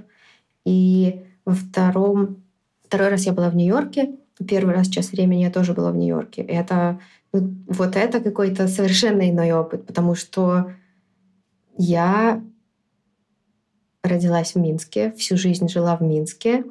и 0.64 1.26
во 1.44 1.54
втором, 1.54 2.44
второй 2.86 3.10
раз 3.10 3.26
я 3.26 3.34
была 3.34 3.50
в 3.50 3.58
Нью-Йорке, 3.58 4.16
первый 4.46 4.76
раз 4.76 4.88
час 4.88 5.12
времени 5.12 5.44
я 5.44 5.52
тоже 5.52 5.74
была 5.74 5.92
в 5.92 5.96
Нью-Йорке. 5.98 6.42
Это 6.42 7.00
вот 7.32 7.96
это 7.96 8.20
какой-то 8.20 8.68
совершенно 8.68 9.30
иной 9.30 9.52
опыт, 9.52 9.86
потому 9.86 10.16
что 10.16 10.72
я 11.78 12.42
родилась 14.04 14.54
в 14.54 14.56
Минске, 14.56 15.12
всю 15.14 15.38
жизнь 15.38 15.68
жила 15.68 15.98
в 15.98 16.02
Минске. 16.02 16.64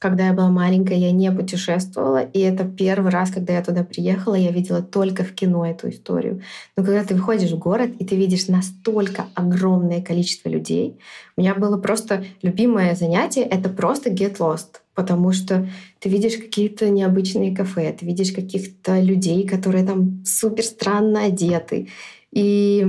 Когда 0.00 0.26
я 0.28 0.32
была 0.32 0.48
маленькая, 0.48 0.96
я 0.96 1.10
не 1.10 1.32
путешествовала, 1.32 2.22
и 2.22 2.38
это 2.38 2.64
первый 2.64 3.10
раз, 3.10 3.32
когда 3.32 3.54
я 3.54 3.64
туда 3.64 3.82
приехала, 3.82 4.36
я 4.36 4.52
видела 4.52 4.80
только 4.80 5.24
в 5.24 5.34
кино 5.34 5.66
эту 5.66 5.88
историю. 5.88 6.40
Но 6.76 6.84
когда 6.84 7.02
ты 7.02 7.16
выходишь 7.16 7.50
в 7.50 7.58
город, 7.58 7.90
и 7.98 8.04
ты 8.04 8.14
видишь 8.14 8.46
настолько 8.46 9.26
огромное 9.34 10.00
количество 10.00 10.48
людей, 10.48 11.00
у 11.36 11.40
меня 11.40 11.56
было 11.56 11.78
просто 11.78 12.24
любимое 12.42 12.94
занятие— 12.94 13.42
это 13.50 13.68
просто 13.68 14.10
get 14.10 14.36
lost, 14.36 14.82
потому 14.98 15.30
что 15.30 15.68
ты 16.00 16.08
видишь 16.08 16.38
какие-то 16.38 16.90
необычные 16.90 17.54
кафе, 17.54 17.92
ты 17.96 18.04
видишь 18.04 18.32
каких-то 18.32 19.00
людей, 19.00 19.46
которые 19.46 19.86
там 19.86 20.24
супер 20.26 20.64
странно 20.64 21.26
одеты, 21.26 21.86
и 22.32 22.84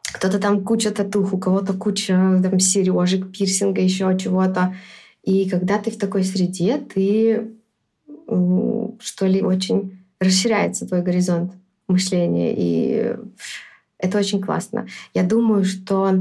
кто-то 0.00 0.38
там 0.38 0.62
куча 0.62 0.92
татух, 0.92 1.32
у 1.32 1.38
кого-то 1.38 1.72
куча 1.72 2.40
там 2.40 2.60
сережек, 2.60 3.32
пирсинга, 3.32 3.80
еще 3.80 4.16
чего-то. 4.16 4.76
И 5.24 5.50
когда 5.50 5.78
ты 5.78 5.90
в 5.90 5.98
такой 5.98 6.22
среде, 6.22 6.78
ты, 6.78 7.50
что 9.00 9.26
ли, 9.26 9.42
очень 9.42 9.98
расширяется 10.20 10.86
твой 10.86 11.02
горизонт 11.02 11.54
мышления. 11.88 12.54
И 12.56 13.16
это 13.98 14.18
очень 14.18 14.40
классно. 14.40 14.86
Я 15.14 15.24
думаю, 15.24 15.64
что 15.64 16.14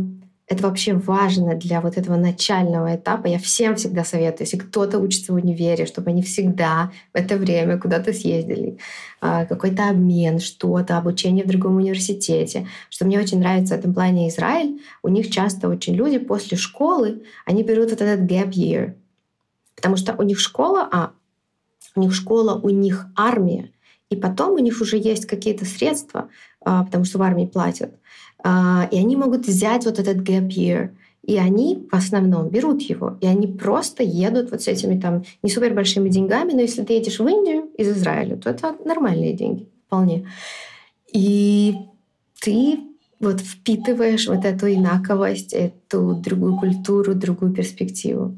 это 0.49 0.63
вообще 0.63 0.93
важно 0.93 1.53
для 1.53 1.79
вот 1.79 1.95
этого 1.97 2.17
начального 2.17 2.95
этапа. 2.95 3.27
Я 3.27 3.37
всем 3.37 3.75
всегда 3.75 4.03
советую, 4.03 4.47
если 4.47 4.57
кто-то 4.57 4.97
учится 4.97 5.31
в 5.31 5.35
универе, 5.35 5.85
чтобы 5.85 6.09
они 6.09 6.23
всегда 6.23 6.91
в 7.13 7.17
это 7.17 7.37
время 7.37 7.77
куда-то 7.77 8.13
съездили, 8.13 8.79
а, 9.21 9.45
какой-то 9.45 9.89
обмен, 9.89 10.39
что-то, 10.39 10.97
обучение 10.97 11.45
в 11.45 11.47
другом 11.47 11.75
университете. 11.75 12.67
Что 12.89 13.05
мне 13.05 13.19
очень 13.19 13.39
нравится 13.39 13.75
в 13.75 13.77
этом 13.79 13.93
плане 13.93 14.27
Израиль. 14.29 14.81
У 15.03 15.09
них 15.09 15.29
часто 15.29 15.69
очень 15.69 15.93
люди 15.93 16.17
после 16.17 16.57
школы, 16.57 17.21
они 17.45 17.61
берут 17.61 17.91
вот 17.91 18.01
этот 18.01 18.21
gap 18.21 18.49
year. 18.49 18.95
Потому 19.75 19.97
что 19.97 20.15
у 20.15 20.23
них 20.23 20.39
школа, 20.39 20.89
а 20.91 21.11
у 21.95 22.01
них 22.01 22.15
школа, 22.15 22.59
у 22.59 22.69
них 22.69 23.05
армия, 23.15 23.71
и 24.09 24.15
потом 24.15 24.53
у 24.53 24.59
них 24.59 24.81
уже 24.81 24.97
есть 24.97 25.27
какие-то 25.27 25.65
средства, 25.65 26.29
а, 26.65 26.85
потому 26.85 27.05
что 27.05 27.19
в 27.19 27.21
армии 27.21 27.45
платят. 27.45 27.93
А, 28.43 28.87
и 28.91 28.97
они 28.97 29.15
могут 29.15 29.47
взять 29.47 29.85
вот 29.85 29.99
этот 29.99 30.17
gap 30.17 30.47
year, 30.47 30.91
и 31.23 31.37
они 31.37 31.87
в 31.91 31.95
основном 31.95 32.49
берут 32.49 32.81
его, 32.81 33.17
и 33.21 33.27
они 33.27 33.47
просто 33.47 34.03
едут 34.03 34.51
вот 34.51 34.61
с 34.61 34.67
этими 34.67 34.99
там 34.99 35.23
не 35.43 35.49
супер 35.49 35.73
большими 35.73 36.09
деньгами, 36.09 36.53
но 36.53 36.61
если 36.61 36.83
ты 36.83 36.93
едешь 36.93 37.19
в 37.19 37.27
Индию 37.27 37.69
из 37.77 37.89
Израиля, 37.89 38.37
то 38.37 38.49
это 38.49 38.75
нормальные 38.85 39.33
деньги 39.33 39.67
вполне. 39.85 40.27
И 41.11 41.75
ты 42.41 42.79
вот 43.19 43.41
впитываешь 43.41 44.27
вот 44.27 44.45
эту 44.45 44.73
инаковость, 44.73 45.53
эту 45.53 46.15
другую 46.15 46.57
культуру, 46.57 47.13
другую 47.15 47.53
перспективу. 47.53 48.37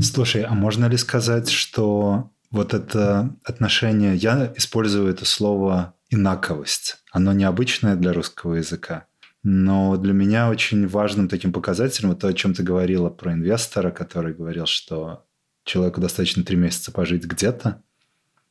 Слушай, 0.00 0.42
а 0.42 0.54
можно 0.54 0.86
ли 0.86 0.96
сказать, 0.96 1.48
что 1.48 2.30
вот 2.50 2.74
это 2.74 3.34
отношение, 3.44 4.16
я 4.16 4.52
использую 4.56 5.08
это 5.08 5.24
слово 5.24 5.94
инаковость. 6.10 6.98
Оно 7.12 7.32
необычное 7.32 7.96
для 7.96 8.12
русского 8.12 8.54
языка. 8.54 9.06
Но 9.42 9.96
для 9.96 10.12
меня 10.12 10.50
очень 10.50 10.88
важным 10.88 11.28
таким 11.28 11.52
показателем, 11.52 12.10
вот 12.10 12.20
то, 12.20 12.28
о 12.28 12.32
чем 12.32 12.52
ты 12.52 12.62
говорила 12.62 13.10
про 13.10 13.32
инвестора, 13.32 13.90
который 13.90 14.34
говорил, 14.34 14.66
что 14.66 15.24
человеку 15.64 16.00
достаточно 16.00 16.42
три 16.44 16.56
месяца 16.56 16.90
пожить 16.90 17.24
где-то, 17.24 17.82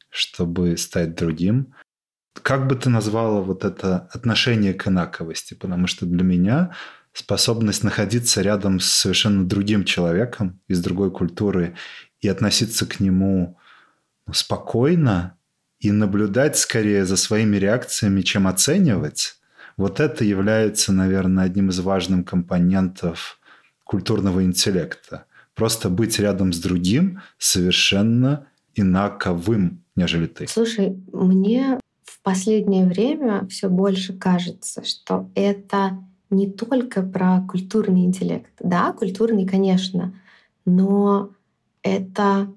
чтобы 0.09 0.77
стать 0.77 1.15
другим. 1.15 1.73
Как 2.41 2.67
бы 2.67 2.75
ты 2.75 2.89
назвала 2.89 3.41
вот 3.41 3.65
это 3.65 4.09
отношение 4.13 4.73
к 4.73 4.87
инаковости? 4.87 5.53
Потому 5.53 5.87
что 5.87 6.05
для 6.05 6.23
меня 6.23 6.75
способность 7.13 7.83
находиться 7.83 8.41
рядом 8.41 8.79
с 8.79 8.85
совершенно 8.85 9.45
другим 9.45 9.85
человеком 9.85 10.61
из 10.67 10.81
другой 10.81 11.11
культуры 11.11 11.75
и 12.19 12.27
относиться 12.27 12.85
к 12.85 12.99
нему 12.99 13.57
спокойно 14.31 15.34
и 15.85 15.91
наблюдать 15.91 16.57
скорее 16.57 17.05
за 17.05 17.15
своими 17.15 17.57
реакциями, 17.57 18.21
чем 18.21 18.47
оценивать, 18.47 19.35
вот 19.77 19.99
это 19.99 20.23
является, 20.23 20.91
наверное, 20.91 21.43
одним 21.43 21.69
из 21.69 21.79
важных 21.79 22.25
компонентов 22.25 23.39
культурного 23.83 24.43
интеллекта. 24.43 25.25
Просто 25.53 25.89
быть 25.89 26.17
рядом 26.17 26.53
с 26.53 26.59
другим 26.59 27.21
совершенно 27.37 28.47
инаковым, 28.73 29.83
нежели 29.95 30.25
ты. 30.25 30.47
Слушай, 30.47 30.97
мне 31.13 31.79
в 32.03 32.19
последнее 32.23 32.87
время 32.87 33.45
все 33.47 33.69
больше 33.69 34.17
кажется, 34.17 34.83
что 34.83 35.29
это 35.35 36.03
не 36.31 36.49
только 36.49 37.03
про 37.03 37.41
культурный 37.47 38.05
интеллект. 38.05 38.51
Да, 38.59 38.91
культурный, 38.91 39.45
конечно, 39.45 40.15
но 40.65 41.29
это 41.83 42.47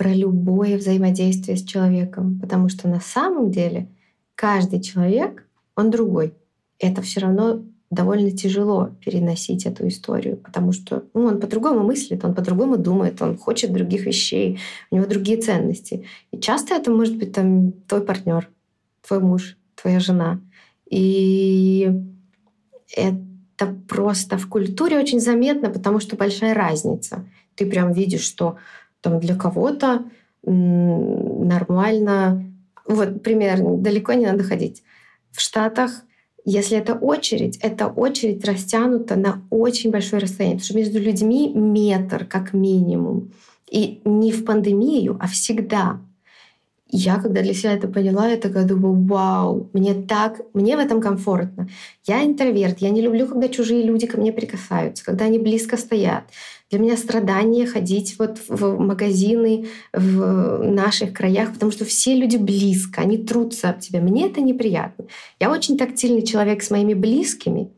про 0.00 0.14
любое 0.14 0.78
взаимодействие 0.78 1.58
с 1.58 1.62
человеком, 1.62 2.40
потому 2.40 2.70
что 2.70 2.88
на 2.88 3.00
самом 3.00 3.50
деле 3.50 3.86
каждый 4.34 4.80
человек, 4.80 5.46
он 5.76 5.90
другой. 5.90 6.32
Это 6.78 7.02
все 7.02 7.20
равно 7.20 7.62
довольно 7.90 8.30
тяжело 8.30 8.92
переносить 9.04 9.66
эту 9.66 9.86
историю, 9.88 10.38
потому 10.38 10.72
что 10.72 11.04
ну, 11.12 11.26
он 11.26 11.38
по-другому 11.38 11.80
мыслит, 11.80 12.24
он 12.24 12.34
по-другому 12.34 12.78
думает, 12.78 13.20
он 13.20 13.36
хочет 13.36 13.74
других 13.74 14.06
вещей, 14.06 14.58
у 14.90 14.96
него 14.96 15.06
другие 15.06 15.36
ценности. 15.36 16.06
И 16.32 16.38
часто 16.38 16.76
это 16.76 16.90
может 16.90 17.18
быть 17.18 17.34
там 17.34 17.72
твой 17.86 18.00
партнер, 18.00 18.48
твой 19.06 19.20
муж, 19.20 19.58
твоя 19.74 20.00
жена. 20.00 20.40
И 20.88 21.92
это 22.96 23.66
просто 23.86 24.38
в 24.38 24.48
культуре 24.48 24.98
очень 24.98 25.20
заметно, 25.20 25.68
потому 25.68 26.00
что 26.00 26.16
большая 26.16 26.54
разница. 26.54 27.26
Ты 27.54 27.66
прям 27.66 27.92
видишь, 27.92 28.22
что 28.22 28.56
там 29.00 29.20
для 29.20 29.36
кого-то 29.36 30.04
нормально. 30.42 32.44
Вот 32.86 33.22
примерно, 33.22 33.76
далеко 33.76 34.14
не 34.14 34.26
надо 34.26 34.42
ходить. 34.42 34.82
В 35.30 35.40
Штатах, 35.40 36.02
если 36.44 36.78
это 36.78 36.94
очередь, 36.94 37.58
эта 37.58 37.86
очередь 37.86 38.44
растянута 38.44 39.16
на 39.16 39.42
очень 39.50 39.90
большое 39.90 40.22
расстояние, 40.22 40.58
потому 40.58 40.66
что 40.66 40.78
между 40.78 40.98
людьми 40.98 41.52
метр 41.54 42.24
как 42.24 42.52
минимум. 42.52 43.32
И 43.70 44.00
не 44.04 44.32
в 44.32 44.44
пандемию, 44.44 45.16
а 45.20 45.28
всегда. 45.28 46.00
Я, 46.92 47.20
когда 47.20 47.42
для 47.42 47.54
себя 47.54 47.74
это 47.74 47.86
поняла, 47.86 48.26
я 48.26 48.36
такая 48.36 48.66
думаю, 48.66 49.06
вау, 49.06 49.70
мне 49.72 49.94
так, 49.94 50.40
мне 50.54 50.76
в 50.76 50.80
этом 50.80 51.00
комфортно. 51.00 51.68
Я 52.04 52.24
интроверт, 52.24 52.80
я 52.80 52.90
не 52.90 53.00
люблю, 53.00 53.28
когда 53.28 53.48
чужие 53.48 53.84
люди 53.84 54.08
ко 54.08 54.18
мне 54.18 54.32
прикасаются, 54.32 55.04
когда 55.04 55.26
они 55.26 55.38
близко 55.38 55.76
стоят. 55.76 56.24
Для 56.70 56.78
меня 56.78 56.96
страдание 56.96 57.66
ходить 57.66 58.16
вот 58.18 58.38
в 58.48 58.78
магазины 58.78 59.66
в 59.92 60.62
наших 60.62 61.12
краях, 61.12 61.52
потому 61.52 61.72
что 61.72 61.84
все 61.84 62.14
люди 62.14 62.36
близко, 62.36 63.00
они 63.00 63.18
трутся 63.18 63.70
об 63.70 63.80
тебя. 63.80 64.00
Мне 64.00 64.28
это 64.28 64.40
неприятно. 64.40 65.06
Я 65.40 65.50
очень 65.50 65.76
тактильный 65.76 66.22
человек 66.22 66.62
с 66.62 66.70
моими 66.70 66.94
близкими, 66.94 67.70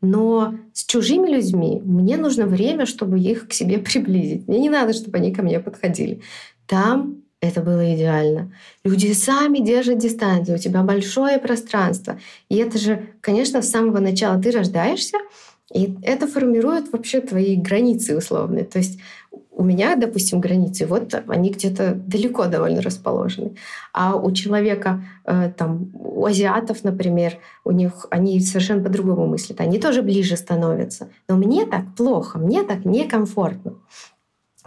но 0.00 0.54
с 0.72 0.84
чужими 0.84 1.28
людьми 1.28 1.82
мне 1.84 2.16
нужно 2.16 2.46
время, 2.46 2.86
чтобы 2.86 3.18
их 3.18 3.48
к 3.48 3.52
себе 3.52 3.78
приблизить. 3.80 4.46
Мне 4.46 4.60
не 4.60 4.70
надо, 4.70 4.92
чтобы 4.92 5.18
они 5.18 5.34
ко 5.34 5.42
мне 5.42 5.58
подходили. 5.58 6.22
Там 6.66 7.24
это 7.40 7.62
было 7.62 7.94
идеально. 7.94 8.52
Люди 8.84 9.12
сами 9.12 9.58
держат 9.58 9.98
дистанцию, 9.98 10.56
у 10.56 10.60
тебя 10.60 10.82
большое 10.82 11.38
пространство. 11.38 12.18
И 12.48 12.56
это 12.56 12.78
же, 12.78 13.08
конечно, 13.22 13.62
с 13.62 13.70
самого 13.70 13.98
начала 13.98 14.40
ты 14.40 14.50
рождаешься, 14.50 15.16
и 15.72 15.96
это 16.02 16.26
формирует 16.26 16.92
вообще 16.92 17.20
твои 17.20 17.56
границы 17.56 18.16
условные. 18.16 18.64
То 18.64 18.78
есть 18.78 18.98
у 19.52 19.62
меня, 19.62 19.94
допустим, 19.94 20.40
границы, 20.40 20.86
вот 20.86 21.14
они 21.28 21.50
где-то 21.50 21.94
далеко 21.94 22.46
довольно 22.46 22.80
расположены. 22.80 23.56
А 23.92 24.16
у 24.16 24.32
человека, 24.32 25.04
э, 25.24 25.52
там, 25.56 25.90
у 25.94 26.24
азиатов, 26.24 26.82
например, 26.82 27.38
у 27.64 27.70
них 27.70 28.06
они 28.10 28.40
совершенно 28.40 28.82
по-другому 28.82 29.26
мыслят. 29.26 29.60
Они 29.60 29.78
тоже 29.78 30.02
ближе 30.02 30.36
становятся. 30.36 31.08
Но 31.28 31.36
мне 31.36 31.66
так 31.66 31.94
плохо, 31.94 32.38
мне 32.38 32.62
так 32.62 32.84
некомфортно. 32.84 33.74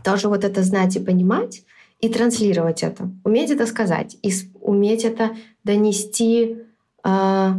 Тоже 0.04 0.30
вот 0.30 0.44
это 0.44 0.64
знать 0.64 0.96
и 0.96 1.00
понимать, 1.00 1.64
и 2.00 2.08
транслировать 2.08 2.84
это. 2.84 3.10
Уметь 3.24 3.52
это 3.52 3.66
сказать, 3.66 4.18
и 4.22 4.32
уметь 4.62 5.06
это 5.06 5.32
донести, 5.64 6.60
э, 7.04 7.50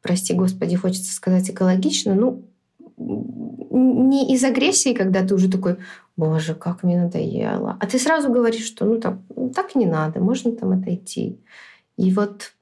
прости 0.00 0.32
господи, 0.32 0.76
хочется 0.76 1.12
сказать 1.12 1.50
экологично, 1.50 2.14
ну, 2.14 2.44
не 3.04 4.32
из 4.34 4.44
агрессии, 4.44 4.94
когда 4.94 5.22
ты 5.26 5.34
уже 5.34 5.50
такой, 5.50 5.76
боже, 6.16 6.54
как 6.54 6.82
мне 6.82 7.02
надоело. 7.02 7.76
А 7.80 7.86
ты 7.86 7.98
сразу 7.98 8.30
говоришь, 8.30 8.66
что 8.66 8.84
ну 8.84 9.00
так, 9.00 9.18
так 9.54 9.74
не 9.74 9.86
надо, 9.86 10.20
можно 10.20 10.52
там 10.52 10.72
отойти. 10.72 11.38
И 11.96 12.12
вот, 12.12 12.52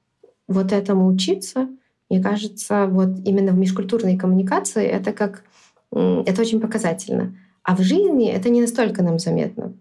вот 0.47 0.71
этому 0.71 1.07
учиться, 1.07 1.67
мне 2.09 2.21
кажется, 2.21 2.87
вот 2.87 3.09
именно 3.25 3.51
в 3.51 3.57
межкультурной 3.57 4.17
коммуникации 4.17 4.85
это 4.85 5.13
как 5.13 5.43
это 5.91 6.41
очень 6.41 6.59
показательно. 6.59 7.35
А 7.63 7.75
в 7.75 7.81
жизни 7.81 8.29
это 8.29 8.49
не 8.49 8.61
настолько 8.61 9.03
нам 9.03 9.19
заметно. 9.19 9.73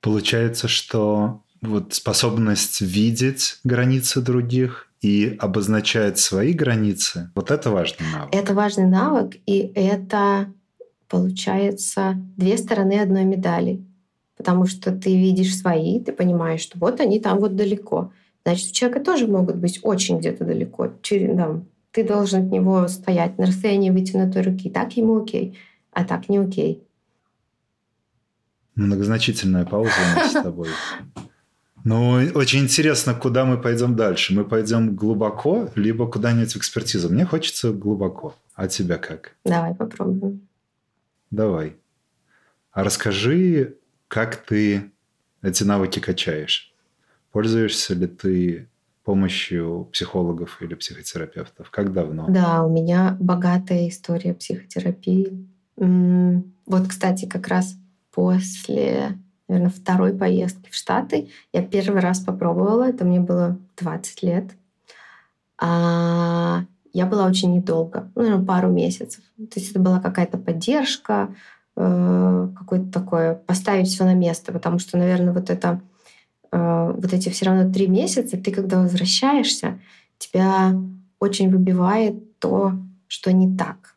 Получается, 0.00 0.68
что 0.68 1.40
вот 1.60 1.94
способность 1.94 2.80
видеть 2.80 3.60
границы 3.64 4.20
других 4.20 4.91
и 5.02 5.36
обозначать 5.40 6.18
свои 6.18 6.52
границы, 6.52 7.30
вот 7.34 7.50
это 7.50 7.70
важный 7.70 8.06
навык. 8.12 8.34
Это 8.34 8.54
важный 8.54 8.86
навык, 8.86 9.36
и 9.46 9.72
это 9.74 10.52
получается 11.08 12.14
две 12.36 12.56
стороны 12.56 13.00
одной 13.00 13.24
медали. 13.24 13.84
Потому 14.36 14.66
что 14.66 14.92
ты 14.92 15.14
видишь 15.16 15.56
свои, 15.56 16.00
ты 16.00 16.12
понимаешь, 16.12 16.62
что 16.62 16.78
вот 16.78 17.00
они 17.00 17.20
там 17.20 17.40
вот 17.40 17.56
далеко. 17.56 18.12
Значит, 18.44 18.70
у 18.70 18.74
человека 18.74 19.04
тоже 19.04 19.26
могут 19.26 19.56
быть 19.56 19.80
очень 19.82 20.18
где-то 20.18 20.44
далеко. 20.44 20.92
Через, 21.02 21.36
да, 21.36 21.60
ты 21.90 22.04
должен 22.04 22.46
от 22.46 22.50
него 22.50 22.88
стоять 22.88 23.38
на 23.38 23.46
расстоянии 23.46 23.90
вытянутой 23.90 24.42
руки. 24.42 24.70
Так 24.70 24.96
ему 24.96 25.22
окей, 25.22 25.58
а 25.92 26.04
так 26.04 26.28
не 26.28 26.38
окей. 26.38 26.82
Многозначительная 28.76 29.66
пауза 29.66 29.90
у 29.90 30.16
нас 30.16 30.30
с 30.30 30.32
тобой. 30.42 30.68
Ну, 31.84 32.12
очень 32.34 32.60
интересно, 32.60 33.14
куда 33.14 33.44
мы 33.44 33.60
пойдем 33.60 33.96
дальше. 33.96 34.34
Мы 34.34 34.44
пойдем 34.44 34.94
глубоко, 34.94 35.68
либо 35.74 36.06
куда-нибудь 36.06 36.52
в 36.52 36.56
экспертизу. 36.56 37.08
Мне 37.08 37.24
хочется 37.24 37.72
глубоко. 37.72 38.36
А 38.54 38.68
тебя 38.68 38.98
как? 38.98 39.32
Давай 39.44 39.74
попробуем. 39.74 40.46
Давай. 41.30 41.76
А 42.70 42.84
расскажи, 42.84 43.76
как 44.08 44.36
ты 44.36 44.92
эти 45.42 45.64
навыки 45.64 45.98
качаешь? 45.98 46.72
Пользуешься 47.32 47.94
ли 47.94 48.06
ты 48.06 48.68
помощью 49.04 49.88
психологов 49.92 50.62
или 50.62 50.74
психотерапевтов? 50.74 51.70
Как 51.70 51.92
давно? 51.92 52.26
Да, 52.28 52.62
у 52.62 52.70
меня 52.72 53.16
богатая 53.18 53.88
история 53.88 54.34
психотерапии. 54.34 55.48
Вот, 55.76 56.88
кстати, 56.88 57.26
как 57.26 57.48
раз 57.48 57.74
после 58.12 59.18
наверное, 59.48 59.70
второй 59.70 60.12
поездки 60.12 60.70
в 60.70 60.74
Штаты. 60.74 61.28
Я 61.52 61.62
первый 61.62 62.00
раз 62.00 62.20
попробовала, 62.20 62.84
это 62.84 63.04
мне 63.04 63.20
было 63.20 63.58
20 63.76 64.22
лет. 64.22 64.50
А 65.60 66.64
я 66.92 67.06
была 67.06 67.26
очень 67.26 67.54
недолго, 67.54 68.10
ну, 68.14 68.22
наверное, 68.22 68.46
пару 68.46 68.70
месяцев. 68.70 69.22
То 69.36 69.60
есть 69.60 69.70
это 69.70 69.80
была 69.80 70.00
какая-то 70.00 70.38
поддержка, 70.38 71.34
э, 71.76 72.48
какое-то 72.58 72.90
такое 72.90 73.34
поставить 73.34 73.88
все 73.88 74.04
на 74.04 74.14
место, 74.14 74.52
потому 74.52 74.78
что, 74.78 74.98
наверное, 74.98 75.32
вот 75.32 75.50
это 75.50 75.80
э, 76.50 76.92
вот 76.94 77.12
эти 77.12 77.28
все 77.28 77.46
равно 77.46 77.72
три 77.72 77.86
месяца, 77.86 78.36
ты 78.36 78.52
когда 78.52 78.80
возвращаешься, 78.82 79.78
тебя 80.18 80.74
очень 81.18 81.50
выбивает 81.50 82.38
то, 82.38 82.72
что 83.06 83.32
не 83.32 83.56
так. 83.56 83.96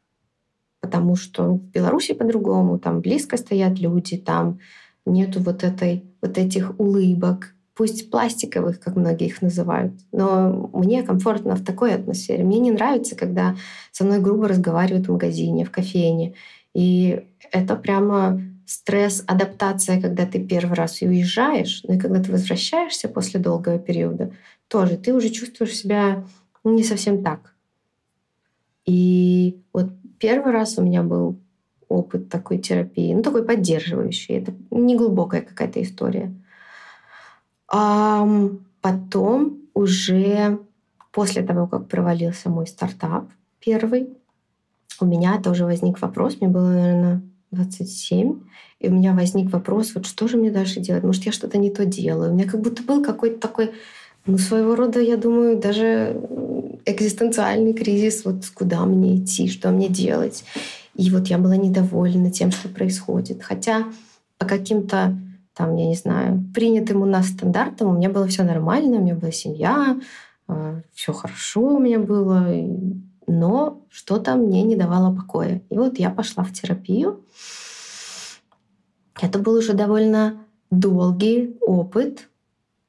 Потому 0.80 1.16
что 1.16 1.56
в 1.56 1.68
Беларуси 1.70 2.14
по-другому, 2.14 2.78
там 2.78 3.02
близко 3.02 3.38
стоят 3.38 3.80
люди, 3.80 4.18
там 4.18 4.60
нету 5.06 5.40
вот 5.40 5.64
этой 5.64 6.04
вот 6.22 6.38
этих 6.38 6.80
улыбок, 6.80 7.54
пусть 7.76 8.10
пластиковых, 8.10 8.80
как 8.80 8.96
многие 8.96 9.28
их 9.28 9.42
называют, 9.42 9.94
но 10.12 10.70
мне 10.74 11.04
комфортно 11.04 11.56
в 11.56 11.64
такой 11.64 11.94
атмосфере. 11.94 12.44
Мне 12.44 12.60
не 12.60 12.72
нравится, 12.72 13.16
когда 13.16 13.56
со 13.92 14.06
мной 14.06 14.20
грубо 14.20 14.48
разговаривают 14.48 15.08
в 15.08 15.12
магазине, 15.12 15.66
в 15.66 15.72
кофейне. 15.72 16.34
И 16.74 17.26
это 17.52 17.76
прямо 17.76 18.42
стресс, 18.66 19.24
адаптация, 19.28 20.02
когда 20.02 20.26
ты 20.26 20.44
первый 20.44 20.74
раз 20.74 21.02
уезжаешь, 21.02 21.84
но 21.84 21.96
и 21.96 22.00
когда 22.00 22.24
ты 22.24 22.32
возвращаешься 22.32 23.10
после 23.10 23.40
долгого 23.40 23.78
периода, 23.78 24.32
тоже 24.68 24.98
ты 24.98 25.14
уже 25.14 25.30
чувствуешь 25.30 25.76
себя 25.76 26.24
не 26.64 26.84
совсем 26.84 27.24
так. 27.24 27.54
И 28.86 29.62
вот 29.74 29.92
первый 30.20 30.52
раз 30.52 30.78
у 30.78 30.84
меня 30.84 31.04
был 31.04 31.40
опыт 31.88 32.30
такой 32.30 32.58
терапии, 32.58 33.14
ну 33.14 33.22
такой 33.22 33.44
поддерживающий. 33.44 34.36
Это 34.36 34.54
не 34.72 34.96
глубокая 34.96 35.42
какая-то 35.42 35.82
история. 35.82 36.34
А 37.68 38.28
потом 38.82 39.60
уже 39.74 40.60
после 41.12 41.44
того, 41.44 41.68
как 41.68 41.88
провалился 41.88 42.50
мой 42.50 42.68
стартап 42.68 43.26
первый, 43.60 44.10
у 45.00 45.06
меня 45.06 45.42
тоже 45.42 45.66
возник 45.66 46.02
вопрос, 46.02 46.38
мне 46.40 46.50
было, 46.50 46.70
наверное, 46.70 47.22
27, 47.52 48.40
и 48.80 48.88
у 48.88 48.94
меня 48.94 49.14
возник 49.14 49.52
вопрос, 49.52 49.94
вот 49.96 50.06
что 50.06 50.28
же 50.28 50.38
мне 50.38 50.52
дальше 50.52 50.80
делать? 50.80 51.04
Может, 51.04 51.26
я 51.26 51.32
что-то 51.32 51.58
не 51.58 51.70
то 51.70 51.86
делаю? 51.86 52.32
У 52.32 52.36
меня 52.36 52.50
как 52.50 52.62
будто 52.62 52.84
был 52.84 53.04
какой-то 53.04 53.40
такой, 53.40 53.72
ну, 54.26 54.38
своего 54.38 54.76
рода, 54.76 55.00
я 55.00 55.18
думаю, 55.18 55.58
даже 55.58 56.22
экзистенциальный 56.86 57.74
кризис, 57.74 58.26
вот 58.26 58.46
куда 58.54 58.86
мне 58.86 59.18
идти, 59.18 59.50
что 59.50 59.72
мне 59.72 59.90
делать. 59.90 60.44
И 60.96 61.12
вот 61.12 61.28
я 61.28 61.38
была 61.38 61.58
недовольна 61.58 62.32
тем, 62.32 62.52
что 62.52 62.70
происходит. 62.70 63.44
Хотя 63.44 63.86
по 64.38 64.46
каким-то 64.46 65.18
там, 65.54 65.76
я 65.76 65.88
не 65.88 65.96
знаю, 65.96 66.44
принятым 66.54 67.02
у 67.02 67.06
нас 67.06 67.28
стандартам 67.28 67.90
у 67.90 67.94
меня 67.94 68.10
было 68.10 68.28
все 68.28 68.44
нормально, 68.44 68.98
у 68.98 69.02
меня 69.02 69.16
была 69.16 69.32
семья, 69.32 69.98
а, 70.48 70.82
все 70.94 71.14
хорошо 71.14 71.62
у 71.62 71.80
меня 71.80 72.00
было, 72.00 72.48
но 73.26 73.82
что-то 73.90 74.36
мне 74.36 74.64
не 74.64 74.76
давало 74.76 75.16
покоя. 75.16 75.62
И 75.70 75.78
вот 75.78 75.98
я 75.98 76.10
пошла 76.10 76.44
в 76.44 76.52
терапию. 76.52 77.22
Это 79.22 79.40
был 79.40 79.54
уже 79.54 79.74
довольно 79.74 80.42
долгий 80.72 81.58
опыт. 81.62 82.28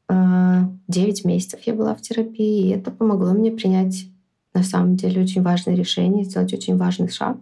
А, 0.09 0.69
девять 0.89 1.25
месяцев 1.25 1.61
я 1.67 1.75
была 1.75 1.95
в 1.95 2.03
терапии, 2.03 2.67
и 2.67 2.71
это 2.71 2.91
помогло 2.91 3.33
мне 3.33 3.53
принять 3.53 4.07
на 4.55 4.65
самом 4.65 4.97
деле 4.97 5.23
очень 5.23 5.43
важное 5.43 5.77
решение, 5.77 6.25
сделать 6.25 6.53
очень 6.53 6.77
важный 6.77 7.09
шаг 7.09 7.37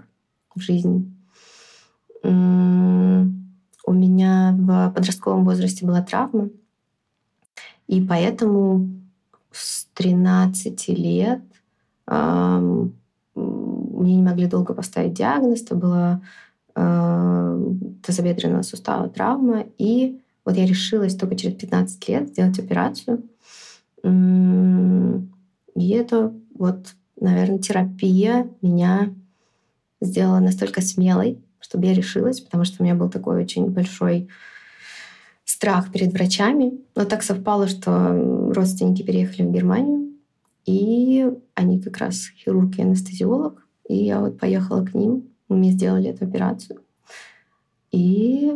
в 0.54 0.60
жизни. 0.60 1.10
У 2.22 3.92
меня 3.92 4.56
в 4.58 4.92
подростковом 4.94 5.44
возрасте 5.44 5.84
была 5.84 6.02
травма, 6.02 6.48
и 7.86 8.00
поэтому 8.00 8.88
с 9.52 9.86
13 9.94 10.88
лет 10.88 11.42
мне 13.34 14.16
не 14.16 14.22
могли 14.22 14.46
долго 14.46 14.74
поставить 14.74 15.14
диагноз, 15.14 15.62
это 15.62 15.74
была 15.74 16.20
э, 16.74 17.74
тазобедренного 18.02 18.62
сустава 18.62 19.08
травма, 19.08 19.64
и 19.78 20.20
вот 20.44 20.56
я 20.56 20.66
решилась 20.66 21.14
только 21.14 21.36
через 21.36 21.56
15 21.56 22.08
лет 22.08 22.28
сделать 22.28 22.58
операцию. 22.58 23.22
И 24.02 25.88
это 25.90 26.32
вот, 26.54 26.94
наверное, 27.18 27.58
терапия 27.58 28.48
меня 28.60 29.14
сделала 30.04 30.40
настолько 30.40 30.80
смелой, 30.80 31.42
чтобы 31.60 31.86
я 31.86 31.94
решилась, 31.94 32.40
потому 32.40 32.64
что 32.64 32.76
у 32.82 32.84
меня 32.84 32.94
был 32.94 33.08
такой 33.08 33.42
очень 33.42 33.66
большой 33.66 34.28
страх 35.44 35.92
перед 35.92 36.12
врачами. 36.12 36.80
Но 36.94 37.04
так 37.04 37.22
совпало, 37.22 37.68
что 37.68 38.52
родственники 38.54 39.02
переехали 39.02 39.46
в 39.46 39.52
Германию, 39.52 40.12
и 40.66 41.30
они 41.54 41.80
как 41.80 41.98
раз 41.98 42.28
хирург 42.36 42.76
и 42.78 42.82
анестезиолог. 42.82 43.66
И 43.88 43.96
я 43.96 44.20
вот 44.20 44.38
поехала 44.38 44.84
к 44.84 44.94
ним, 44.94 45.28
мы 45.48 45.70
сделали 45.70 46.08
эту 46.08 46.24
операцию. 46.24 46.80
И 47.92 48.52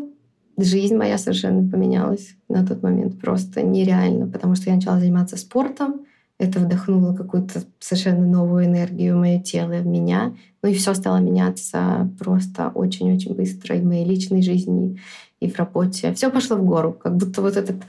жизнь 0.56 0.96
моя 0.96 1.18
совершенно 1.18 1.70
поменялась 1.70 2.34
на 2.48 2.66
тот 2.66 2.82
момент. 2.82 3.20
Просто 3.20 3.62
нереально, 3.62 4.26
потому 4.26 4.54
что 4.54 4.70
я 4.70 4.76
начала 4.76 4.98
заниматься 4.98 5.36
спортом, 5.36 6.06
это 6.38 6.60
вдохнуло 6.60 7.14
какую-то 7.14 7.62
совершенно 7.80 8.24
новую 8.24 8.66
энергию 8.66 9.16
в 9.16 9.20
мое 9.20 9.40
тело, 9.40 9.72
в 9.72 9.86
меня. 9.86 10.36
Ну 10.62 10.68
и 10.68 10.74
все 10.74 10.94
стало 10.94 11.18
меняться 11.18 12.08
просто 12.18 12.68
очень-очень 12.68 13.34
быстро 13.34 13.76
и 13.76 13.80
в 13.80 13.84
моей 13.84 14.04
личной 14.04 14.42
жизни, 14.42 15.00
и 15.40 15.50
в 15.50 15.58
работе. 15.58 16.12
Все 16.14 16.30
пошло 16.30 16.56
в 16.56 16.64
гору, 16.64 16.92
как 16.92 17.16
будто 17.16 17.42
вот 17.42 17.56
этот 17.56 17.82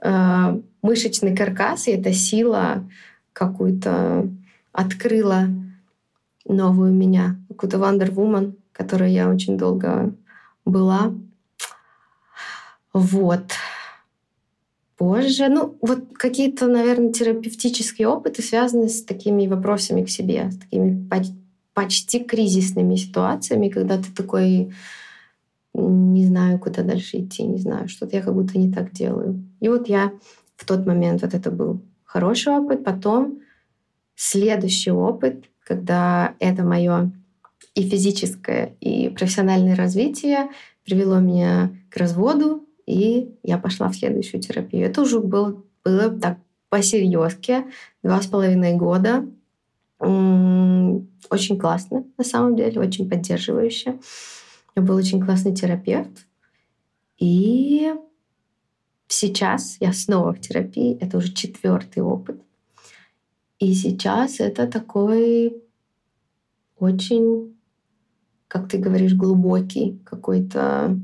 э, 0.00 0.60
мышечный 0.82 1.36
каркас, 1.36 1.88
и 1.88 1.92
эта 1.92 2.12
сила 2.12 2.88
какую-то 3.32 4.28
открыла 4.72 5.48
новую 6.46 6.92
меня, 6.94 7.36
какую-то 7.48 7.78
Wonder 7.78 8.14
Woman, 8.14 8.54
которой 8.72 9.12
я 9.12 9.28
очень 9.28 9.58
долго 9.58 10.14
была. 10.64 11.12
Вот. 12.92 13.52
Позже, 14.98 15.48
ну, 15.48 15.78
вот 15.80 16.00
какие-то, 16.14 16.66
наверное, 16.66 17.12
терапевтические 17.12 18.08
опыты 18.08 18.42
связаны 18.42 18.88
с 18.88 19.04
такими 19.04 19.46
вопросами 19.46 20.04
к 20.04 20.10
себе, 20.10 20.50
с 20.50 20.58
такими 20.58 21.08
почти 21.72 22.18
кризисными 22.18 22.96
ситуациями, 22.96 23.68
когда 23.68 23.96
ты 23.98 24.12
такой 24.12 24.72
не 25.74 26.26
знаю, 26.26 26.58
куда 26.58 26.82
дальше 26.82 27.18
идти, 27.20 27.44
не 27.44 27.58
знаю, 27.58 27.88
что-то 27.88 28.16
я 28.16 28.22
как 28.22 28.34
будто 28.34 28.58
не 28.58 28.72
так 28.72 28.90
делаю. 28.92 29.44
И 29.60 29.68
вот 29.68 29.88
я 29.88 30.12
в 30.56 30.64
тот 30.66 30.84
момент, 30.86 31.22
вот 31.22 31.34
это 31.34 31.52
был 31.52 31.80
хороший 32.04 32.52
опыт, 32.54 32.82
потом 32.84 33.38
следующий 34.16 34.90
опыт, 34.90 35.44
когда 35.64 36.34
это 36.40 36.64
мое 36.64 37.12
и 37.74 37.88
физическое, 37.88 38.74
и 38.80 39.08
профессиональное 39.10 39.76
развитие 39.76 40.48
привело 40.84 41.20
меня 41.20 41.70
к 41.90 41.96
разводу, 41.96 42.67
и 42.88 43.36
я 43.42 43.58
пошла 43.58 43.90
в 43.90 43.96
следующую 43.96 44.40
терапию. 44.40 44.86
Это 44.86 45.02
уже 45.02 45.20
был, 45.20 45.66
было 45.84 46.08
так 46.08 46.38
по-серьезке, 46.70 47.66
два 48.02 48.22
с 48.22 48.26
половиной 48.26 48.76
года. 48.76 49.28
Очень 50.00 51.58
классно, 51.58 52.04
на 52.16 52.24
самом 52.24 52.56
деле, 52.56 52.80
очень 52.80 53.10
поддерживающе. 53.10 53.98
Меня 54.74 54.86
был 54.86 54.96
очень 54.96 55.20
классный 55.20 55.54
терапевт. 55.54 56.26
И 57.18 57.92
сейчас 59.06 59.76
я 59.80 59.92
снова 59.92 60.32
в 60.32 60.40
терапии. 60.40 60.96
Это 60.98 61.18
уже 61.18 61.34
четвертый 61.34 62.02
опыт. 62.02 62.40
И 63.58 63.74
сейчас 63.74 64.40
это 64.40 64.66
такой 64.66 65.62
очень, 66.78 67.54
как 68.46 68.70
ты 68.70 68.78
говоришь, 68.78 69.12
глубокий 69.12 70.00
какой-то 70.04 70.98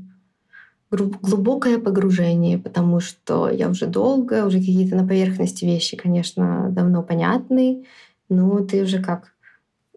глубокое 0.91 1.79
погружение, 1.79 2.57
потому 2.57 2.99
что 2.99 3.49
я 3.49 3.69
уже 3.69 3.87
долго, 3.87 4.45
уже 4.45 4.59
какие-то 4.59 4.95
на 4.95 5.07
поверхности 5.07 5.65
вещи, 5.65 5.97
конечно, 5.97 6.69
давно 6.71 7.03
понятны, 7.03 7.85
но 8.29 8.59
ты 8.59 8.83
уже 8.83 9.01
как 9.01 9.33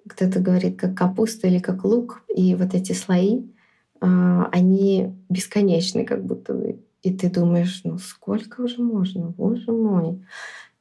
кто-то 0.09 0.41
говорит, 0.41 0.79
как 0.79 0.97
капуста 0.97 1.47
или 1.47 1.59
как 1.59 1.85
лук, 1.85 2.23
и 2.35 2.55
вот 2.55 2.75
эти 2.75 2.93
слои, 2.93 3.43
а, 4.01 4.49
они 4.53 5.15
бесконечны 5.29 6.05
как 6.05 6.25
будто 6.25 6.55
бы. 6.55 6.81
И 7.03 7.13
ты 7.13 7.31
думаешь, 7.31 7.83
ну 7.85 7.99
сколько 7.99 8.63
уже 8.63 8.83
можно, 8.83 9.29
боже 9.29 9.71
мой. 9.71 10.25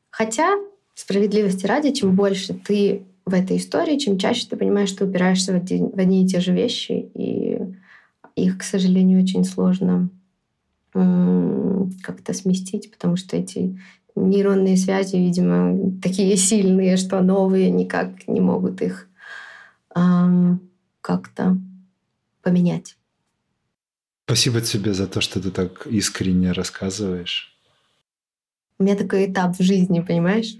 Хотя, 0.10 0.56
справедливости 0.96 1.66
ради, 1.66 1.92
чем 1.92 2.16
больше 2.16 2.54
ты 2.54 3.04
в 3.26 3.34
этой 3.34 3.58
истории, 3.58 3.98
чем 3.98 4.18
чаще 4.18 4.48
ты 4.50 4.56
понимаешь, 4.56 4.90
что 4.90 5.06
упираешься 5.06 5.52
в 5.52 5.56
одни, 5.56 5.92
в 5.94 6.00
одни 6.00 6.24
и 6.24 6.28
те 6.28 6.40
же 6.40 6.54
вещи, 6.54 7.12
и 7.14 7.60
их, 8.42 8.60
к 8.60 8.64
сожалению, 8.64 9.22
очень 9.22 9.44
сложно 9.44 10.10
как-то 10.94 12.34
сместить, 12.34 12.92
потому 12.92 13.18
что 13.18 13.38
эти 13.38 13.80
нейронные 14.16 14.78
связи, 14.78 15.16
видимо, 15.16 15.92
такие 16.02 16.36
сильные, 16.38 16.98
что 16.98 17.22
новые 17.22 17.70
никак 17.70 18.28
не 18.28 18.42
могут 18.42 18.82
их 18.82 19.08
эм, 19.96 20.60
как-то 21.02 21.58
поменять. 22.42 22.98
Спасибо 24.26 24.62
тебе 24.62 24.94
за 24.94 25.08
то, 25.08 25.22
что 25.22 25.42
ты 25.42 25.52
так 25.52 25.88
искренне 25.88 26.52
рассказываешь. 26.52 27.56
У 28.80 28.84
меня 28.84 28.96
такой 28.96 29.32
этап 29.32 29.58
в 29.58 29.64
жизни, 29.64 30.02
понимаешь? 30.02 30.56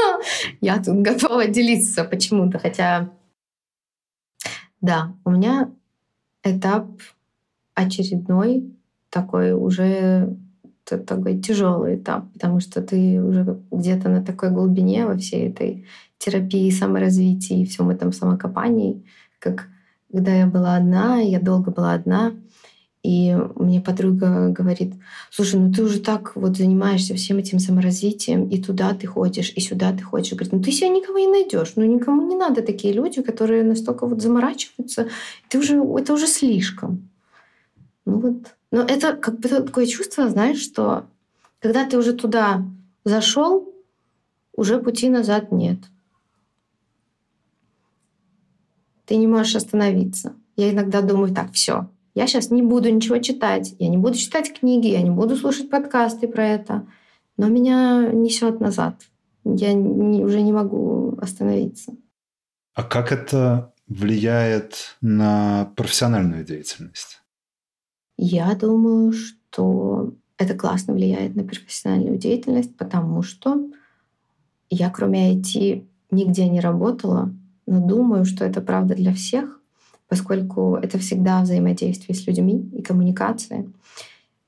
Я 0.60 0.82
тут 0.82 1.02
готова 1.02 1.46
делиться 1.46 2.04
почему-то, 2.04 2.58
хотя... 2.58 3.12
Да, 4.80 5.14
у 5.24 5.30
меня 5.30 5.70
этап 6.42 6.86
очередной 7.80 8.72
такой 9.10 9.52
уже 9.52 10.36
такой 10.84 11.40
тяжелый 11.40 11.96
этап, 11.96 12.32
потому 12.32 12.60
что 12.60 12.82
ты 12.82 13.22
уже 13.22 13.60
где-то 13.70 14.08
на 14.08 14.24
такой 14.24 14.50
глубине 14.50 15.06
во 15.06 15.16
всей 15.16 15.48
этой 15.48 15.86
терапии, 16.18 16.70
саморазвитии, 16.70 17.64
всем 17.64 17.90
этом 17.90 18.12
самокопании, 18.12 19.04
как 19.38 19.68
когда 20.10 20.34
я 20.34 20.46
была 20.46 20.76
одна, 20.76 21.20
я 21.20 21.40
долго 21.40 21.70
была 21.70 21.92
одна, 21.92 22.32
и 23.02 23.34
мне 23.54 23.80
подруга 23.80 24.48
говорит, 24.50 24.94
слушай, 25.30 25.58
ну 25.58 25.72
ты 25.72 25.82
уже 25.82 26.00
так 26.00 26.36
вот 26.36 26.56
занимаешься 26.56 27.14
всем 27.14 27.38
этим 27.38 27.58
саморазвитием, 27.58 28.48
и 28.48 28.60
туда 28.60 28.92
ты 28.92 29.06
ходишь, 29.06 29.52
и 29.54 29.60
сюда 29.60 29.92
ты 29.92 30.02
ходишь. 30.02 30.32
Говорит, 30.32 30.52
ну 30.52 30.62
ты 30.62 30.72
себя 30.72 30.88
никого 30.88 31.18
не 31.18 31.28
найдешь, 31.28 31.72
ну 31.76 31.84
никому 31.84 32.28
не 32.28 32.36
надо 32.36 32.62
такие 32.62 32.92
люди, 32.92 33.22
которые 33.22 33.62
настолько 33.62 34.06
вот 34.06 34.20
заморачиваются, 34.20 35.08
ты 35.48 35.58
уже, 35.58 35.76
это 35.76 36.12
уже 36.12 36.26
слишком. 36.26 37.09
Ну 38.06 38.18
вот. 38.18 38.56
Но 38.70 38.82
это 38.82 39.14
как 39.16 39.40
бы 39.40 39.48
такое 39.48 39.86
чувство, 39.86 40.28
знаешь, 40.28 40.60
что 40.60 41.06
когда 41.60 41.86
ты 41.86 41.98
уже 41.98 42.12
туда 42.12 42.64
зашел, 43.04 43.72
уже 44.54 44.80
пути 44.80 45.08
назад 45.08 45.52
нет. 45.52 45.78
Ты 49.06 49.16
не 49.16 49.26
можешь 49.26 49.56
остановиться. 49.56 50.34
Я 50.56 50.70
иногда 50.70 51.02
думаю, 51.02 51.34
так, 51.34 51.52
все, 51.52 51.88
я 52.14 52.26
сейчас 52.26 52.50
не 52.50 52.62
буду 52.62 52.90
ничего 52.90 53.18
читать, 53.18 53.74
я 53.78 53.88
не 53.88 53.96
буду 53.96 54.16
читать 54.16 54.52
книги, 54.52 54.88
я 54.88 55.02
не 55.02 55.10
буду 55.10 55.36
слушать 55.36 55.70
подкасты 55.70 56.28
про 56.28 56.46
это, 56.46 56.86
но 57.36 57.48
меня 57.48 58.10
несет 58.12 58.60
назад. 58.60 58.96
Я 59.44 59.72
не, 59.72 60.22
уже 60.24 60.42
не 60.42 60.52
могу 60.52 61.16
остановиться. 61.20 61.92
А 62.74 62.82
как 62.82 63.12
это 63.12 63.72
влияет 63.86 64.96
на 65.00 65.72
профессиональную 65.76 66.44
деятельность? 66.44 67.19
Я 68.22 68.54
думаю, 68.54 69.14
что 69.14 70.12
это 70.36 70.54
классно 70.54 70.92
влияет 70.92 71.34
на 71.36 71.42
профессиональную 71.42 72.18
деятельность, 72.18 72.76
потому 72.76 73.22
что 73.22 73.70
я, 74.68 74.90
кроме 74.90 75.34
IT, 75.34 75.86
нигде 76.10 76.46
не 76.50 76.60
работала, 76.60 77.32
но 77.66 77.80
думаю, 77.80 78.26
что 78.26 78.44
это 78.44 78.60
правда 78.60 78.94
для 78.94 79.14
всех, 79.14 79.58
поскольку 80.06 80.76
это 80.76 80.98
всегда 80.98 81.40
взаимодействие 81.40 82.14
с 82.14 82.26
людьми 82.26 82.70
и 82.74 82.82
коммуникация. 82.82 83.72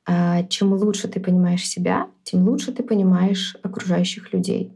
А 0.05 0.43
чем 0.43 0.75
лучше 0.75 1.09
ты 1.09 1.19
понимаешь 1.19 1.67
себя, 1.67 2.09
тем 2.25 2.47
лучше 2.47 2.73
ты 2.73 2.83
понимаешь 2.83 3.57
окружающих 3.63 4.35
людей. 4.35 4.71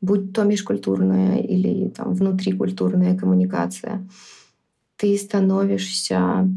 Будь 0.00 0.32
то 0.32 0.44
межкультурная 0.44 1.40
или 1.40 1.90
там, 1.90 2.14
внутрикультурная 2.14 3.14
коммуникация, 3.14 4.08
ты 4.96 5.18
становишься 5.18 6.48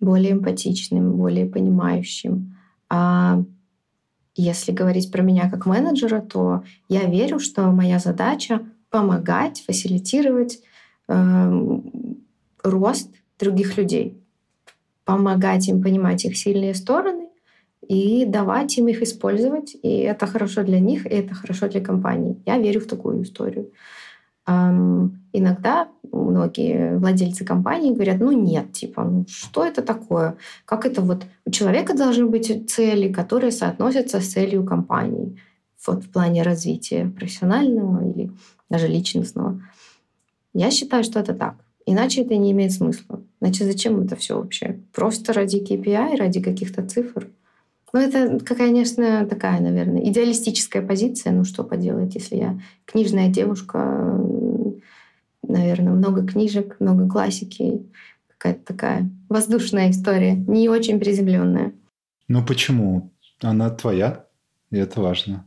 более 0.00 0.32
эмпатичным, 0.32 1.12
более 1.12 1.46
понимающим. 1.46 2.56
А 2.88 3.42
если 4.34 4.72
говорить 4.72 5.12
про 5.12 5.22
меня 5.22 5.50
как 5.50 5.66
менеджера, 5.66 6.20
то 6.20 6.64
я 6.88 7.04
верю, 7.04 7.38
что 7.38 7.70
моя 7.70 7.98
задача 7.98 8.60
помогать, 8.90 9.62
фасилитировать 9.66 10.60
э, 11.08 11.80
рост 12.64 13.10
других 13.38 13.76
людей, 13.76 14.20
помогать 15.04 15.68
им 15.68 15.82
понимать 15.82 16.24
их 16.24 16.36
сильные 16.36 16.74
стороны 16.74 17.28
и 17.86 18.24
давать 18.24 18.76
им 18.78 18.88
их 18.88 19.02
использовать. 19.02 19.76
И 19.82 19.98
это 19.98 20.26
хорошо 20.26 20.62
для 20.62 20.80
них, 20.80 21.06
и 21.06 21.10
это 21.10 21.34
хорошо 21.34 21.68
для 21.68 21.80
компании. 21.80 22.40
Я 22.46 22.58
верю 22.58 22.80
в 22.80 22.86
такую 22.86 23.22
историю. 23.22 23.70
Иногда 24.46 25.88
многие 26.12 26.98
владельцы 26.98 27.44
компаний 27.44 27.92
говорят, 27.92 28.18
ну 28.18 28.32
нет, 28.32 28.72
типа, 28.72 29.04
ну 29.04 29.24
что 29.28 29.64
это 29.64 29.82
такое? 29.82 30.36
Как 30.64 30.86
это 30.86 31.02
вот 31.02 31.24
у 31.44 31.50
человека 31.50 31.96
должны 31.96 32.26
быть 32.26 32.70
цели, 32.70 33.12
которые 33.12 33.52
соотносятся 33.52 34.20
с 34.20 34.32
целью 34.32 34.64
компании 34.64 35.38
вот 35.86 36.04
в 36.04 36.10
плане 36.10 36.42
развития 36.42 37.06
профессионального 37.06 38.08
или 38.10 38.32
даже 38.68 38.88
личностного. 38.88 39.62
Я 40.52 40.70
считаю, 40.70 41.04
что 41.04 41.20
это 41.20 41.32
так. 41.34 41.54
Иначе 41.86 42.22
это 42.22 42.36
не 42.36 42.52
имеет 42.52 42.72
смысла. 42.72 43.22
Значит, 43.40 43.66
зачем 43.66 44.00
это 44.00 44.14
все 44.16 44.36
вообще? 44.36 44.80
Просто 44.92 45.32
ради 45.32 45.56
KPI, 45.56 46.16
ради 46.16 46.40
каких-то 46.40 46.86
цифр? 46.86 47.28
Ну, 47.92 48.00
это, 48.00 48.38
конечно, 48.44 49.26
такая, 49.26 49.60
наверное, 49.60 50.02
идеалистическая 50.08 50.80
позиция. 50.80 51.32
Ну, 51.32 51.44
что 51.44 51.64
поделать, 51.64 52.14
если 52.14 52.36
я 52.36 52.60
книжная 52.84 53.28
девушка, 53.28 54.20
наверное, 55.42 55.92
много 55.92 56.26
книжек, 56.26 56.76
много 56.80 57.08
классики. 57.08 57.86
Какая-то 58.28 58.64
такая 58.64 59.10
воздушная 59.28 59.90
история, 59.90 60.34
не 60.34 60.68
очень 60.68 60.98
приземленная. 60.98 61.72
Ну, 62.28 62.44
почему? 62.44 63.10
Она 63.42 63.70
твоя, 63.70 64.24
и 64.70 64.76
это 64.76 65.00
важно. 65.00 65.46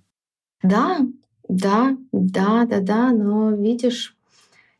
Да, 0.61 0.99
да, 1.47 1.97
да, 2.11 2.65
да, 2.65 2.79
да, 2.81 3.11
но 3.11 3.51
видишь, 3.51 4.15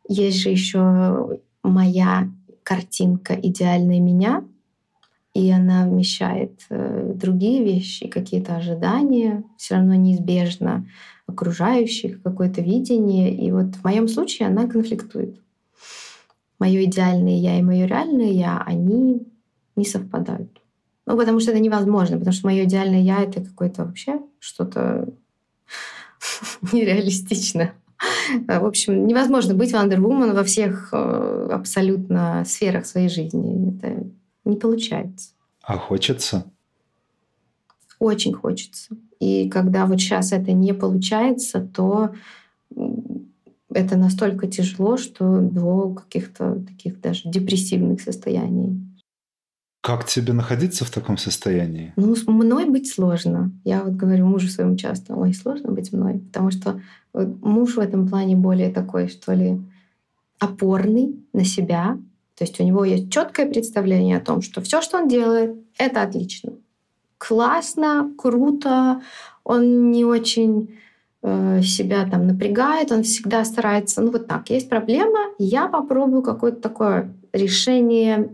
есть 0.07 0.37
же 0.37 0.49
еще 0.49 1.39
моя 1.63 2.29
картинка 2.63 3.33
идеальной 3.33 3.99
меня, 3.99 4.43
и 5.33 5.49
она 5.49 5.85
вмещает 5.85 6.61
э, 6.69 7.11
другие 7.15 7.63
вещи, 7.63 8.07
какие-то 8.07 8.55
ожидания, 8.55 9.43
все 9.57 9.75
равно 9.75 9.95
неизбежно 9.95 10.87
окружающих, 11.25 12.21
какое-то 12.21 12.61
видение. 12.61 13.35
И 13.35 13.51
вот 13.51 13.75
в 13.75 13.83
моем 13.83 14.07
случае 14.07 14.47
она 14.47 14.67
конфликтует. 14.67 15.41
Мое 16.59 16.83
идеальное 16.83 17.37
я 17.37 17.57
и 17.57 17.63
мое 17.63 17.85
реальное 17.85 18.31
я, 18.31 18.61
они 18.65 19.25
не 19.75 19.85
совпадают. 19.85 20.61
Ну, 21.05 21.17
потому 21.17 21.39
что 21.39 21.51
это 21.51 21.59
невозможно, 21.59 22.17
потому 22.17 22.33
что 22.33 22.47
мое 22.47 22.65
идеальное 22.65 23.01
я 23.01 23.23
это 23.23 23.41
какое-то 23.41 23.85
вообще 23.85 24.21
что-то 24.39 25.09
нереалистичное. 26.71 27.73
В 28.47 28.65
общем, 28.65 29.07
невозможно 29.07 29.55
быть 29.55 29.73
Wonder 29.73 29.97
Woman 29.97 30.33
во 30.33 30.43
всех 30.43 30.89
э, 30.93 31.49
абсолютно 31.51 32.43
сферах 32.45 32.85
своей 32.85 33.09
жизни. 33.09 33.77
Это 33.77 34.05
не 34.45 34.57
получается. 34.57 35.31
А 35.61 35.77
хочется? 35.77 36.45
Очень 37.99 38.33
хочется. 38.33 38.95
И 39.19 39.49
когда 39.49 39.85
вот 39.85 39.99
сейчас 39.99 40.31
это 40.33 40.51
не 40.51 40.73
получается, 40.73 41.61
то 41.61 42.13
это 43.69 43.97
настолько 43.97 44.47
тяжело, 44.47 44.97
что 44.97 45.39
до 45.39 45.93
каких-то 45.93 46.55
таких 46.55 46.99
даже 46.99 47.29
депрессивных 47.29 48.01
состояний. 48.01 48.79
Как 49.81 50.05
тебе 50.05 50.31
находиться 50.31 50.85
в 50.85 50.91
таком 50.91 51.17
состоянии? 51.17 51.91
Ну, 51.97 52.15
с 52.15 52.25
мной 52.25 52.69
быть 52.69 52.89
сложно. 52.89 53.51
Я 53.65 53.83
вот 53.83 53.93
говорю 53.93 54.27
мужу 54.27 54.47
своему 54.47 54.77
часто, 54.77 55.13
ой, 55.15 55.33
сложно 55.33 55.71
быть 55.71 55.91
мной, 55.91 56.19
потому 56.19 56.51
что 56.51 56.81
муж 57.13 57.75
в 57.75 57.79
этом 57.79 58.07
плане 58.07 58.35
более 58.35 58.71
такой, 58.71 59.09
что 59.09 59.33
ли, 59.33 59.61
опорный 60.39 61.15
на 61.33 61.43
себя, 61.43 61.97
то 62.35 62.43
есть 62.43 62.59
у 62.59 62.63
него 62.63 62.83
есть 62.83 63.11
четкое 63.11 63.47
представление 63.47 64.17
о 64.17 64.21
том, 64.21 64.41
что 64.41 64.61
все, 64.61 64.81
что 64.81 64.97
он 64.97 65.07
делает, 65.07 65.55
это 65.77 66.01
отлично. 66.01 66.53
Классно, 67.17 68.11
круто. 68.17 69.01
Он 69.43 69.91
не 69.91 70.03
очень 70.03 70.77
э, 71.21 71.61
себя 71.61 72.07
там 72.09 72.27
напрягает, 72.27 72.91
он 72.91 73.03
всегда 73.03 73.45
старается, 73.45 74.01
ну 74.01 74.11
вот 74.11 74.27
так, 74.27 74.49
есть 74.49 74.69
проблема, 74.69 75.19
я 75.37 75.67
попробую 75.67 76.21
какое-то 76.21 76.59
такое 76.61 77.13
решение, 77.31 78.29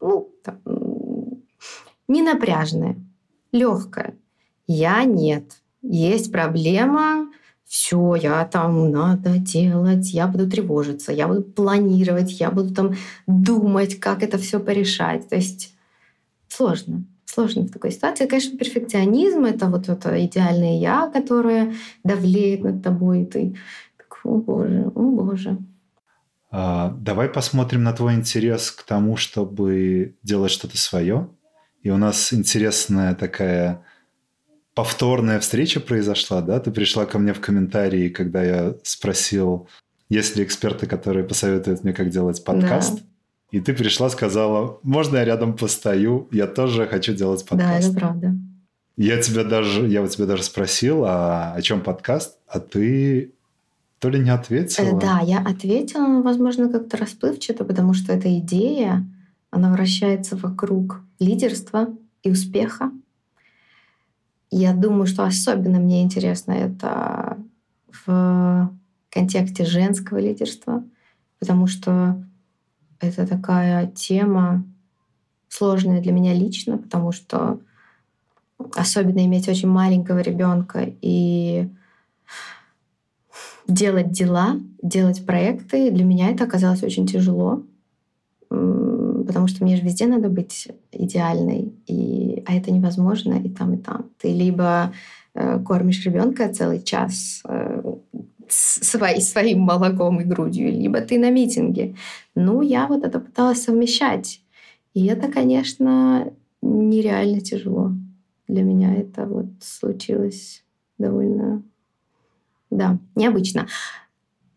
ну, 0.00 0.30
там, 0.42 0.60
не 2.08 2.22
напряжное, 2.22 2.96
легкое. 3.52 4.16
Я 4.66 5.04
нет. 5.04 5.60
Есть 5.82 6.32
проблема, 6.32 7.28
все, 7.68 8.14
я 8.14 8.44
там 8.46 8.90
надо 8.90 9.36
делать, 9.36 10.10
я 10.14 10.26
буду 10.26 10.50
тревожиться, 10.50 11.12
я 11.12 11.28
буду 11.28 11.42
планировать, 11.42 12.40
я 12.40 12.50
буду 12.50 12.74
там 12.74 12.94
думать, 13.26 14.00
как 14.00 14.22
это 14.22 14.38
все 14.38 14.58
порешать. 14.58 15.28
То 15.28 15.36
есть 15.36 15.74
сложно. 16.48 17.04
Сложно 17.26 17.64
в 17.64 17.70
такой 17.70 17.92
ситуации. 17.92 18.26
Конечно, 18.26 18.56
перфекционизм— 18.56 19.44
это 19.44 19.66
вот 19.66 19.90
это 19.90 20.24
идеальное 20.24 20.80
«я», 20.80 21.10
которое 21.12 21.74
давлеет 22.02 22.64
над 22.64 22.82
тобой, 22.82 23.22
и 23.22 23.26
ты 23.26 23.56
так, 23.98 24.18
о 24.24 24.38
боже, 24.38 24.90
о 24.94 25.02
боже. 25.02 25.58
А, 26.50 26.96
давай 26.98 27.28
посмотрим 27.28 27.84
на 27.84 27.92
твой 27.92 28.14
интерес 28.14 28.70
к 28.70 28.82
тому, 28.82 29.16
чтобы 29.16 30.16
делать 30.22 30.50
что-то 30.50 30.78
свое. 30.78 31.28
И 31.82 31.90
у 31.90 31.98
нас 31.98 32.32
интересная 32.32 33.14
такая 33.14 33.84
повторная 34.78 35.40
встреча 35.40 35.80
произошла, 35.80 36.40
да? 36.40 36.60
Ты 36.60 36.70
пришла 36.70 37.04
ко 37.04 37.18
мне 37.18 37.34
в 37.34 37.40
комментарии, 37.40 38.10
когда 38.10 38.44
я 38.44 38.74
спросил, 38.84 39.66
есть 40.08 40.36
ли 40.36 40.44
эксперты, 40.44 40.86
которые 40.86 41.24
посоветуют 41.24 41.82
мне, 41.82 41.92
как 41.92 42.10
делать 42.10 42.44
подкаст. 42.44 42.94
Да. 42.94 43.00
И 43.50 43.60
ты 43.60 43.74
пришла, 43.74 44.08
сказала, 44.08 44.78
можно 44.84 45.16
я 45.16 45.24
рядом 45.24 45.56
постою? 45.56 46.28
Я 46.30 46.46
тоже 46.46 46.86
хочу 46.86 47.12
делать 47.12 47.44
подкаст. 47.44 47.86
Да, 47.86 47.90
это 47.90 47.98
правда. 47.98 48.34
Я 48.96 49.20
тебя 49.20 49.42
даже, 49.42 49.84
я 49.88 50.00
у 50.00 50.06
тебя 50.06 50.26
даже 50.26 50.44
спросил, 50.44 51.04
а 51.04 51.54
о 51.56 51.60
чем 51.60 51.80
подкаст, 51.80 52.38
а 52.46 52.60
ты 52.60 53.32
то 53.98 54.10
ли 54.10 54.20
не 54.20 54.30
ответила? 54.30 54.96
Э, 54.96 55.00
да, 55.00 55.20
я 55.24 55.40
ответила, 55.40 56.06
но, 56.06 56.22
возможно, 56.22 56.68
как-то 56.68 56.98
расплывчато, 56.98 57.64
потому 57.64 57.94
что 57.94 58.12
эта 58.12 58.38
идея, 58.38 59.04
она 59.50 59.72
вращается 59.72 60.36
вокруг 60.36 61.00
лидерства 61.18 61.88
и 62.22 62.30
успеха. 62.30 62.92
Я 64.50 64.72
думаю, 64.72 65.06
что 65.06 65.24
особенно 65.24 65.78
мне 65.78 66.02
интересно 66.02 66.52
это 66.52 67.38
в 68.06 68.72
контексте 69.10 69.64
женского 69.64 70.18
лидерства, 70.18 70.84
потому 71.38 71.66
что 71.66 72.22
это 73.00 73.26
такая 73.26 73.86
тема 73.88 74.64
сложная 75.48 76.00
для 76.00 76.12
меня 76.12 76.34
лично, 76.34 76.78
потому 76.78 77.12
что 77.12 77.60
особенно 78.74 79.24
иметь 79.24 79.48
очень 79.48 79.68
маленького 79.68 80.20
ребенка 80.20 80.92
и 81.00 81.68
делать 83.66 84.10
дела, 84.10 84.56
делать 84.82 85.24
проекты, 85.26 85.90
для 85.90 86.04
меня 86.04 86.30
это 86.30 86.44
оказалось 86.44 86.82
очень 86.82 87.06
тяжело 87.06 87.62
потому 89.28 89.46
что 89.46 89.62
мне 89.62 89.76
же 89.76 89.82
везде 89.82 90.06
надо 90.06 90.30
быть 90.30 90.68
идеальной, 90.90 91.74
и, 91.86 92.42
а 92.46 92.54
это 92.54 92.72
невозможно 92.72 93.34
и 93.34 93.50
там, 93.50 93.74
и 93.74 93.76
там. 93.76 94.06
Ты 94.18 94.32
либо 94.32 94.94
э, 95.34 95.60
кормишь 95.60 96.02
ребенка 96.06 96.48
целый 96.48 96.82
час 96.82 97.42
э, 97.46 97.82
свои, 98.48 99.20
своим 99.20 99.60
молоком 99.60 100.22
и 100.22 100.24
грудью, 100.24 100.72
либо 100.72 101.02
ты 101.02 101.18
на 101.18 101.30
митинге. 101.30 101.94
Ну, 102.34 102.62
я 102.62 102.86
вот 102.86 103.04
это 103.04 103.20
пыталась 103.20 103.62
совмещать. 103.62 104.40
И 104.94 105.04
это, 105.04 105.30
конечно, 105.30 106.32
нереально 106.62 107.40
тяжело. 107.40 107.92
Для 108.48 108.62
меня 108.62 108.94
это 108.94 109.26
вот 109.26 109.48
случилось 109.60 110.64
довольно, 110.96 111.62
да, 112.70 112.98
необычно. 113.14 113.66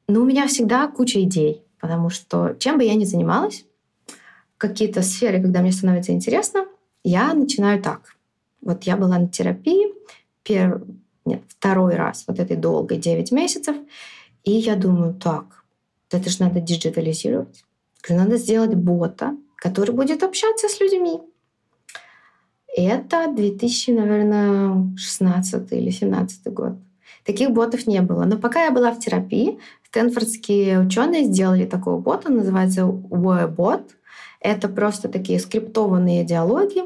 Но 0.08 0.22
у 0.22 0.26
меня 0.26 0.48
всегда 0.48 0.88
куча 0.88 1.22
идей, 1.22 1.66
потому 1.82 2.10
что 2.10 2.56
чем 2.58 2.78
бы 2.78 2.86
я 2.86 2.96
ни 2.96 3.04
занималась, 3.04 3.66
какие-то 4.62 5.01
сферы, 5.01 5.41
когда 5.41 5.62
мне 5.62 5.72
становится 5.72 6.12
интересно, 6.12 6.66
я 7.03 7.34
начинаю 7.34 7.82
так. 7.82 8.16
Вот 8.62 8.84
я 8.84 8.95
была 8.95 9.18
на 9.18 9.28
терапии 9.28 9.88
первый, 10.43 10.84
нет, 11.26 11.41
второй 11.47 11.95
раз 11.95 12.26
вот 12.28 12.39
этой 12.39 12.55
долгой 12.57 12.97
9 12.97 13.32
месяцев, 13.32 13.76
и 14.43 14.51
я 14.51 14.76
думаю, 14.76 15.16
так, 15.16 15.64
это 16.12 16.30
же 16.30 16.43
надо 16.43 16.59
диджитализировать. 16.59 17.64
Надо 18.07 18.38
сделать 18.38 18.76
бота, 18.76 19.36
который 19.55 19.95
будет 19.95 20.22
общаться 20.22 20.68
с 20.68 20.80
людьми. 20.80 21.20
Это 22.76 23.34
2000, 23.36 23.91
наверное, 23.91 24.95
16 24.95 25.72
или 25.72 25.89
17 25.89 26.53
год. 26.53 26.74
Таких 27.26 27.49
ботов 27.49 27.88
не 27.88 28.01
было. 28.01 28.26
Но 28.26 28.38
пока 28.38 28.66
я 28.66 28.72
была 28.72 28.91
в 28.91 28.99
терапии, 28.99 29.59
стэнфордские 29.88 30.80
ученые 30.80 31.26
сделали 31.26 31.66
такого 31.66 31.99
бота, 31.99 32.30
называется 32.30 32.82
WearBot— 32.82 33.89
это 34.42 34.68
просто 34.68 35.08
такие 35.08 35.39
скриптованные 35.39 36.26
диалоги, 36.26 36.82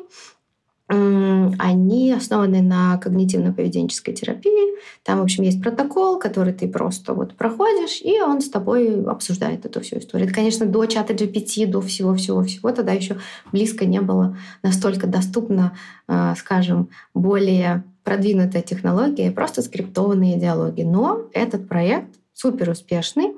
они 0.87 2.13
основаны 2.13 2.61
на 2.61 2.99
когнитивно-поведенческой 3.03 4.13
терапии. 4.13 4.75
Там, 5.03 5.19
в 5.19 5.23
общем, 5.23 5.43
есть 5.43 5.59
протокол, 5.59 6.19
который 6.19 6.53
ты 6.53 6.67
просто 6.67 7.15
вот 7.15 7.33
проходишь, 7.35 8.01
и 8.01 8.21
он 8.21 8.39
с 8.39 8.49
тобой 8.49 9.03
обсуждает 9.05 9.65
эту 9.65 9.81
всю 9.81 9.97
историю. 9.97 10.27
Это, 10.27 10.35
конечно, 10.35 10.67
до 10.67 10.85
чата 10.85 11.13
GPT, 11.13 11.65
до 11.65 11.81
всего-всего-всего. 11.81 12.71
Тогда 12.71 12.91
еще 12.91 13.17
близко 13.51 13.85
не 13.85 13.99
было 13.99 14.37
настолько 14.61 15.07
доступно, 15.07 15.75
а, 16.07 16.35
скажем, 16.35 16.89
более 17.15 17.83
продвинутая 18.03 18.61
технология, 18.61 19.31
просто 19.31 19.63
скриптованные 19.63 20.39
диалоги. 20.39 20.83
Но 20.83 21.21
этот 21.33 21.67
проект 21.67 22.09
супер 22.33 22.69
успешный. 22.69 23.33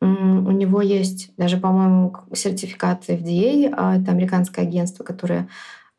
У 0.00 0.50
него 0.50 0.82
есть 0.82 1.32
даже, 1.36 1.56
по-моему, 1.56 2.14
сертификат 2.32 3.08
FDA, 3.08 3.72
а, 3.76 3.96
это 3.96 4.10
американское 4.10 4.66
агентство, 4.66 5.04
которое 5.04 5.48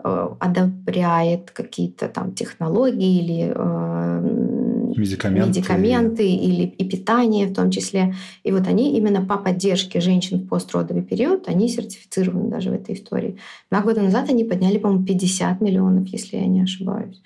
э, 0.03 0.27
одобряет 0.39 1.51
какие-то 1.51 2.07
там 2.07 2.33
технологии 2.33 3.19
или 3.19 3.53
э, 3.55 4.67
медикаменты, 4.95 5.47
медикаменты 5.49 6.29
или 6.29 6.63
и 6.63 6.87
питание 6.87 7.47
в 7.47 7.53
том 7.53 7.71
числе. 7.71 8.15
И 8.43 8.51
вот 8.51 8.67
они 8.67 8.97
именно 8.97 9.25
по 9.25 9.37
поддержке 9.37 9.99
женщин 9.99 10.39
в 10.39 10.47
постродовый 10.47 11.03
период, 11.03 11.47
они 11.47 11.69
сертифицированы 11.69 12.49
даже 12.49 12.69
в 12.69 12.73
этой 12.73 12.95
истории. 12.95 13.37
Два 13.71 13.81
года 13.81 14.01
назад 14.01 14.29
они 14.29 14.43
подняли, 14.43 14.77
по-моему, 14.77 15.05
50 15.05 15.61
миллионов, 15.61 16.07
если 16.07 16.37
я 16.37 16.45
не 16.45 16.61
ошибаюсь. 16.61 17.21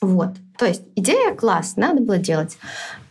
Вот. 0.00 0.30
То 0.58 0.66
есть 0.66 0.82
идея 0.96 1.34
класс, 1.34 1.76
надо 1.76 2.02
было 2.02 2.18
делать. 2.18 2.58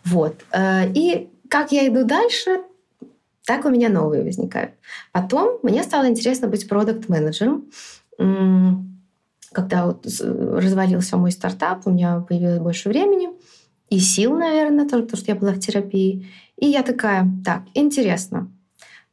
Вот. 0.05 0.35
Э, 0.51 0.91
и 0.93 1.29
как 1.51 1.73
я 1.73 1.85
иду 1.85 2.05
дальше, 2.05 2.61
так 3.45 3.65
у 3.65 3.69
меня 3.69 3.89
новые 3.89 4.23
возникают. 4.23 4.71
Потом 5.11 5.59
мне 5.63 5.83
стало 5.83 6.07
интересно 6.07 6.47
быть 6.47 6.69
продукт-менеджером. 6.69 7.65
Когда 9.51 9.85
вот 9.85 10.05
развалился 10.05 11.17
мой 11.17 11.33
стартап, 11.33 11.85
у 11.85 11.91
меня 11.91 12.21
появилось 12.21 12.59
больше 12.59 12.87
времени 12.87 13.31
и 13.89 13.99
сил, 13.99 14.37
наверное, 14.37 14.87
тоже, 14.87 15.03
потому 15.03 15.21
что 15.21 15.31
я 15.33 15.37
была 15.37 15.51
в 15.51 15.59
терапии. 15.59 16.25
И 16.55 16.67
я 16.67 16.83
такая, 16.83 17.27
так, 17.43 17.63
интересно, 17.73 18.49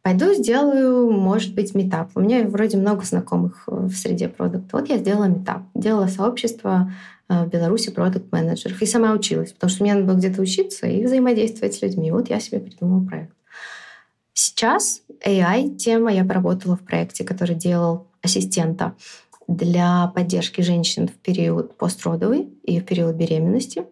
Пойду 0.00 0.32
сделаю, 0.32 1.10
может 1.10 1.54
быть, 1.54 1.74
метап. 1.74 2.12
У 2.14 2.20
меня 2.20 2.46
вроде 2.48 2.78
много 2.78 3.04
знакомых 3.04 3.64
в 3.66 3.92
среде 3.92 4.28
продукта. 4.28 4.78
Вот 4.78 4.88
я 4.88 4.96
сделала 4.96 5.24
метап. 5.24 5.62
Делала 5.74 6.06
сообщество 6.06 6.90
в 7.28 7.46
Беларуси 7.46 7.90
продукт 7.90 8.32
менеджеров 8.32 8.80
и 8.80 8.86
сама 8.86 9.12
училась, 9.12 9.52
потому 9.52 9.70
что 9.70 9.82
мне 9.82 9.94
надо 9.94 10.06
было 10.06 10.16
где-то 10.16 10.40
учиться 10.40 10.86
и 10.86 11.04
взаимодействовать 11.04 11.74
с 11.74 11.82
людьми. 11.82 12.10
Вот 12.10 12.30
я 12.30 12.40
себе 12.40 12.60
придумала 12.60 13.04
проект. 13.04 13.34
Сейчас 14.32 15.02
AI-тема. 15.26 16.12
Я 16.12 16.24
поработала 16.24 16.76
в 16.76 16.80
проекте, 16.80 17.24
который 17.24 17.56
делал 17.56 18.06
ассистента 18.22 18.94
для 19.48 20.12
поддержки 20.14 20.60
женщин 20.60 21.08
в 21.08 21.14
период 21.14 21.76
постродовый 21.76 22.48
и 22.62 22.78
в 22.80 22.84
период 22.84 23.16
беременности. 23.16 23.84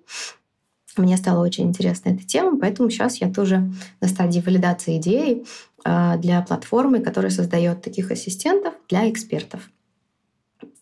Мне 0.97 1.17
стала 1.17 1.45
очень 1.45 1.65
интересна 1.65 2.11
эта 2.11 2.25
тема, 2.25 2.59
поэтому 2.59 2.91
сейчас 2.91 3.17
я 3.17 3.33
тоже 3.33 3.71
на 4.01 4.09
стадии 4.09 4.41
валидации 4.41 4.99
идеи 4.99 5.45
а, 5.85 6.17
для 6.17 6.41
платформы, 6.43 7.01
которая 7.01 7.31
создает 7.31 7.83
таких 7.83 8.11
ассистентов 8.11 8.75
для 8.89 9.11
экспертов. 9.11 9.69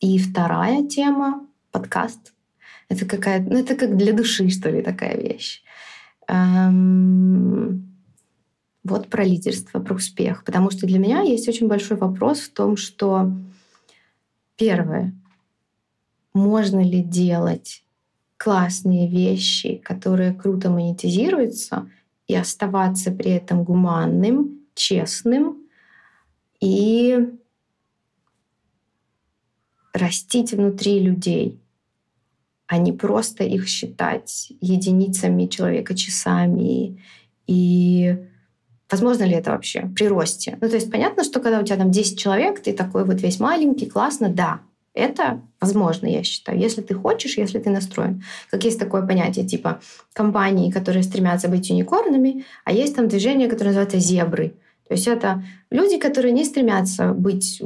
И 0.00 0.18
вторая 0.18 0.86
тема— 0.86 1.46
подкаст. 1.72 2.33
Это 2.88 3.06
какая 3.06 3.40
ну 3.40 3.58
это 3.58 3.74
как 3.76 3.96
для 3.96 4.12
души, 4.12 4.48
что 4.50 4.70
ли, 4.70 4.82
такая 4.82 5.16
вещь. 5.16 5.62
Эм, 6.28 7.94
вот 8.84 9.08
про 9.08 9.24
лидерство, 9.24 9.80
про 9.80 9.94
успех. 9.94 10.44
Потому 10.44 10.70
что 10.70 10.86
для 10.86 10.98
меня 10.98 11.22
есть 11.22 11.48
очень 11.48 11.68
большой 11.68 11.96
вопрос 11.96 12.40
в 12.40 12.52
том, 12.52 12.76
что 12.76 13.32
первое, 14.56 15.14
можно 16.34 16.80
ли 16.80 17.02
делать 17.02 17.84
классные 18.36 19.08
вещи, 19.08 19.76
которые 19.76 20.34
круто 20.34 20.70
монетизируются, 20.70 21.88
и 22.26 22.34
оставаться 22.34 23.10
при 23.10 23.32
этом 23.32 23.64
гуманным, 23.64 24.60
честным 24.74 25.58
и 26.60 27.18
растить 29.92 30.52
внутри 30.52 31.00
людей, 31.00 31.60
а 32.66 32.78
не 32.78 32.92
просто 32.92 33.44
их 33.44 33.68
считать 33.68 34.52
единицами 34.60 35.46
человека, 35.46 35.94
часами 35.94 37.02
и 37.46 38.16
Возможно 38.90 39.24
ли 39.24 39.32
это 39.32 39.50
вообще 39.50 39.90
при 39.96 40.06
росте? 40.06 40.58
Ну, 40.60 40.68
то 40.68 40.76
есть 40.76 40.90
понятно, 40.90 41.24
что 41.24 41.40
когда 41.40 41.58
у 41.58 41.64
тебя 41.64 41.78
там 41.78 41.90
10 41.90 42.18
человек, 42.18 42.60
ты 42.60 42.72
такой 42.72 43.04
вот 43.04 43.20
весь 43.22 43.40
маленький, 43.40 43.86
классно, 43.86 44.28
да, 44.28 44.60
это 44.94 45.40
возможно, 45.60 46.06
я 46.06 46.22
считаю, 46.22 46.58
если 46.60 46.80
ты 46.80 46.94
хочешь, 46.94 47.36
если 47.36 47.58
ты 47.58 47.70
настроен. 47.70 48.22
Как 48.50 48.64
есть 48.64 48.78
такое 48.78 49.04
понятие 49.04 49.44
типа 49.44 49.80
компании, 50.12 50.70
которые 50.70 51.02
стремятся 51.02 51.48
быть 51.48 51.68
юникорнами, 51.70 52.44
а 52.64 52.72
есть 52.72 52.94
там 52.94 53.08
движение, 53.08 53.48
которое 53.48 53.70
называется 53.70 53.98
зебры. 53.98 54.54
То 54.88 54.94
есть 54.94 55.06
это 55.08 55.42
люди, 55.70 55.98
которые 55.98 56.32
не 56.32 56.44
стремятся 56.44 57.12
быть 57.12 57.60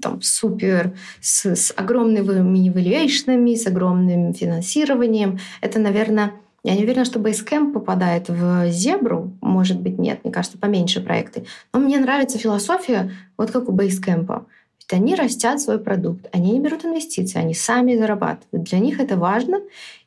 там, 0.00 0.22
супер, 0.22 0.96
с, 1.20 1.46
с 1.46 1.72
огромными 1.76 2.68
валюэйшнами, 2.68 3.54
с 3.54 3.66
огромным 3.66 4.32
финансированием. 4.32 5.38
Это, 5.60 5.78
наверное, 5.78 6.32
я 6.64 6.76
не 6.76 6.84
уверена, 6.84 7.04
что 7.04 7.18
Basecamp 7.18 7.72
попадает 7.72 8.28
в 8.28 8.68
зебру. 8.70 9.32
Может 9.40 9.80
быть, 9.80 9.98
нет. 9.98 10.20
Мне 10.22 10.32
кажется, 10.32 10.58
поменьше 10.58 11.00
проекты. 11.00 11.44
Но 11.72 11.80
мне 11.80 11.98
нравится 11.98 12.38
философия, 12.38 13.10
вот 13.36 13.50
как 13.50 13.68
у 13.68 13.72
Basecamp. 13.72 14.44
Ведь 14.78 14.92
они 14.92 15.14
растят 15.16 15.60
свой 15.60 15.78
продукт, 15.78 16.28
они 16.32 16.52
не 16.52 16.60
берут 16.60 16.84
инвестиции, 16.84 17.38
они 17.38 17.54
сами 17.54 17.96
зарабатывают. 17.96 18.68
Для 18.68 18.78
них 18.78 19.00
это 19.00 19.16
важно, 19.16 19.60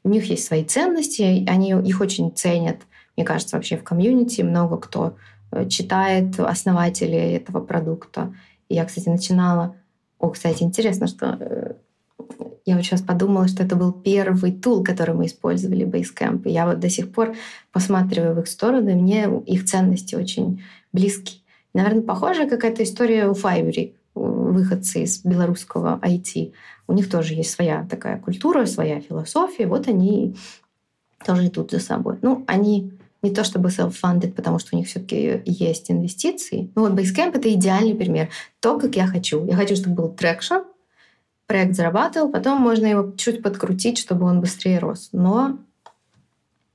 у 0.04 0.10
них 0.10 0.26
есть 0.30 0.46
свои 0.46 0.64
ценности, 0.64 1.46
они 1.48 1.72
их 1.72 2.02
очень 2.02 2.32
ценят. 2.34 2.78
Мне 3.18 3.26
кажется, 3.26 3.56
вообще 3.56 3.78
в 3.78 3.84
комьюнити 3.84 4.42
много 4.42 4.78
кто 4.78 5.16
читает 5.70 6.40
основатели 6.40 7.18
этого 7.18 7.62
продукта. 7.62 8.34
И 8.70 8.76
я, 8.76 8.86
кстати, 8.86 9.10
начинала... 9.10 9.76
О, 10.20 10.30
кстати, 10.30 10.64
интересно, 10.64 11.08
что 11.08 11.38
э, 11.40 11.74
я 12.66 12.76
вот 12.76 12.84
сейчас 12.84 13.02
подумала, 13.02 13.48
что 13.48 13.64
это 13.64 13.76
был 13.76 13.92
первый 13.92 14.52
тул, 14.52 14.84
который 14.84 15.14
мы 15.14 15.28
использовали, 15.28 15.86
Basecamp. 15.86 16.44
И 16.46 16.52
я 16.52 16.66
вот 16.66 16.80
до 16.80 16.90
сих 16.90 17.12
пор 17.12 17.36
посматриваю 17.72 18.36
в 18.36 18.40
их 18.40 18.48
сторону, 18.48 18.90
и 18.90 18.96
мне 18.96 19.30
их 19.46 19.66
ценности 19.66 20.16
очень 20.16 20.64
близки. 20.92 21.42
Наверное, 21.74 22.02
похожая 22.02 22.50
какая-то 22.50 22.84
история 22.84 23.28
у 23.28 23.34
Fiverr, 23.34 23.94
выходцы 24.16 25.04
из 25.04 25.24
белорусского 25.24 26.00
IT. 26.02 26.54
У 26.88 26.94
них 26.94 27.10
тоже 27.10 27.34
есть 27.34 27.52
своя 27.52 27.86
такая 27.90 28.18
культура, 28.18 28.66
своя 28.66 29.02
философия. 29.02 29.68
Вот 29.68 29.88
они 29.88 30.36
тоже 31.26 31.48
идут 31.48 31.72
за 31.72 31.80
собой. 31.80 32.18
Ну, 32.22 32.44
они 32.48 32.94
не 33.26 33.34
то 33.34 33.44
чтобы 33.44 33.70
self-funded, 33.70 34.34
потому 34.34 34.60
что 34.60 34.76
у 34.76 34.80
них 34.80 34.88
все-таки 34.88 35.42
есть 35.46 35.92
инвестиции. 35.92 36.72
Ну 36.76 36.84
вот 36.84 36.94
Basecamp— 36.94 37.32
это 37.36 37.52
идеальный 37.54 37.96
пример. 37.96 38.30
То, 38.60 38.80
как 38.80 38.96
я 38.96 39.08
хочу. 39.08 39.46
Я 39.46 39.56
хочу, 39.56 39.76
чтобы 39.76 39.96
был 39.96 40.10
traction, 40.10 40.56
проект 41.48 41.76
зарабатывал, 41.76 42.32
потом 42.32 42.62
можно 42.62 42.86
его 42.86 43.14
чуть 43.18 43.42
подкрутить, 43.42 43.98
чтобы 43.98 44.26
он 44.26 44.42
быстрее 44.42 44.80
рос. 44.80 45.10
Но 45.12 45.58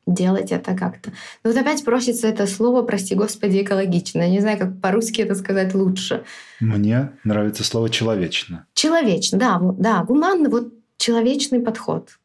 делать 0.07 0.51
это 0.51 0.75
как-то. 0.75 1.13
Но 1.45 1.51
вот 1.51 1.57
опять 1.57 1.85
просится 1.85 2.27
это 2.27 2.47
слово, 2.47 2.83
прости 2.83 3.15
господи, 3.15 3.63
экологично. 3.63 4.23
Я 4.23 4.31
не 4.31 4.41
знаю, 4.41 4.59
как 4.59 4.81
по-русски 4.81 5.23
это 5.23 5.35
сказать 5.35 5.75
лучше. 5.75 6.25
Мне 6.59 7.13
нравится 7.25 7.65
слово 7.65 7.91
«человечно». 7.91 8.67
Человечно, 8.75 9.39
да, 9.39 9.61
да, 9.79 10.03
гуманно, 10.03 10.49
вот 10.49 10.73
человечный 10.97 11.61
подход. 11.61 12.19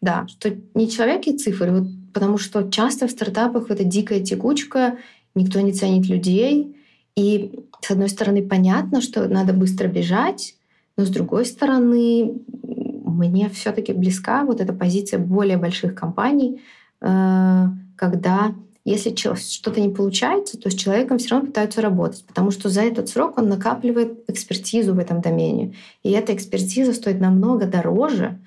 Да, 0.00 0.26
что 0.28 0.54
не 0.74 0.90
человек 0.90 1.26
и 1.26 1.36
цифры, 1.36 1.72
вот, 1.72 1.88
потому 2.16 2.38
что 2.38 2.70
часто 2.70 3.08
в 3.08 3.10
стартапах 3.10 3.70
это 3.70 3.84
дикая 3.84 4.20
текучка, 4.20 4.96
никто 5.34 5.60
не 5.60 5.74
ценит 5.74 6.06
людей, 6.06 6.74
и 7.14 7.60
с 7.82 7.90
одной 7.90 8.08
стороны 8.08 8.40
понятно, 8.42 9.02
что 9.02 9.28
надо 9.28 9.52
быстро 9.52 9.86
бежать, 9.86 10.54
но 10.96 11.04
с 11.04 11.10
другой 11.10 11.44
стороны, 11.44 12.38
мне 12.62 13.50
все-таки 13.50 13.92
близка 13.92 14.44
вот 14.44 14.62
эта 14.62 14.72
позиция 14.72 15.18
более 15.18 15.58
больших 15.58 15.94
компаний, 15.94 16.62
э, 17.02 17.64
когда 17.96 18.54
если 18.86 19.14
что-то 19.14 19.78
не 19.82 19.90
получается, 19.90 20.58
то 20.58 20.70
с 20.70 20.74
человеком 20.74 21.18
все 21.18 21.32
равно 21.32 21.48
пытаются 21.48 21.82
работать, 21.82 22.24
потому 22.24 22.50
что 22.50 22.70
за 22.70 22.80
этот 22.80 23.10
срок 23.10 23.36
он 23.36 23.50
накапливает 23.50 24.24
экспертизу 24.30 24.94
в 24.94 24.98
этом 24.98 25.20
домене. 25.20 25.74
И 26.02 26.12
эта 26.12 26.34
экспертиза 26.34 26.94
стоит 26.94 27.20
намного 27.20 27.66
дороже, 27.66 28.38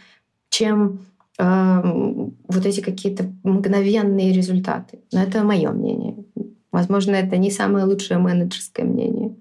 чем 0.50 1.02
вот 1.40 2.66
эти 2.66 2.82
какие-то 2.82 3.32
мгновенные 3.44 4.34
результаты. 4.34 5.00
Но 5.14 5.24
это 5.24 5.44
мое 5.44 5.72
мнение. 5.72 6.26
Возможно, 6.72 7.16
это 7.16 7.38
не 7.38 7.50
самое 7.50 7.86
лучшее 7.86 8.20
менеджерское 8.20 8.86
мнение. 8.86 9.36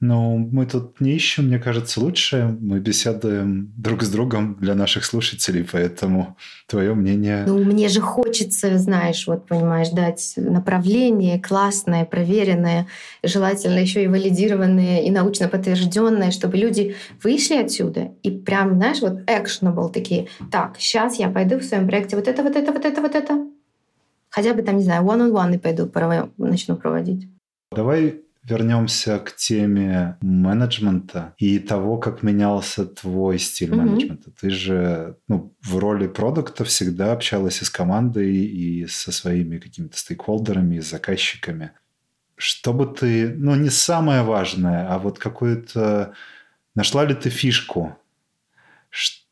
Но 0.00 0.38
мы 0.38 0.64
тут 0.64 0.98
не 1.00 1.12
ищем, 1.12 1.48
мне 1.48 1.58
кажется, 1.58 2.00
лучше. 2.00 2.56
Мы 2.58 2.80
беседуем 2.80 3.70
друг 3.76 4.02
с 4.02 4.08
другом 4.08 4.56
для 4.58 4.74
наших 4.74 5.04
слушателей, 5.04 5.62
поэтому 5.70 6.38
твое 6.66 6.94
мнение... 6.94 7.44
Ну, 7.46 7.62
мне 7.62 7.88
же 7.88 8.00
хочется, 8.00 8.78
знаешь, 8.78 9.26
вот, 9.26 9.46
понимаешь, 9.46 9.90
дать 9.90 10.32
направление 10.36 11.38
классное, 11.38 12.06
проверенное, 12.06 12.86
желательно 13.22 13.78
еще 13.78 14.02
и 14.02 14.08
валидированное, 14.08 15.02
и 15.02 15.10
научно 15.10 15.48
подтвержденное, 15.48 16.30
чтобы 16.30 16.56
люди 16.56 16.96
вышли 17.22 17.56
отсюда 17.56 18.12
и 18.22 18.30
прям, 18.30 18.76
знаешь, 18.76 19.02
вот 19.02 19.20
actionable 19.28 19.92
такие. 19.92 20.28
Так, 20.50 20.76
сейчас 20.78 21.18
я 21.18 21.28
пойду 21.28 21.58
в 21.58 21.62
своем 21.62 21.86
проекте 21.86 22.16
вот 22.16 22.26
это, 22.26 22.42
вот 22.42 22.56
это, 22.56 22.72
вот 22.72 22.86
это, 22.86 23.02
вот 23.02 23.14
это. 23.14 23.46
Хотя 24.30 24.54
бы 24.54 24.62
там, 24.62 24.78
не 24.78 24.84
знаю, 24.84 25.04
one-on-one 25.04 25.56
и 25.56 25.58
пойду, 25.58 25.90
начну 26.38 26.76
проводить. 26.76 27.28
Давай 27.70 28.22
вернемся 28.42 29.18
к 29.18 29.36
теме 29.36 30.16
менеджмента 30.22 31.34
и 31.38 31.58
того, 31.58 31.98
как 31.98 32.22
менялся 32.22 32.86
твой 32.86 33.38
стиль 33.38 33.70
mm-hmm. 33.70 33.76
менеджмента. 33.76 34.30
Ты 34.30 34.50
же 34.50 35.16
ну, 35.28 35.54
в 35.62 35.76
роли 35.76 36.06
продукта 36.06 36.64
всегда 36.64 37.12
общалась 37.12 37.60
и 37.60 37.64
с 37.64 37.70
командой, 37.70 38.34
и 38.34 38.86
со 38.86 39.12
своими 39.12 39.58
какими-то 39.58 39.98
стейкхолдерами, 39.98 40.76
и 40.76 40.80
с 40.80 40.90
заказчиками. 40.90 41.72
Что 42.36 42.72
бы 42.72 42.86
ты, 42.86 43.28
ну 43.28 43.54
не 43.54 43.70
самое 43.70 44.22
важное, 44.22 44.88
а 44.88 44.98
вот 44.98 45.18
какую-то... 45.18 46.14
Нашла 46.74 47.04
ли 47.04 47.14
ты 47.14 47.28
фишку? 47.28 47.96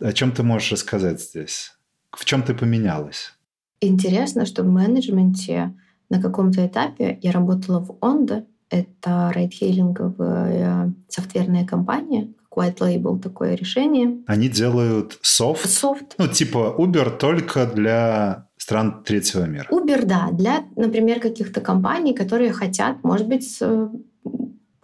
О 0.01 0.13
чем 0.13 0.33
ты 0.33 0.43
можешь 0.43 0.73
рассказать 0.73 1.21
здесь? 1.21 1.73
В 2.11 2.25
чем 2.25 2.43
ты 2.43 2.53
поменялась? 2.53 3.33
Интересно, 3.81 4.45
что 4.45 4.63
в 4.65 4.67
менеджменте 4.67 5.75
на 6.11 6.21
каком-то 6.21 6.67
этапе 6.67 7.19
я 7.23 7.33
работала 7.33 7.81
в 7.81 7.97
Ондо, 8.01 8.45
это 8.71 9.33
рейдхейлинговая 9.35 10.95
софтверная 11.09 11.67
компания, 11.67 12.33
White 12.55 12.79
Label 12.79 13.21
такое 13.21 13.55
решение. 13.55 14.23
Они 14.27 14.49
делают 14.49 15.19
софт? 15.23 15.69
Софт. 15.69 16.15
Ну, 16.19 16.27
типа 16.27 16.75
Uber 16.77 17.17
только 17.17 17.67
для 17.67 18.49
стран 18.57 19.03
третьего 19.05 19.45
мира. 19.45 19.69
Uber, 19.71 20.05
да, 20.05 20.31
для, 20.33 20.65
например, 20.77 21.21
каких-то 21.21 21.61
компаний, 21.61 22.15
которые 22.15 22.53
хотят, 22.53 23.05
может 23.05 23.29
быть, 23.29 23.63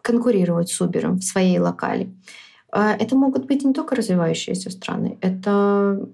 конкурировать 0.02 0.70
с 0.70 0.80
Uber 0.80 1.12
в 1.12 1.22
своей 1.22 1.58
локали. 1.58 2.14
А, 2.70 2.92
это 2.92 3.16
могут 3.16 3.46
быть 3.46 3.64
не 3.64 3.72
только 3.72 3.96
развивающиеся 3.96 4.70
страны, 4.70 5.18
это 5.20 6.08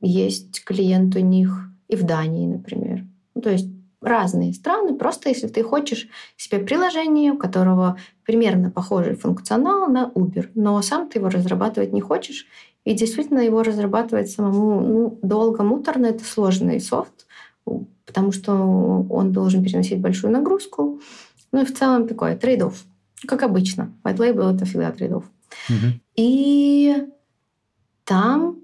есть 0.00 0.64
клиент 0.64 1.14
у 1.16 1.20
них 1.20 1.70
и 1.88 1.96
в 1.96 2.04
Дании, 2.04 2.46
например. 2.46 3.06
Ну, 3.34 3.42
то 3.42 3.50
есть 3.50 3.68
разные 4.00 4.54
страны. 4.54 4.96
Просто 4.96 5.28
если 5.28 5.48
ты 5.48 5.62
хочешь 5.62 6.08
себе 6.36 6.60
приложение, 6.60 7.32
у 7.32 7.38
которого 7.38 7.98
примерно 8.24 8.70
похожий 8.70 9.16
функционал 9.16 9.88
на 9.88 10.10
Uber, 10.14 10.50
но 10.54 10.80
сам 10.82 11.08
ты 11.08 11.18
его 11.18 11.28
разрабатывать 11.28 11.92
не 11.92 12.00
хочешь, 12.00 12.46
и 12.84 12.94
действительно 12.94 13.40
его 13.40 13.62
разрабатывать 13.62 14.30
самому 14.30 14.80
ну, 14.80 15.18
долго, 15.22 15.62
муторно, 15.62 16.06
это 16.06 16.24
сложный 16.24 16.80
софт, 16.80 17.26
потому 18.06 18.32
что 18.32 19.06
он 19.10 19.32
должен 19.32 19.62
переносить 19.62 20.00
большую 20.00 20.32
нагрузку. 20.32 21.00
Ну 21.52 21.62
и 21.62 21.64
в 21.64 21.76
целом 21.76 22.06
такое 22.06 22.36
трейдов, 22.36 22.84
как 23.26 23.42
обычно. 23.42 23.92
White 24.04 24.16
Label— 24.16 24.54
это 24.56 24.64
всегда 24.64 24.92
трейдов. 24.92 25.24
Угу. 25.68 26.00
И 26.16 27.08
там 28.04 28.58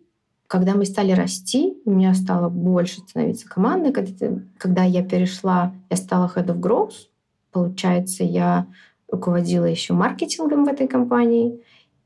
когда 0.55 0.77
мы 0.77 0.85
стали 0.85 1.11
расти, 1.11 1.83
у 1.85 1.91
меня 1.91 2.15
стало 2.15 2.49
больше 2.49 3.01
становиться 3.01 3.49
команды. 3.49 3.91
Когда, 3.91 4.41
когда 4.57 4.85
я 4.85 5.03
перешла, 5.03 5.75
я 5.91 5.97
стала 5.97 6.31
Head 6.33 6.47
of 6.47 6.61
Growth. 6.61 7.09
Получается, 7.51 8.23
я 8.23 8.69
руководила 9.11 9.65
еще 9.65 9.95
маркетингом 9.95 10.65
в 10.65 10.69
этой 10.69 10.87
компании. 10.87 11.61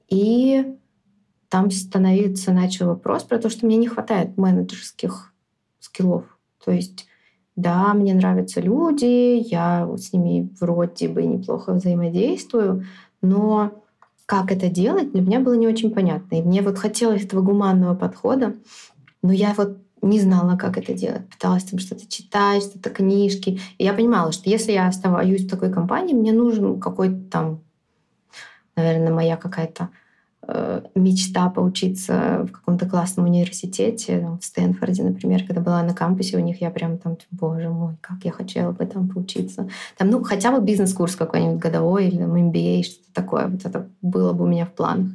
И 0.09 0.65
там 1.51 1.71
становиться 1.71 2.55
начал 2.55 2.87
вопрос 2.87 3.25
про 3.25 3.37
то, 3.37 3.51
что 3.51 3.67
мне 3.67 3.77
не 3.77 3.87
хватает 3.87 4.39
менеджерских 4.39 5.35
скиллов. 5.79 6.25
То 6.65 6.71
есть, 6.71 7.07
да, 7.55 7.93
мне 7.93 8.15
нравятся 8.15 8.63
люди, 8.63 9.47
я 9.47 9.87
с 9.95 10.15
ними 10.15 10.49
вроде 10.59 11.09
бы 11.09 11.23
неплохо 11.23 11.75
взаимодействую, 11.75 12.87
но 13.21 13.85
как 14.29 14.53
это 14.53 14.69
делать, 14.69 15.13
для 15.13 15.23
меня 15.23 15.41
было 15.41 15.55
не 15.55 15.67
очень 15.67 15.91
понятно. 15.91 16.35
И 16.35 16.43
мне 16.43 16.61
вот 16.61 16.77
хотелось 16.77 17.25
этого 17.25 17.41
гуманного 17.41 17.95
подхода, 17.95 18.57
но 19.23 19.33
я 19.33 19.55
вот 19.57 19.79
не 20.03 20.21
знала, 20.21 20.59
как 20.59 20.77
это 20.77 20.93
делать. 20.93 21.27
Пыталась 21.31 21.65
там 21.65 21.79
что-то 21.79 22.07
читать, 22.07 22.63
что-то 22.63 22.91
книжки. 22.91 23.59
И 23.79 23.85
я 23.85 23.95
понимала, 23.95 24.31
что 24.33 24.51
если 24.51 24.73
я 24.73 24.87
оставаюсь 24.87 25.47
в 25.47 25.49
такой 25.49 25.73
компании, 25.73 26.13
мне 26.13 26.33
нужен 26.33 26.79
какой-то 26.79 27.19
там, 27.31 27.63
наверное, 28.77 29.15
моя 29.15 29.39
какая-то 29.39 29.89
мечта 30.95 31.51
поучиться 31.51 32.47
в 32.49 32.53
каком-то 32.53 32.89
классном 32.89 33.27
университете, 33.27 34.27
в 34.41 34.45
Стэнфорде, 34.45 35.03
например, 35.03 35.45
когда 35.45 35.61
была 35.61 35.83
на 35.83 35.93
кампусе 35.93 36.39
у 36.39 36.41
них, 36.41 36.63
я 36.63 36.71
прям 36.71 36.97
там, 36.97 37.19
боже 37.31 37.69
мой, 37.69 37.97
как 38.01 38.25
я 38.25 38.33
хотела 38.33 38.73
бы 38.73 38.87
там 38.87 39.09
поучиться. 39.09 39.69
Там, 39.99 40.09
ну, 40.09 40.23
хотя 40.23 40.51
бы 40.51 40.65
бизнес-курс 40.65 41.17
какой-нибудь 41.17 41.61
годовой 41.61 42.09
или 42.09 42.17
там, 42.17 42.35
MBA, 42.35 42.83
что-то 42.83 43.13
такое. 43.13 43.49
Вот 43.49 43.65
это 43.67 43.89
было 44.01 44.33
бы 44.33 44.45
у 44.45 44.49
меня 44.49 44.65
в 44.65 44.73
планах. 44.73 45.11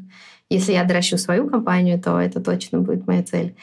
Если 0.49 0.73
я 0.73 0.83
доращу 0.83 1.17
свою 1.17 1.49
компанию, 1.49 1.99
то 1.99 2.19
это 2.19 2.39
точно 2.39 2.79
будет 2.79 3.07
моя 3.07 3.23
цель. 3.23 3.55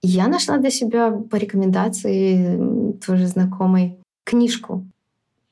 Я 0.00 0.28
нашла 0.28 0.58
для 0.58 0.70
себя 0.70 1.10
по 1.10 1.36
рекомендации 1.36 2.92
тоже 3.04 3.26
знакомой 3.26 3.98
книжку. 4.22 4.84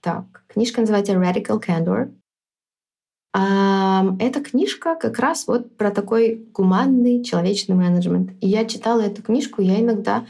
Так, 0.00 0.44
книжка 0.46 0.82
называется 0.82 1.14
Radical 1.14 1.60
Candor. 1.60 2.12
Эта 3.34 4.40
книжка 4.42 4.94
как 4.94 5.18
раз 5.18 5.46
вот 5.46 5.74
про 5.76 5.90
такой 5.90 6.44
гуманный 6.52 7.24
человечный 7.24 7.74
менеджмент. 7.74 8.32
И 8.40 8.48
я 8.48 8.66
читала 8.66 9.00
эту 9.00 9.22
книжку, 9.22 9.62
я 9.62 9.80
иногда 9.80 10.26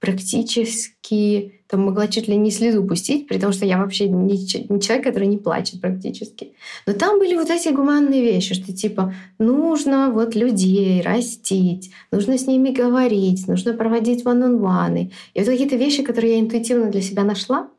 практически 0.00 1.62
там 1.68 1.86
могла 1.86 2.08
чуть 2.08 2.28
ли 2.28 2.36
не 2.36 2.50
слезу 2.50 2.84
пустить, 2.84 3.26
при 3.28 3.38
том, 3.38 3.52
что 3.52 3.64
я 3.64 3.78
вообще 3.78 4.08
не, 4.08 4.36
не 4.36 4.80
человек, 4.80 5.04
который 5.04 5.26
не 5.26 5.38
плачет 5.38 5.80
практически. 5.80 6.52
Но 6.86 6.92
там 6.92 7.18
были 7.18 7.36
вот 7.36 7.48
эти 7.48 7.68
гуманные 7.68 8.20
вещи, 8.20 8.54
что 8.54 8.74
типа 8.74 9.14
нужно 9.38 10.10
вот 10.10 10.34
людей 10.34 11.00
растить, 11.00 11.92
нужно 12.10 12.36
с 12.36 12.46
ними 12.46 12.70
говорить, 12.70 13.48
нужно 13.48 13.72
проводить 13.72 14.24
ван-он-ваны. 14.24 15.12
И 15.32 15.38
вот 15.38 15.48
какие-то 15.48 15.76
вещи, 15.76 16.02
которые 16.02 16.34
я 16.34 16.40
интуитивно 16.40 16.90
для 16.90 17.00
себя 17.00 17.22
нашла, 17.22 17.70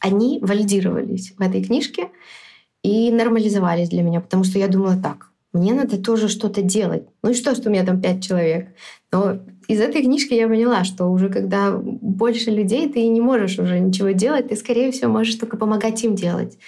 они 0.00 0.40
валидировались 0.42 1.34
в 1.36 1.40
этой 1.40 1.62
книжке 1.62 2.08
и 2.86 3.10
нормализовались 3.10 3.88
для 3.88 4.02
меня, 4.02 4.20
потому 4.20 4.44
что 4.44 4.60
я 4.60 4.68
думала 4.68 4.96
так, 4.96 5.32
мне 5.52 5.74
надо 5.74 6.00
тоже 6.00 6.28
что-то 6.28 6.62
делать. 6.62 7.02
Ну 7.24 7.30
и 7.30 7.34
что, 7.34 7.56
что 7.56 7.68
у 7.68 7.72
меня 7.72 7.84
там 7.84 8.00
пять 8.00 8.22
человек? 8.22 8.68
Но 9.10 9.40
из 9.66 9.80
этой 9.80 10.02
книжки 10.02 10.34
я 10.34 10.46
поняла, 10.46 10.84
что 10.84 11.06
уже 11.06 11.28
когда 11.28 11.72
больше 11.72 12.52
людей, 12.52 12.88
ты 12.88 13.04
не 13.08 13.20
можешь 13.20 13.58
уже 13.58 13.80
ничего 13.80 14.10
делать, 14.10 14.50
ты, 14.50 14.56
скорее 14.56 14.92
всего, 14.92 15.10
можешь 15.10 15.34
только 15.34 15.56
помогать 15.56 16.04
им 16.04 16.14
делать. 16.14 16.58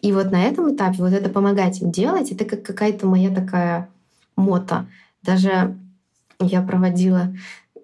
И 0.00 0.10
вот 0.10 0.32
на 0.32 0.42
этом 0.42 0.74
этапе 0.74 0.96
вот 0.98 1.12
это 1.12 1.28
помогать 1.28 1.80
им 1.80 1.92
делать, 1.92 2.32
это 2.32 2.44
как 2.44 2.64
какая-то 2.64 3.06
моя 3.06 3.32
такая 3.32 3.88
мота. 4.34 4.86
Даже 5.22 5.76
я 6.40 6.62
проводила 6.62 7.32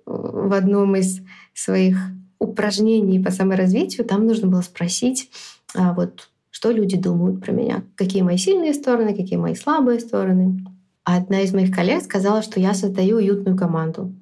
в 0.05 0.53
одном 0.53 0.97
из 0.97 1.21
своих 1.55 1.97
упражнений 2.41 3.21
по 3.21 3.31
саморазвитию, 3.31 4.05
там 4.05 4.27
нужно 4.27 4.49
было 4.49 4.63
спросить, 4.63 5.31
а, 5.77 5.93
вот 5.93 6.28
что 6.59 6.73
люди 6.73 6.97
думают 6.97 7.41
про 7.41 7.53
меня, 7.53 7.85
какие 7.95 8.23
мои 8.23 8.37
сильные 8.37 8.75
стороны, 8.75 9.15
какие 9.15 9.39
мои 9.39 9.55
слабые 9.55 10.01
стороны. 10.01 10.59
А 11.05 11.17
одна 11.17 11.43
из 11.43 11.55
моих 11.55 11.73
коллег 11.73 12.03
сказала, 12.03 12.43
что 12.43 12.59
я 12.59 12.75
создаю 12.75 13.19
уютную 13.19 13.57
команду. 13.57 14.13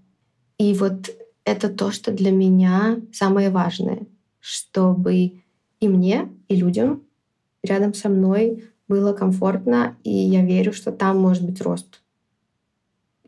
И 0.58 0.74
вот 0.74 1.08
это 1.46 1.70
то, 1.70 1.90
что 1.92 2.12
для 2.12 2.30
меня 2.30 3.00
самое 3.10 3.48
важное, 3.48 4.00
чтобы 4.38 5.40
и 5.80 5.88
мне, 5.88 6.28
и 6.48 6.56
людям 6.56 7.04
рядом 7.62 7.94
со 7.94 8.10
мной 8.10 8.64
было 8.86 9.14
комфортно, 9.14 9.96
и 10.04 10.10
я 10.10 10.44
верю, 10.44 10.74
что 10.74 10.92
там 10.92 11.18
может 11.18 11.42
быть 11.42 11.62
рост 11.62 12.02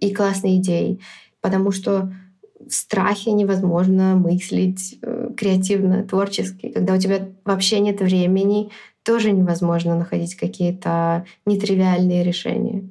и 0.00 0.12
классные 0.12 0.58
идеи. 0.58 1.00
Потому 1.40 1.70
что 1.70 2.12
в 2.60 2.74
страхе 2.74 3.32
невозможно 3.32 4.16
мыслить 4.16 4.98
э, 5.00 5.30
креативно, 5.34 6.06
творчески, 6.06 6.68
когда 6.68 6.94
у 6.94 6.98
тебя 6.98 7.26
вообще 7.46 7.80
нет 7.80 8.02
времени 8.02 8.70
тоже 9.08 9.32
невозможно 9.32 9.96
находить 9.96 10.34
какие-то 10.34 11.24
нетривиальные 11.46 12.22
решения. 12.22 12.90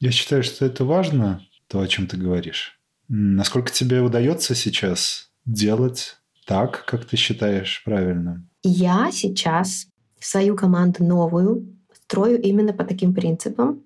Я 0.00 0.10
считаю, 0.10 0.42
что 0.42 0.66
это 0.66 0.84
важно, 0.84 1.40
то, 1.66 1.80
о 1.80 1.88
чем 1.88 2.06
ты 2.06 2.18
говоришь. 2.18 2.78
Насколько 3.08 3.72
тебе 3.72 4.02
удается 4.02 4.54
сейчас 4.54 5.30
делать 5.46 6.18
так, 6.46 6.84
как 6.84 7.06
ты 7.06 7.16
считаешь 7.16 7.82
правильным? 7.86 8.50
Я 8.62 9.08
сейчас 9.12 9.86
свою 10.20 10.56
команду 10.56 11.02
новую 11.04 11.66
строю 12.04 12.38
именно 12.42 12.74
по 12.74 12.84
таким 12.84 13.14
принципам, 13.14 13.82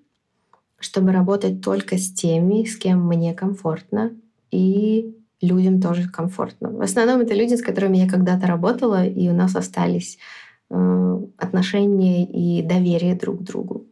чтобы 0.77 1.13
работать 1.13 1.61
только 1.61 1.97
с 1.97 2.11
теми, 2.11 2.65
с 2.65 2.75
кем 2.75 3.07
мне 3.07 3.33
комфортно, 3.33 4.11
и 4.51 5.15
людям 5.39 5.79
тоже 5.79 6.09
комфортно. 6.09 6.69
В 6.69 6.81
основном 6.81 7.21
это 7.21 7.33
люди, 7.33 7.55
с 7.55 7.61
которыми 7.61 7.95
я 7.95 8.09
когда-то 8.09 8.45
работала, 8.45 9.05
и 9.05 9.29
у 9.29 9.33
нас 9.33 9.55
остались 9.55 10.17
отношения 11.37 12.25
и 12.25 12.61
доверие 12.61 13.15
друг 13.15 13.39
к 13.39 13.43
другу. 13.43 13.85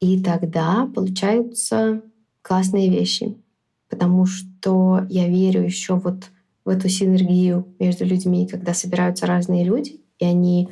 И 0.00 0.22
тогда 0.22 0.90
получаются 0.94 2.02
классные 2.42 2.90
вещи, 2.90 3.36
потому 3.88 4.26
что 4.26 5.06
я 5.08 5.28
верю 5.28 5.62
еще 5.62 5.94
вот 5.94 6.30
в 6.64 6.68
эту 6.68 6.88
синергию 6.88 7.66
между 7.78 8.04
людьми, 8.04 8.48
когда 8.48 8.74
собираются 8.74 9.26
разные 9.26 9.64
люди, 9.64 10.00
и 10.18 10.24
они 10.24 10.68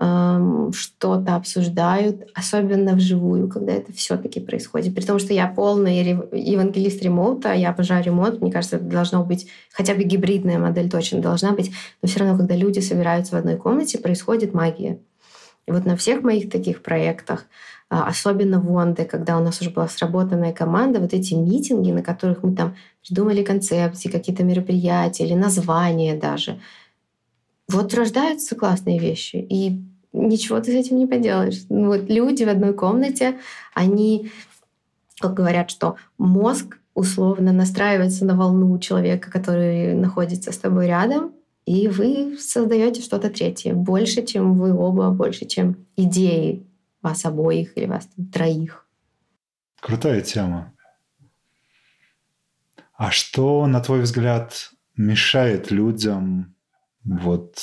что-то 0.00 1.34
обсуждают, 1.34 2.28
особенно 2.32 2.94
вживую, 2.94 3.48
когда 3.48 3.72
это 3.72 3.92
все-таки 3.92 4.38
происходит. 4.38 4.94
При 4.94 5.02
том, 5.02 5.18
что 5.18 5.34
я 5.34 5.48
полный 5.48 5.98
евангелист 6.00 7.02
ремоута, 7.02 7.52
я 7.52 7.70
обожаю 7.70 8.04
ремонт, 8.04 8.40
мне 8.40 8.52
кажется, 8.52 8.76
это 8.76 8.84
должна 8.84 9.22
быть 9.22 9.48
хотя 9.72 9.94
бы 9.94 10.04
гибридная 10.04 10.58
модель 10.58 10.88
точно 10.88 11.20
должна 11.20 11.52
быть, 11.52 11.72
но 12.00 12.08
все 12.08 12.20
равно, 12.20 12.38
когда 12.38 12.54
люди 12.54 12.78
собираются 12.78 13.34
в 13.34 13.38
одной 13.38 13.56
комнате, 13.56 13.98
происходит 13.98 14.54
магия. 14.54 15.00
И 15.66 15.72
вот 15.72 15.84
на 15.84 15.96
всех 15.96 16.22
моих 16.22 16.48
таких 16.48 16.82
проектах, 16.82 17.46
а, 17.90 18.06
особенно 18.06 18.60
в 18.60 18.78
Онде, 18.78 19.04
когда 19.04 19.36
у 19.36 19.42
нас 19.42 19.60
уже 19.60 19.70
была 19.70 19.88
сработанная 19.88 20.52
команда, 20.52 21.00
вот 21.00 21.12
эти 21.12 21.34
митинги, 21.34 21.90
на 21.90 22.02
которых 22.02 22.44
мы 22.44 22.54
там 22.54 22.76
придумали 23.02 23.42
концепции, 23.42 24.08
какие-то 24.08 24.44
мероприятия 24.44 25.24
или 25.24 25.34
названия 25.34 26.14
даже— 26.14 26.60
вот 27.68 27.92
рождаются 27.92 28.56
классные 28.56 28.98
вещи, 28.98 29.36
и 29.36 29.82
ничего 30.12 30.60
ты 30.60 30.72
с 30.72 30.74
этим 30.74 30.98
не 30.98 31.06
поделаешь. 31.06 31.64
Ну, 31.68 31.86
вот 31.86 32.08
люди 32.08 32.44
в 32.44 32.48
одной 32.48 32.74
комнате, 32.74 33.38
они, 33.74 34.30
как 35.20 35.34
говорят, 35.34 35.70
что 35.70 35.96
мозг 36.18 36.78
условно 36.94 37.52
настраивается 37.52 38.24
на 38.24 38.36
волну 38.36 38.78
человека, 38.78 39.30
который 39.30 39.94
находится 39.94 40.52
с 40.52 40.58
тобой 40.58 40.86
рядом, 40.86 41.32
и 41.64 41.86
вы 41.88 42.36
создаете 42.38 43.02
что-то 43.02 43.30
третье, 43.30 43.74
больше, 43.74 44.24
чем 44.24 44.58
вы 44.58 44.74
оба, 44.74 45.10
больше, 45.10 45.44
чем 45.44 45.76
идеи 45.96 46.66
вас 47.02 47.24
обоих 47.24 47.76
или 47.76 47.86
вас 47.86 48.08
троих. 48.32 48.86
Крутая 49.80 50.22
тема. 50.22 50.72
А 52.94 53.10
что, 53.12 53.66
на 53.66 53.80
твой 53.80 54.00
взгляд, 54.00 54.72
мешает 54.96 55.70
людям 55.70 56.56
вот 57.04 57.58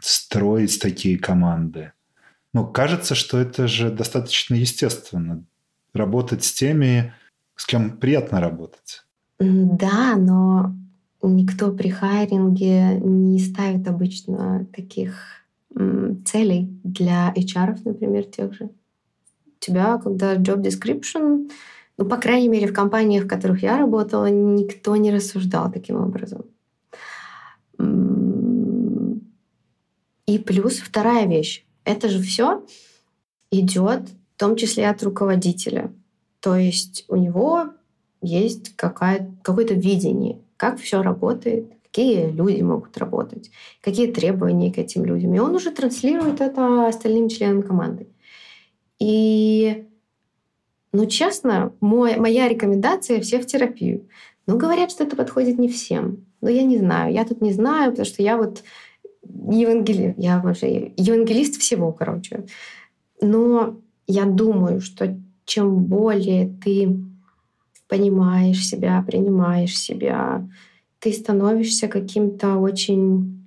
строить 0.00 0.80
такие 0.80 1.18
команды. 1.18 1.92
Ну, 2.52 2.66
кажется, 2.66 3.14
что 3.14 3.38
это 3.38 3.68
же 3.68 3.90
достаточно 3.90 4.54
естественно. 4.54 5.44
Работать 5.92 6.44
с 6.44 6.52
теми, 6.52 7.12
с 7.54 7.66
кем 7.66 7.98
приятно 7.98 8.40
работать. 8.40 9.04
Да, 9.38 10.16
но 10.16 10.74
никто 11.22 11.72
при 11.72 11.88
хайринге 11.90 12.98
не 13.00 13.38
ставит 13.38 13.86
обычно 13.88 14.66
таких 14.74 15.44
целей 16.24 16.70
для 16.82 17.34
HR, 17.36 17.78
например, 17.84 18.24
тех 18.24 18.54
же. 18.54 18.64
У 18.64 19.58
тебя, 19.58 19.98
когда 19.98 20.36
job 20.36 20.62
description, 20.62 21.50
ну, 21.98 22.04
по 22.06 22.16
крайней 22.16 22.48
мере, 22.48 22.66
в 22.66 22.72
компаниях, 22.72 23.24
в 23.24 23.28
которых 23.28 23.62
я 23.62 23.76
работала, 23.78 24.30
никто 24.30 24.96
не 24.96 25.10
рассуждал 25.10 25.70
таким 25.70 25.96
образом. 25.96 26.44
И 30.26 30.38
плюс 30.38 30.78
вторая 30.78 31.26
вещь. 31.26 31.64
Это 31.84 32.08
же 32.08 32.20
все 32.20 32.64
идет 33.50 34.08
в 34.36 34.38
том 34.38 34.56
числе 34.56 34.88
от 34.88 35.02
руководителя. 35.02 35.92
То 36.40 36.56
есть 36.56 37.04
у 37.08 37.16
него 37.16 37.70
есть 38.20 38.74
какое-то 38.76 39.74
видение, 39.74 40.40
как 40.56 40.78
все 40.78 41.02
работает, 41.02 41.72
какие 41.84 42.30
люди 42.30 42.60
могут 42.60 42.98
работать, 42.98 43.50
какие 43.80 44.12
требования 44.12 44.72
к 44.72 44.78
этим 44.78 45.04
людям. 45.04 45.34
И 45.34 45.38
он 45.38 45.54
уже 45.54 45.70
транслирует 45.70 46.40
это 46.40 46.88
остальным 46.88 47.28
членам 47.28 47.62
команды. 47.62 48.08
И, 48.98 49.86
ну, 50.92 51.06
честно, 51.06 51.72
мой, 51.80 52.16
моя 52.16 52.48
рекомендация 52.48 53.20
все 53.20 53.40
в 53.40 53.46
терапию. 53.46 54.08
Ну, 54.46 54.58
говорят, 54.58 54.90
что 54.90 55.04
это 55.04 55.16
подходит 55.16 55.58
не 55.58 55.68
всем. 55.68 56.26
Но 56.40 56.48
я 56.50 56.62
не 56.62 56.78
знаю. 56.78 57.12
Я 57.12 57.24
тут 57.24 57.40
не 57.40 57.52
знаю, 57.52 57.90
потому 57.90 58.06
что 58.06 58.22
я 58.22 58.36
вот 58.36 58.62
евангелист. 59.50 60.18
Я 60.18 60.40
вообще 60.40 60.92
евангелист 60.96 61.60
всего, 61.60 61.92
короче. 61.92 62.46
Но 63.20 63.78
я 64.06 64.24
думаю, 64.24 64.80
что 64.80 65.18
чем 65.44 65.84
более 65.84 66.48
ты 66.62 66.98
понимаешь 67.88 68.66
себя, 68.66 69.02
принимаешь 69.06 69.78
себя, 69.78 70.48
ты 70.98 71.12
становишься 71.12 71.88
каким-то 71.88 72.56
очень, 72.56 73.46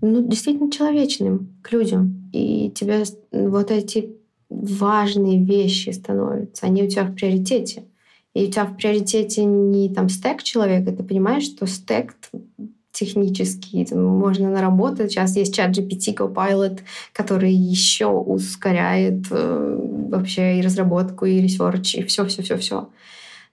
ну, 0.00 0.26
действительно 0.26 0.70
человечным 0.70 1.54
к 1.62 1.72
людям. 1.72 2.30
И 2.32 2.70
тебе 2.70 3.04
вот 3.30 3.70
эти 3.70 4.16
важные 4.48 5.44
вещи 5.44 5.90
становятся, 5.90 6.66
они 6.66 6.82
у 6.82 6.88
тебя 6.88 7.04
в 7.04 7.14
приоритете. 7.14 7.84
И 8.32 8.46
у 8.46 8.50
тебя 8.50 8.64
в 8.64 8.76
приоритете 8.76 9.44
не 9.44 9.92
там 9.92 10.08
стек 10.08 10.42
человека, 10.42 10.92
ты 10.92 11.02
понимаешь, 11.02 11.44
что 11.44 11.66
стек 11.66 12.14
технический, 12.92 13.86
можно 13.94 14.50
наработать. 14.50 15.12
Сейчас 15.12 15.36
есть 15.36 15.54
ChatGPT, 15.54 16.16
Copilot, 16.16 16.80
который 17.12 17.52
еще 17.52 18.06
ускоряет 18.06 19.26
э, 19.30 19.78
вообще 20.10 20.58
и 20.58 20.62
разработку, 20.62 21.24
и 21.24 21.40
research, 21.40 21.94
и 21.94 22.02
все-все-все-все. 22.02 22.88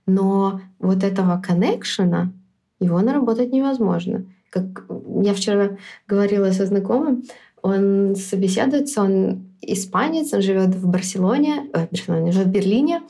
Но 0.05 0.61
вот 0.79 1.03
этого 1.03 1.41
connection 1.45 2.17
а, 2.17 2.31
его 2.79 2.99
наработать 3.01 3.51
невозможно. 3.51 4.25
Как 4.49 4.85
я 5.23 5.33
вчера 5.33 5.77
говорила 6.07 6.51
со 6.51 6.65
знакомым, 6.65 7.23
он 7.61 8.15
собеседуется, 8.15 9.01
он 9.01 9.47
испанец, 9.61 10.33
он 10.33 10.41
живет 10.41 10.69
в 10.69 10.87
Барселоне, 10.87 11.69
э, 11.73 11.87
Барселоне, 11.91 12.31
живет 12.31 12.47
в 12.47 12.51
Берлине, 12.51 13.01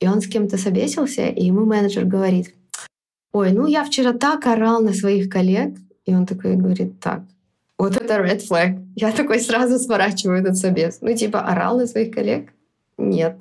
и 0.00 0.08
он 0.08 0.20
с 0.20 0.26
кем-то 0.26 0.58
собесился, 0.58 1.26
и 1.26 1.44
ему 1.44 1.64
менеджер 1.64 2.04
говорит, 2.04 2.54
ой, 3.32 3.52
ну 3.52 3.66
я 3.66 3.84
вчера 3.84 4.12
так 4.12 4.46
орал 4.46 4.82
на 4.82 4.92
своих 4.92 5.28
коллег, 5.28 5.76
и 6.04 6.14
он 6.14 6.26
такой 6.26 6.56
говорит, 6.56 7.00
так, 7.00 7.22
вот 7.78 7.96
это 7.96 8.16
red 8.16 8.46
flag. 8.46 8.86
Я 8.94 9.10
такой 9.10 9.40
сразу 9.40 9.78
сворачиваю 9.78 10.40
этот 10.40 10.58
собес. 10.58 10.98
Ну, 11.00 11.16
типа, 11.16 11.40
орал 11.40 11.78
на 11.78 11.86
своих 11.86 12.12
коллег? 12.12 12.52
Нет. 12.98 13.40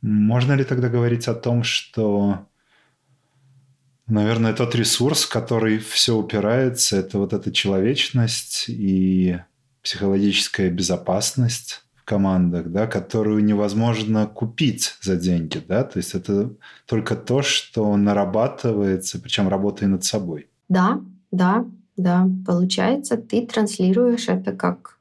Можно 0.00 0.52
ли 0.52 0.62
тогда 0.62 0.88
говорить 0.88 1.26
о 1.26 1.34
том, 1.34 1.64
что, 1.64 2.46
наверное, 4.06 4.52
тот 4.52 4.76
ресурс, 4.76 5.26
который 5.26 5.78
все 5.78 6.16
упирается, 6.16 6.96
это 6.96 7.18
вот 7.18 7.32
эта 7.32 7.50
человечность 7.50 8.66
и 8.68 9.38
психологическая 9.82 10.70
безопасность 10.70 11.81
командах, 12.04 12.70
да, 12.70 12.86
которую 12.86 13.44
невозможно 13.44 14.26
купить 14.26 14.96
за 15.00 15.16
деньги, 15.16 15.62
да, 15.66 15.84
то 15.84 15.98
есть 15.98 16.14
это 16.14 16.50
только 16.86 17.16
то, 17.16 17.42
что 17.42 17.96
нарабатывается, 17.96 19.20
причем 19.20 19.48
работая 19.48 19.88
над 19.88 20.04
собой. 20.04 20.48
Да, 20.68 21.00
да, 21.30 21.64
да, 21.96 22.28
получается, 22.46 23.16
ты 23.16 23.46
транслируешь 23.46 24.28
это 24.28 24.52
как 24.52 24.98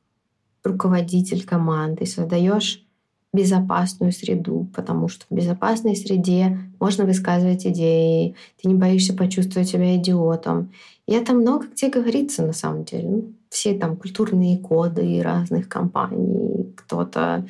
руководитель 0.64 1.46
команды, 1.46 2.06
создаешь 2.06 2.86
безопасную 3.34 4.12
среду, 4.12 4.68
потому 4.76 5.08
что 5.08 5.26
в 5.30 5.34
безопасной 5.34 5.96
среде 5.96 6.60
можно 6.80 7.06
высказывать 7.06 7.66
идеи, 7.66 8.36
ты 8.62 8.68
не 8.68 8.76
боишься 8.76 9.14
почувствовать 9.14 9.70
себя 9.70 9.96
идиотом. 9.96 10.74
И 11.08 11.14
это 11.14 11.34
много 11.34 11.68
где 11.68 11.90
говорится 11.90 12.46
на 12.46 12.54
самом 12.54 12.84
деле. 12.84 13.08
Ну, 13.08 13.34
все 13.52 13.78
там 13.78 13.98
культурные 13.98 14.58
коды 14.58 15.22
разных 15.22 15.68
компаний, 15.68 16.74
кто-то... 16.78 17.46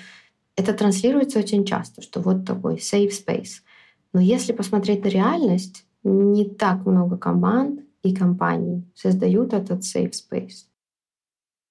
Это 0.56 0.74
транслируется 0.74 1.40
очень 1.40 1.64
часто, 1.64 2.02
что 2.02 2.22
вот 2.22 2.44
такой 2.46 2.76
safe 2.76 3.12
space. 3.12 3.62
Но 4.12 4.20
если 4.20 4.52
посмотреть 4.52 5.04
на 5.06 5.10
реальность, 5.10 5.86
не 6.04 6.50
так 6.50 6.86
много 6.88 7.18
команд 7.18 7.82
и 8.02 8.16
компаний 8.16 8.84
создают 8.96 9.54
этот 9.54 9.82
safe 9.82 10.12
space. 10.12 10.66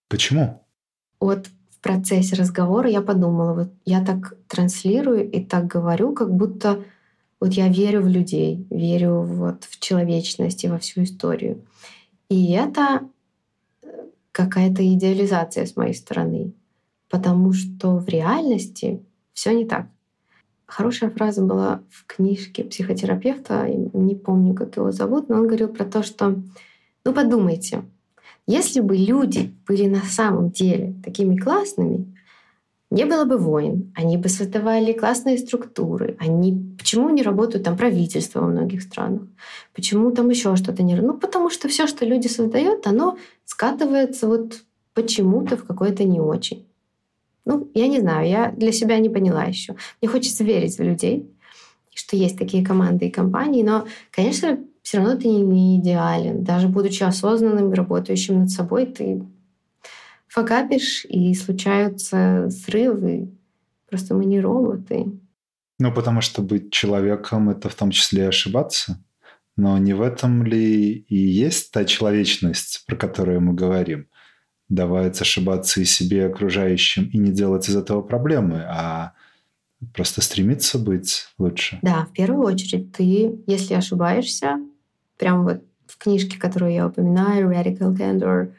Почему? 0.09 0.65
Вот 1.19 1.49
в 1.49 1.81
процессе 1.81 2.37
разговора 2.37 2.89
я 2.89 3.03
подумала, 3.03 3.53
вот 3.53 3.73
я 3.85 4.05
так 4.05 4.37
транслирую 4.47 5.29
и 5.29 5.45
так 5.45 5.67
говорю, 5.67 6.15
как 6.15 6.33
будто 6.33 6.85
вот 7.41 7.53
я 7.55 7.69
верю 7.69 8.03
в 8.03 8.07
людей, 8.07 8.65
верю 8.71 9.23
вот 9.23 9.65
в 9.65 9.81
человечность 9.81 10.63
и 10.63 10.69
во 10.69 10.79
всю 10.79 11.03
историю. 11.03 11.65
И 12.29 12.53
это 12.53 13.01
какая-то 14.33 14.87
идеализация 14.95 15.67
с 15.67 15.77
моей 15.77 15.95
стороны, 15.95 16.53
потому 17.09 17.53
что 17.53 17.99
в 17.99 18.09
реальности 18.09 19.05
все 19.33 19.53
не 19.53 19.67
так. 19.67 19.87
Хорошая 20.67 21.11
фраза 21.11 21.43
была 21.45 21.83
в 21.91 22.07
книжке 22.07 22.63
психотерапевта, 22.63 23.69
не 23.69 24.15
помню, 24.15 24.55
как 24.55 24.77
его 24.77 24.93
зовут, 24.93 25.29
но 25.29 25.37
он 25.37 25.47
говорил 25.49 25.69
про 25.69 25.85
то, 25.85 26.03
что 26.03 26.41
ну 27.05 27.13
подумайте, 27.13 27.83
если 28.47 28.81
бы 28.81 28.97
люди 28.97 29.55
были 29.67 29.87
на 29.87 30.03
самом 30.03 30.51
деле 30.51 30.95
такими 31.05 31.37
классными, 31.37 32.10
не 32.91 33.05
было 33.05 33.25
бы 33.25 33.39
войн, 33.39 33.93
они 33.95 34.17
бы 34.17 34.29
создавали 34.29 34.93
классные 34.93 35.39
структуры. 35.39 36.17
Они 36.19 36.75
почему 36.77 37.09
не 37.11 37.23
работают 37.23 37.65
там 37.65 37.77
правительство 37.77 38.41
во 38.41 38.49
многих 38.49 38.83
странах? 38.83 39.23
Почему 39.75 40.11
там 40.11 40.29
еще 40.29 40.57
что-то 40.57 40.83
не? 40.83 40.97
Ну 40.97 41.15
потому 41.15 41.51
что 41.51 41.69
все, 41.69 41.87
что 41.87 42.05
люди 42.05 42.27
создают, 42.27 42.87
оно 42.87 43.17
скатывается 43.45 44.27
вот 44.27 44.65
почему-то 44.95 45.57
в 45.57 45.65
какое-то 45.65 46.03
не 46.05 46.21
очень. 46.21 46.67
Ну, 47.45 47.71
я 47.75 47.89
не 47.89 48.01
знаю, 48.01 48.29
я 48.29 48.51
для 48.51 48.73
себя 48.73 48.99
не 48.99 49.09
поняла 49.09 49.45
еще. 49.45 49.77
Мне 50.01 50.11
хочется 50.11 50.45
верить 50.45 50.77
в 50.77 50.83
людей, 50.83 51.31
что 51.95 52.17
есть 52.17 52.39
такие 52.39 52.65
команды 52.65 53.07
и 53.07 53.11
компании, 53.11 53.63
но, 53.63 53.87
конечно, 54.11 54.59
все 54.83 54.99
равно 54.99 55.17
ты 55.17 55.29
не 55.29 55.79
идеален. 55.79 56.43
Даже 56.43 56.69
будучи 56.69 57.03
осознанным 57.03 57.73
работающим 57.73 58.41
над 58.41 58.51
собой, 58.51 58.87
ты 58.87 59.23
факапишь, 60.31 61.05
и 61.05 61.35
случаются 61.35 62.49
срывы. 62.51 63.31
Просто 63.89 64.15
мы 64.15 64.25
не 64.25 64.41
роботы. 64.41 65.07
Ну, 65.79 65.93
потому 65.93 66.21
что 66.21 66.41
быть 66.41 66.73
человеком— 66.73 67.51
это 67.51 67.69
в 67.69 67.75
том 67.75 67.91
числе 67.91 68.29
ошибаться. 68.29 69.03
Но 69.57 69.77
не 69.79 69.93
в 69.93 70.01
этом 70.01 70.45
ли 70.45 70.93
и 70.93 71.17
есть 71.17 71.73
та 71.73 71.85
человечность, 71.85 72.85
про 72.87 72.97
которую 72.97 73.41
мы 73.41 73.55
говорим? 73.55 74.07
Давать 74.69 75.21
ошибаться 75.21 75.81
и 75.81 75.85
себе, 75.85 76.19
и 76.19 76.31
окружающим, 76.31 77.11
и 77.13 77.19
не 77.19 77.33
делать 77.33 77.69
из 77.69 77.75
этого 77.75 78.01
проблемы, 78.03 78.65
а 78.69 79.15
просто 79.93 80.23
стремиться 80.23 80.79
быть 80.79 81.27
лучше. 81.39 81.81
Да, 81.83 82.07
в 82.07 82.13
первую 82.13 82.47
очередь 82.47 82.93
ты, 82.93 83.43
если 83.47 83.75
ошибаешься, 83.75 84.61
прям 85.19 85.45
вот 85.45 85.65
в 85.89 85.99
книжке, 85.99 86.39
которую 86.39 86.73
я 86.73 86.87
упоминаю, 86.87 87.51
Radical 87.51 87.97
Candor, 87.97 88.53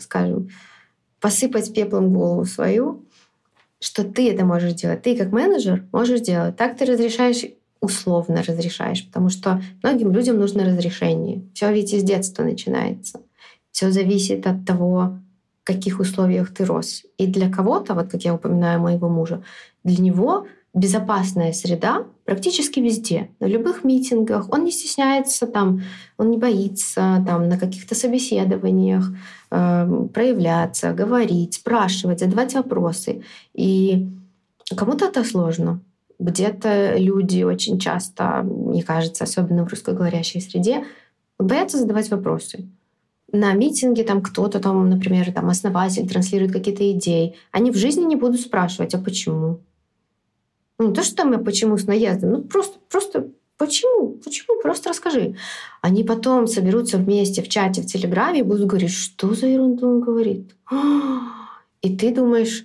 скажем, 0.00 0.48
посыпать 1.20 1.74
пеплом 1.74 2.12
голову 2.12 2.44
свою, 2.44 3.04
что 3.80 4.04
ты 4.04 4.30
это 4.30 4.44
можешь 4.44 4.74
делать. 4.74 5.02
Ты 5.02 5.16
как 5.16 5.32
менеджер 5.32 5.84
можешь 5.92 6.20
делать. 6.20 6.56
Так 6.56 6.76
ты 6.76 6.84
разрешаешь 6.84 7.44
условно 7.80 8.44
разрешаешь, 8.44 9.04
потому 9.04 9.28
что 9.28 9.60
многим 9.82 10.12
людям 10.12 10.38
нужно 10.38 10.64
разрешение. 10.64 11.42
Все 11.52 11.72
ведь 11.72 11.92
из 11.92 12.04
детства 12.04 12.44
начинается. 12.44 13.20
Все 13.72 13.90
зависит 13.90 14.46
от 14.46 14.64
того, 14.64 15.18
в 15.62 15.64
каких 15.64 15.98
условиях 15.98 16.54
ты 16.54 16.64
рос. 16.64 17.02
И 17.18 17.26
для 17.26 17.50
кого-то, 17.50 17.94
вот 17.94 18.08
как 18.08 18.22
я 18.22 18.34
упоминаю 18.34 18.80
моего 18.80 19.08
мужа, 19.08 19.42
для 19.82 20.00
него 20.00 20.46
безопасная 20.72 21.52
среда 21.52 22.06
практически 22.32 22.80
везде, 22.80 23.28
на 23.40 23.46
любых 23.46 23.84
митингах. 23.84 24.48
Он 24.50 24.64
не 24.64 24.72
стесняется, 24.72 25.46
там, 25.46 25.82
он 26.16 26.30
не 26.30 26.38
боится 26.38 27.22
там, 27.26 27.48
на 27.48 27.58
каких-то 27.58 27.94
собеседованиях 27.94 29.04
э, 29.50 30.08
проявляться, 30.14 30.92
говорить, 30.92 31.54
спрашивать, 31.54 32.20
задавать 32.20 32.54
вопросы. 32.54 33.22
И 33.52 34.08
кому-то 34.74 35.04
это 35.04 35.24
сложно. 35.24 35.80
Где-то 36.18 36.96
люди 36.96 37.42
очень 37.42 37.78
часто, 37.78 38.42
мне 38.42 38.82
кажется, 38.82 39.24
особенно 39.24 39.66
в 39.66 39.68
русскоговорящей 39.68 40.40
среде, 40.40 40.84
боятся 41.38 41.76
задавать 41.76 42.10
вопросы 42.10 42.66
на 43.32 43.54
митинге 43.54 44.04
там 44.04 44.20
кто-то 44.22 44.60
там, 44.60 44.90
например, 44.90 45.32
там 45.32 45.48
основатель 45.48 46.06
транслирует 46.06 46.52
какие-то 46.52 46.92
идеи, 46.92 47.34
они 47.50 47.70
в 47.70 47.76
жизни 47.76 48.04
не 48.04 48.16
будут 48.16 48.40
спрашивать, 48.40 48.94
а 48.94 48.98
почему? 48.98 49.60
Ну, 50.88 50.92
то, 50.92 51.02
что 51.02 51.16
там 51.16 51.32
я 51.32 51.38
почему 51.38 51.76
с 51.76 51.86
наездом, 51.86 52.30
ну 52.30 52.42
просто, 52.42 52.78
просто 52.90 53.28
почему? 53.56 54.18
Почему? 54.24 54.60
Просто 54.60 54.90
расскажи. 54.90 55.36
Они 55.80 56.04
потом 56.04 56.46
соберутся 56.46 56.98
вместе 56.98 57.42
в 57.42 57.48
чате 57.48 57.82
в 57.82 57.86
Телеграме 57.86 58.40
и 58.40 58.42
будут 58.42 58.66
говорить, 58.66 58.92
что 58.92 59.34
за 59.34 59.46
ерунду 59.46 59.88
он 59.88 60.00
говорит. 60.00 60.54
И 61.82 61.96
ты 61.96 62.14
думаешь, 62.14 62.64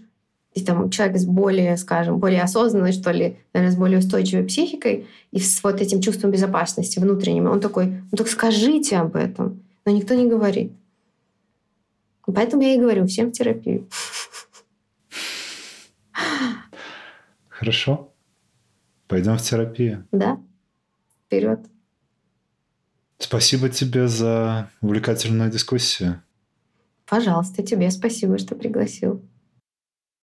и 0.53 0.63
там 0.63 0.89
человек 0.89 1.17
с 1.17 1.25
более, 1.25 1.77
скажем, 1.77 2.17
более 2.17 2.41
осознанной, 2.41 2.91
что 2.91 3.11
ли, 3.11 3.37
наверное, 3.53 3.75
с 3.75 3.77
более 3.77 3.99
устойчивой 3.99 4.45
психикой 4.45 5.07
и 5.31 5.39
с 5.39 5.63
вот 5.63 5.81
этим 5.81 6.01
чувством 6.01 6.31
безопасности 6.31 6.99
внутренним, 6.99 7.47
он 7.47 7.59
такой, 7.59 7.87
ну 8.11 8.17
так 8.17 8.27
скажите 8.27 8.97
об 8.97 9.15
этом 9.15 9.61
но 9.87 9.93
никто 9.93 10.15
не 10.15 10.27
говорит. 10.27 10.73
Поэтому 12.25 12.61
я 12.61 12.73
и 12.73 12.77
говорю, 12.77 13.07
всем 13.07 13.29
в 13.29 13.31
терапию. 13.31 13.87
Хорошо. 17.47 18.06
Пойдем 19.07 19.37
в 19.37 19.41
терапию. 19.41 20.05
Да. 20.11 20.39
Вперед. 21.25 21.59
Спасибо 23.19 23.69
тебе 23.69 24.07
за 24.07 24.69
увлекательную 24.81 25.49
дискуссию. 25.49 26.21
Пожалуйста, 27.07 27.63
тебе 27.63 27.89
спасибо, 27.89 28.37
что 28.37 28.55
пригласил. 28.55 29.26